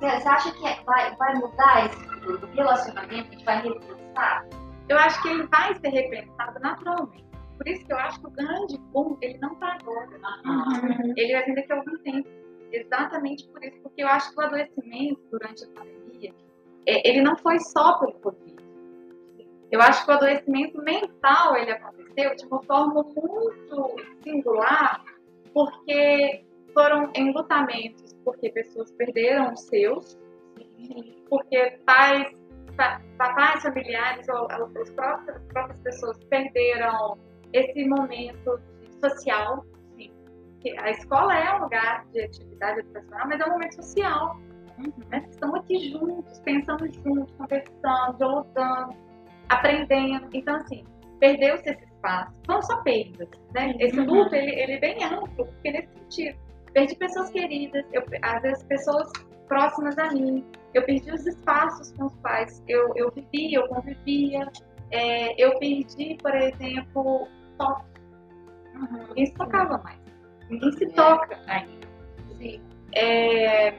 Você 0.00 0.28
acha 0.28 0.50
que 0.52 0.66
é- 0.66 0.82
vai, 0.84 1.14
vai 1.16 1.34
mudar 1.34 1.86
esse 1.86 2.54
relacionamento? 2.54 3.28
A 3.28 3.30
gente 3.32 3.44
vai 3.44 3.62
repensar? 3.62 4.46
Eu 4.88 4.98
acho 4.98 5.22
que 5.22 5.28
ele 5.28 5.46
vai 5.48 5.74
ser 5.74 5.88
repensado 5.88 6.58
naturalmente. 6.60 7.27
Por 7.58 7.68
isso 7.68 7.84
que 7.84 7.92
eu 7.92 7.96
acho 7.98 8.20
que 8.20 8.26
o 8.26 8.30
grande 8.30 8.78
boom, 8.92 9.18
ele 9.20 9.38
não 9.38 9.54
tá 9.56 9.76
agora. 9.80 10.08
Ele 11.16 11.32
vai 11.32 11.44
vir 11.44 11.54
daqui 11.56 11.72
a 11.72 11.76
algum 11.76 11.98
tempo. 11.98 12.28
Exatamente 12.72 13.48
por 13.48 13.62
isso. 13.64 13.80
Porque 13.82 14.02
eu 14.02 14.08
acho 14.08 14.32
que 14.32 14.40
o 14.40 14.44
adoecimento 14.44 15.20
durante 15.30 15.64
a 15.64 15.68
pandemia, 15.68 16.34
é, 16.86 17.08
ele 17.08 17.20
não 17.22 17.36
foi 17.36 17.58
só 17.58 17.98
pelo 17.98 18.12
Covid. 18.14 18.56
Eu 19.70 19.82
acho 19.82 20.04
que 20.04 20.10
o 20.10 20.14
adoecimento 20.14 20.80
mental, 20.82 21.56
ele 21.56 21.72
aconteceu 21.72 22.34
de 22.36 22.46
uma 22.46 22.62
forma 22.62 23.02
muito 23.02 23.96
singular, 24.22 25.04
porque 25.52 26.44
foram 26.72 27.10
enlutamentos, 27.14 28.14
porque 28.24 28.50
pessoas 28.50 28.90
perderam 28.92 29.52
os 29.52 29.60
seus, 29.64 30.16
porque 31.28 31.78
pais, 31.84 32.34
pa- 32.76 33.00
papais 33.18 33.62
familiares 33.62 34.26
ou 34.28 34.42
ou 34.42 34.80
as 34.80 34.90
próprias, 34.90 35.36
as 35.36 35.46
próprias 35.48 35.80
pessoas 35.80 36.18
perderam 36.24 37.18
esse 37.52 37.84
momento 37.86 38.60
social. 39.02 39.64
Sim. 39.96 40.10
A 40.78 40.90
escola 40.90 41.36
é 41.36 41.56
um 41.56 41.62
lugar 41.62 42.04
de 42.12 42.22
atividade 42.22 42.80
educacional, 42.80 43.28
mas 43.28 43.40
é 43.40 43.44
um 43.46 43.50
momento 43.50 43.76
social. 43.76 44.38
Né? 45.10 45.26
Estão 45.30 45.54
aqui 45.56 45.90
juntos, 45.90 46.38
pensando 46.40 46.92
juntos, 46.92 47.34
conversando, 47.36 48.16
dialogando, 48.16 48.96
aprendendo. 49.48 50.28
Então, 50.32 50.56
assim, 50.56 50.84
perdeu-se 51.18 51.68
esse 51.68 51.84
espaço. 51.84 52.32
Não 52.46 52.62
só 52.62 52.82
perdas, 52.82 53.28
né? 53.54 53.74
Esse 53.80 54.00
luto, 54.00 54.34
ele, 54.34 54.52
ele 54.52 54.72
é 54.72 54.78
bem 54.78 55.04
amplo, 55.04 55.46
porque 55.46 55.70
nesse 55.70 55.88
sentido. 55.94 56.38
Perdi 56.72 56.94
pessoas 56.96 57.30
queridas, 57.30 57.84
eu, 57.92 58.02
às 58.22 58.42
vezes 58.42 58.62
pessoas 58.64 59.10
próximas 59.48 59.98
a 59.98 60.12
mim. 60.12 60.44
Eu 60.74 60.84
perdi 60.84 61.10
os 61.10 61.26
espaços 61.26 61.92
com 61.92 62.04
os 62.06 62.14
quais 62.16 62.62
eu, 62.68 62.92
eu 62.94 63.10
vivia, 63.10 63.58
eu 63.58 63.68
convivia. 63.68 64.46
É, 64.90 65.42
eu 65.42 65.58
perdi, 65.58 66.16
por 66.22 66.34
exemplo, 66.34 67.26
toque. 67.58 67.84
Ninguém 69.08 69.26
se 69.26 69.34
tocava 69.34 69.78
mais. 69.78 69.98
Ninguém 70.48 70.72
se 70.72 70.86
toca 70.92 71.38
ainda. 71.46 71.86
Sim. 72.38 72.62
É, 72.94 73.74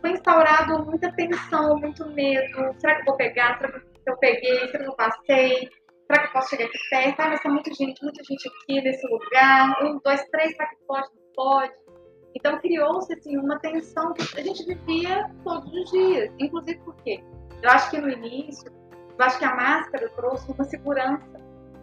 foi 0.00 0.12
instaurado 0.12 0.84
muita 0.84 1.12
tensão, 1.12 1.76
muito 1.78 2.06
medo. 2.10 2.74
Será 2.78 2.94
que 2.94 3.00
eu 3.02 3.06
vou 3.06 3.16
pegar? 3.16 3.58
Será 3.58 3.72
que 3.72 3.80
eu 4.06 4.16
peguei? 4.16 4.68
Será 4.68 4.84
que 4.84 4.90
eu 4.90 4.96
passei? 4.96 5.68
Será 6.06 6.22
que 6.22 6.28
eu 6.28 6.32
posso 6.32 6.50
chegar 6.50 6.64
aqui 6.64 6.78
perto? 6.90 7.20
Ah, 7.20 7.28
mas 7.28 7.40
tem 7.40 7.52
muita 7.52 7.74
gente, 7.74 8.02
muita 8.02 8.24
gente 8.24 8.48
aqui 8.48 8.80
nesse 8.80 9.06
lugar. 9.08 9.82
Um, 9.82 10.00
dois, 10.02 10.24
três, 10.30 10.52
será 10.52 10.68
que 10.68 10.76
pode? 10.86 11.08
Não 11.14 11.32
pode? 11.34 11.74
Então 12.34 12.58
criou-se 12.60 13.12
assim, 13.12 13.36
uma 13.36 13.58
tensão 13.58 14.12
que 14.14 14.22
a 14.38 14.42
gente 14.42 14.64
vivia 14.64 15.30
todos 15.44 15.70
os 15.72 15.90
dias. 15.90 16.32
Inclusive 16.38 16.80
porque 16.84 17.22
eu 17.62 17.70
acho 17.70 17.90
que 17.90 18.00
no 18.00 18.08
início, 18.08 18.72
eu 19.18 19.24
acho 19.24 19.38
que 19.38 19.44
a 19.44 19.54
máscara 19.54 20.08
trouxe 20.10 20.50
uma 20.52 20.64
segurança, 20.64 21.40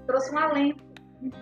trouxe 0.07 0.33
um 0.33 0.39
alento. 0.39 0.84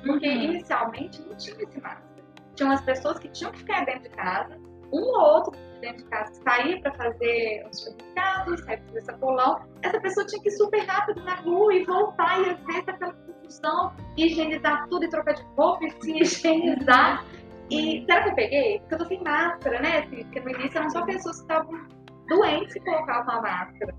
Porque 0.05 0.27
inicialmente 0.27 1.21
não 1.21 1.35
tinha 1.35 1.55
esse 1.61 1.81
máscara. 1.81 2.23
Tinham 2.55 2.71
as 2.71 2.81
pessoas 2.81 3.19
que 3.19 3.29
tinham 3.29 3.51
que 3.51 3.59
ficar 3.59 3.85
dentro 3.85 4.03
de 4.03 4.09
casa, 4.09 4.57
um 4.91 5.01
ou 5.01 5.19
outro 5.19 5.51
de 5.51 5.73
dentro 5.83 6.03
de 6.03 6.09
casa 6.09 6.33
saía 6.43 6.81
para 6.81 6.93
fazer 6.93 7.67
os 7.69 7.79
supermercados, 7.79 8.59
saía 8.61 8.77
para 8.77 8.87
fazer 8.87 9.01
sacolão. 9.01 9.61
Essa 9.81 9.99
pessoa 9.99 10.25
tinha 10.25 10.41
que 10.41 10.49
ir 10.49 10.51
super 10.51 10.85
rápido 10.85 11.23
na 11.23 11.35
rua 11.35 11.73
e 11.73 11.83
voltar, 11.83 12.39
e 12.41 12.49
às 12.51 12.59
vezes 12.63 12.87
aquela 12.87 13.13
confusão, 13.13 13.93
e 14.17 14.25
higienizar 14.25 14.87
tudo 14.87 15.05
e 15.05 15.09
trocar 15.09 15.33
de 15.33 15.43
roupa 15.57 15.85
e 15.85 15.91
se 15.91 16.11
higienizar. 16.47 17.25
E 17.69 18.05
será 18.05 18.23
que 18.23 18.29
eu 18.29 18.35
peguei? 18.35 18.79
Porque 18.79 18.93
eu 18.93 18.97
tô 18.99 19.05
sem 19.05 19.23
máscara, 19.23 19.81
né? 19.81 19.99
Assim, 19.99 20.23
Porque 20.23 20.39
no 20.39 20.49
início 20.51 20.77
eram 20.77 20.89
só 20.89 21.05
pessoas 21.05 21.37
que 21.37 21.41
estavam 21.41 21.87
doentes 22.27 22.73
que 22.73 22.79
colocavam 22.79 23.35
a 23.35 23.41
máscara. 23.41 23.95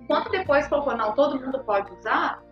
Enquanto 0.00 0.30
depois 0.30 0.66
colocou, 0.68 0.96
não, 0.96 1.14
todo 1.14 1.40
mundo 1.40 1.58
pode 1.64 1.90
usar, 1.94 2.42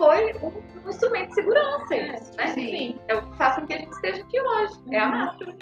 foi 0.00 0.32
um, 0.38 0.86
um 0.86 0.88
instrumento 0.88 1.28
de 1.28 1.34
segurança 1.34 1.94
isso, 1.94 2.34
né? 2.38 2.46
Sim. 2.48 2.98
É 3.06 3.14
o 3.16 3.30
que 3.30 3.36
faz 3.36 3.56
com 3.56 3.66
que 3.66 3.74
a 3.74 3.78
gente 3.78 3.92
esteja 3.92 4.22
aqui 4.22 4.40
hoje, 4.40 4.74
é 4.92 4.98
a 4.98 5.08
máscara. 5.08 5.56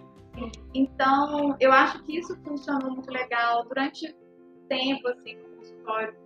Então, 0.73 1.57
eu 1.59 1.73
acho 1.73 2.01
que 2.05 2.21
isso 2.21 2.41
funcionou 2.45 2.93
muito 2.93 3.11
legal. 3.11 3.65
Durante 3.65 4.15
tempo, 4.69 5.09
assim, 5.09 5.35
no 5.35 5.57
consultório, 5.57 6.17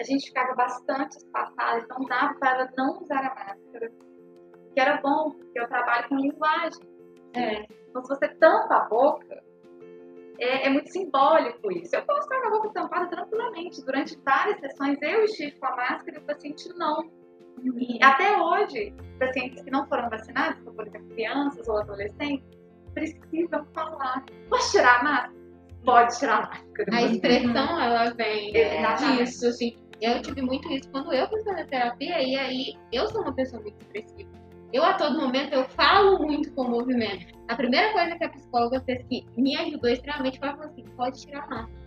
a 0.00 0.02
gente 0.02 0.28
ficava 0.28 0.54
bastante 0.54 1.18
espaçado, 1.18 1.84
então 1.84 2.06
dava 2.06 2.34
para 2.38 2.72
não 2.78 3.02
usar 3.02 3.18
a 3.18 3.34
máscara. 3.34 3.92
Que 4.72 4.80
era 4.80 5.00
bom, 5.02 5.32
porque 5.32 5.60
eu 5.60 5.68
trabalho 5.68 6.08
com 6.08 6.16
linguagem. 6.16 6.80
É. 7.34 7.66
Então, 7.90 8.02
se 8.02 8.08
você 8.08 8.28
tampa 8.36 8.76
a 8.76 8.88
boca, 8.88 9.42
é, 10.38 10.68
é 10.68 10.70
muito 10.70 10.90
simbólico 10.90 11.70
isso. 11.70 11.94
Eu 11.94 12.06
posso 12.06 12.20
estar 12.20 12.40
com 12.40 12.46
a 12.46 12.50
boca 12.50 12.70
tampada 12.70 13.08
tranquilamente. 13.08 13.84
Durante 13.84 14.18
várias 14.24 14.58
sessões, 14.60 14.96
eu 15.02 15.24
estive 15.24 15.52
com 15.58 15.66
a 15.66 15.76
máscara 15.76 16.16
e 16.16 16.20
o 16.22 16.24
paciente 16.24 16.66
não. 16.78 17.27
E 17.64 18.02
até 18.02 18.40
hoje, 18.40 18.94
pacientes 19.18 19.62
que 19.62 19.70
não 19.70 19.86
foram 19.86 20.08
vacinados, 20.08 20.60
como 20.62 20.76
por 20.76 20.86
exemplo 20.86 21.08
crianças 21.08 21.68
ou 21.68 21.78
adolescentes, 21.78 22.46
precisam 22.94 23.66
falar. 23.74 24.24
Posso 24.48 24.72
tirar 24.72 25.00
a 25.00 25.02
máscara? 25.02 25.38
Pode 25.84 26.18
tirar 26.18 26.36
a 26.36 26.40
máscara. 26.40 26.96
A 26.96 27.02
expressão, 27.02 27.80
ela 27.80 28.10
vem 28.14 28.56
Exatamente. 28.56 29.24
disso, 29.24 29.46
assim. 29.46 29.76
Eu 30.00 30.22
tive 30.22 30.42
muito 30.42 30.70
isso 30.72 30.88
quando 30.90 31.12
eu 31.12 31.28
fui 31.28 31.42
fazer 31.42 31.66
terapia, 31.66 32.22
e 32.22 32.36
aí 32.36 32.78
eu 32.92 33.08
sou 33.08 33.22
uma 33.22 33.34
pessoa 33.34 33.60
muito 33.60 33.80
expressiva. 33.80 34.30
Eu, 34.72 34.84
a 34.84 34.94
todo 34.94 35.18
momento, 35.18 35.54
eu 35.54 35.64
falo 35.70 36.18
muito 36.18 36.52
com 36.52 36.62
o 36.62 36.70
movimento. 36.70 37.26
A 37.48 37.56
primeira 37.56 37.92
coisa 37.92 38.16
que 38.16 38.24
a 38.24 38.28
psicóloga 38.28 38.80
fez 38.82 39.02
que 39.08 39.24
me 39.36 39.56
ajudou 39.56 39.90
extremamente 39.90 40.38
foi 40.38 40.48
ela 40.48 40.58
falou 40.58 40.70
assim, 40.70 40.84
pode 40.96 41.20
tirar 41.22 41.44
a 41.44 41.48
máscara. 41.48 41.77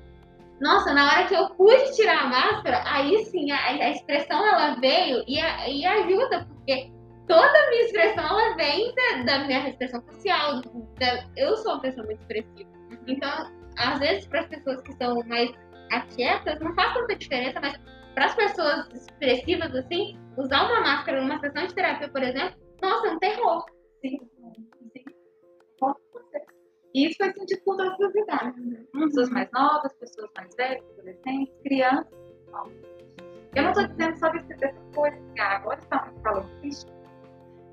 Nossa, 0.62 0.93
na 0.93 1.05
hora 1.12 1.28
que 1.28 1.34
eu 1.34 1.49
pude 1.55 1.95
tirar 1.95 2.20
a 2.26 2.28
máscara, 2.28 2.84
aí 2.86 3.26
sim, 3.26 3.51
a, 3.51 3.57
a 3.66 3.89
expressão 3.89 4.45
ela 4.47 4.76
veio 4.76 5.24
e, 5.28 5.39
a- 5.39 5.68
e 5.68 5.84
ajuda, 5.86 6.45
porque 6.47 6.91
toda 7.28 7.45
a 7.47 7.70
minha 7.70 7.82
expressão, 7.82 8.24
ela 8.24 8.55
vem 8.55 8.93
da, 8.93 9.24
da 9.24 9.47
minha 9.47 9.68
expressão 9.70 10.01
facial. 10.03 10.62
da- 10.99 11.26
eu 11.36 11.57
sou 11.57 11.74
uma 11.74 11.82
pessoa 11.82 12.05
muito 12.05 12.22
expressiva. 12.22 12.70
Então, 13.07 13.51
às 13.78 13.99
vezes, 13.99 14.28
para 14.28 14.41
as 14.41 14.47
pessoas 14.47 14.82
que 14.84 14.93
são 14.93 15.16
mais 15.26 15.49
aquietas, 15.91 16.59
não 16.59 16.76
faz 16.76 16.93
tanta 16.93 17.16
diferença, 17.16 17.59
mas 17.59 17.74
para 18.14 18.26
as 18.26 18.36
pessoas 18.36 18.88
expressivas, 18.93 19.74
assim, 19.76 20.16
usar 20.38 20.64
uma 20.66 20.82
máscara 20.82 21.22
numa 21.22 21.39
sessão 21.39 21.66
de 21.66 21.74
terapia, 21.74 22.07
por 22.09 22.22
exemplo, 22.22 22.55
nossa, 22.82 23.07
é 23.07 23.12
um 23.12 23.20
terror. 23.20 23.66
Sim, 24.01 24.20
E 26.94 27.08
isso 27.08 27.16
foi 27.18 27.32
sentido 27.34 27.62
por 27.64 27.78
todas 27.78 28.00
as 28.02 28.16
idades. 28.16 28.88
Pessoas 28.92 29.30
mais 29.30 29.50
novas, 29.52 29.94
pessoas 29.94 30.30
mais 30.36 30.54
velhas, 30.56 30.84
adolescentes, 30.98 31.54
crianças. 31.64 32.14
Eu 33.56 33.64
não 33.64 33.72
estou 33.72 33.88
dizendo 33.88 34.16
só 34.18 34.30
desse- 34.30 34.54
dessas 34.56 34.96
coisas 34.96 35.20
que 35.36 35.42
ah, 35.42 35.56
agora 35.58 35.80
está 35.80 36.06
muito 36.06 36.22
calor. 36.22 36.46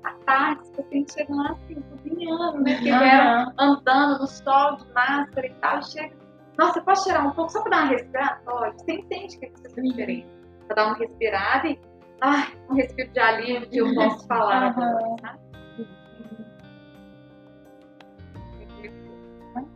À 0.03 0.13
tarde, 0.25 0.61
os 0.61 0.69
pacientes 0.71 1.13
chegam 1.13 1.37
lá 1.37 1.51
assim, 1.51 1.75
cozinhando, 1.81 2.61
né? 2.61 2.75
Que 2.75 2.83
vieram 2.83 3.53
andando 3.59 4.19
no 4.21 4.27
sol 4.27 4.77
de 4.77 4.85
máscara 4.93 5.47
e 5.47 5.53
tal. 5.55 5.79
e 5.79 5.83
Chega. 5.85 6.15
Nossa, 6.57 6.81
posso 6.81 7.05
tirar 7.05 7.25
um 7.25 7.31
pouco 7.31 7.51
só 7.51 7.61
para 7.61 7.71
dar 7.71 7.83
uma 7.83 7.91
respirada? 7.91 8.41
Pode. 8.45 8.81
Você 8.81 8.91
entende 8.93 9.37
que 9.37 9.47
precisa 9.47 9.69
ser 9.69 9.81
diferente. 9.81 10.27
Para 10.67 10.75
dar 10.75 10.85
uma 10.87 10.95
respirada 10.97 11.67
e. 11.67 11.79
Ai, 12.21 12.53
um 12.69 12.73
respiro 12.75 13.09
de 13.11 13.19
alívio 13.19 13.69
que 13.69 13.77
eu 13.77 13.95
posso 13.95 14.27
falar 14.27 14.67
agora, 14.71 15.15
sabe? 15.21 15.39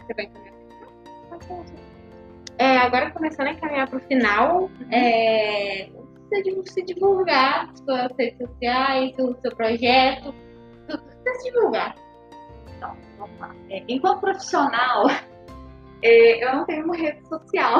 Você 0.04 0.14
vai? 0.14 0.32
É, 2.58 2.78
agora 2.78 3.12
começando 3.12 3.48
a 3.48 3.52
encaminhar 3.52 3.90
para 3.90 3.98
o 3.98 4.02
final, 4.02 4.70
é, 4.92 5.90
você 6.30 6.72
se 6.72 6.82
divulgar 6.84 7.72
suas 7.78 8.12
redes 8.18 8.38
sociais, 8.38 9.14
o 9.20 9.36
seu 9.42 9.56
projeto, 9.56 10.34
tudo, 10.88 11.04
você 11.04 11.34
se 11.36 11.52
divulgar. 11.52 11.96
Então, 12.76 12.96
vamos 13.18 13.40
lá. 13.40 13.56
É, 13.70 13.84
enquanto 13.88 14.22
profissional, 14.22 15.06
é, 16.04 16.44
eu 16.44 16.56
não 16.56 16.66
tenho 16.66 16.86
uma 16.86 16.96
rede 16.96 17.26
social 17.28 17.80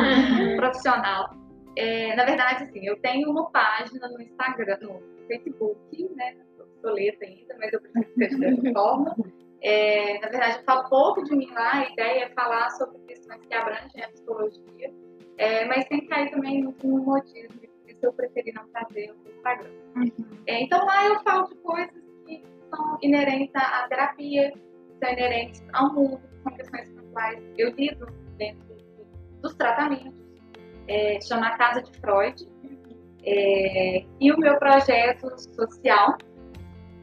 profissional. 0.56 1.34
É, 1.76 2.14
na 2.14 2.24
verdade, 2.24 2.64
assim, 2.64 2.86
eu 2.86 2.96
tenho 3.00 3.30
uma 3.30 3.50
página 3.50 4.06
no 4.08 4.20
Instagram, 4.20 4.78
no 4.82 5.02
Facebook, 5.26 6.10
né? 6.14 6.36
Sou 6.80 6.92
lenta 6.92 7.24
ainda, 7.24 7.56
mas 7.58 7.72
eu 7.72 7.80
preciso 7.80 8.14
ser 8.14 8.38
dessa 8.38 8.72
forma. 8.72 9.16
É, 9.64 10.20
na 10.20 10.28
verdade, 10.28 10.58
eu 10.58 10.64
falo 10.64 10.88
pouco 10.88 11.24
de 11.24 11.34
mim 11.34 11.50
lá, 11.52 11.78
a 11.78 11.90
ideia 11.90 12.24
é 12.24 12.28
falar 12.30 12.70
sobre 12.70 12.98
questões 13.06 13.40
que 13.46 13.54
abrangem 13.54 14.04
a 14.04 14.08
psicologia, 14.08 14.94
é, 15.38 15.64
mas 15.64 15.86
sem 15.86 16.06
cair 16.06 16.30
também 16.30 16.62
muito 16.62 16.86
no 16.86 17.02
modismo, 17.02 17.58
por 17.58 17.90
isso 17.90 17.98
eu 18.02 18.12
preferi 18.12 18.52
não 18.52 18.66
fazer 18.68 19.10
o 19.10 19.30
Instagram. 19.30 19.70
É, 20.46 20.62
então 20.62 20.84
lá 20.84 21.06
eu 21.06 21.18
falo 21.22 21.48
de 21.48 21.54
coisas 21.56 22.04
que 22.26 22.44
são 22.68 22.98
inerentes 23.00 23.54
à 23.56 23.88
terapia, 23.88 24.52
são 25.02 25.12
inerentes 25.12 25.62
ao 25.72 25.94
mundo, 25.94 26.20
são 26.42 26.52
questões 26.52 26.90
com 26.90 26.98
as 27.00 27.06
quais 27.12 27.42
eu 27.56 27.70
lido 27.70 28.06
dentro 28.36 28.62
do 28.68 28.74
dos 29.44 29.54
tratamentos. 29.54 30.14
É, 30.88 31.20
chama 31.20 31.56
Casa 31.56 31.82
de 31.82 31.92
Freud. 32.00 32.48
É, 33.26 34.04
e 34.20 34.32
o 34.32 34.38
meu 34.38 34.58
projeto 34.58 35.28
social, 35.54 36.18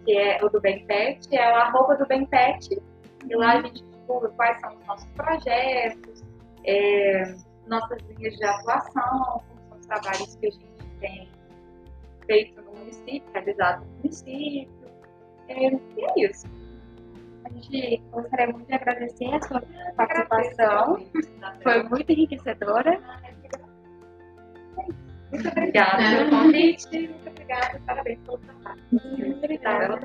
que 0.06 0.18
é 0.18 0.44
o 0.44 0.50
do 0.50 0.60
Bem 0.60 0.86
Pet, 0.86 1.28
é 1.36 1.52
o 1.52 1.56
arroba 1.56 1.96
do 1.96 2.08
Bem 2.08 2.26
Pet. 2.26 2.82
E 3.30 3.36
lá 3.36 3.54
a 3.54 3.62
gente 3.62 3.84
divulga 3.84 4.30
quais 4.30 4.60
são 4.60 4.76
os 4.76 4.86
nossos 4.86 5.10
projetos, 5.12 6.24
é, 6.66 7.36
nossas 7.68 8.00
linhas 8.10 8.36
de 8.36 8.44
atuação, 8.44 9.42
são 9.70 9.78
os 9.80 9.86
trabalhos 9.86 10.36
que 10.36 10.48
a 10.48 10.52
gente 10.52 10.66
tem 11.00 11.30
feito 12.26 12.62
no 12.62 12.72
município, 12.72 13.32
realizado 13.34 13.86
no 13.86 13.92
município. 13.98 14.72
É, 15.48 15.70
e 15.70 16.22
é 16.24 16.30
isso. 16.30 16.48
A 17.44 17.50
gente 17.50 18.02
gostaria 18.12 18.48
muito 18.48 18.68
de 18.68 18.74
agradecer 18.74 19.34
a 19.34 19.42
sua 19.42 19.62
participação. 19.96 21.06
Foi 21.64 21.84
muito 21.84 22.12
enriquecedora. 22.12 23.02
Muito 25.32 25.48
obrigada 25.48 25.98
pelo 25.98 26.30
convite. 26.30 26.88
Muito 26.92 27.30
obrigada. 27.30 27.78
e 27.78 27.82
Parabéns 27.82 28.20
pelo 28.20 28.38
trabalho. 28.40 28.82
Muito 28.92 29.38
obrigada. 29.38 30.00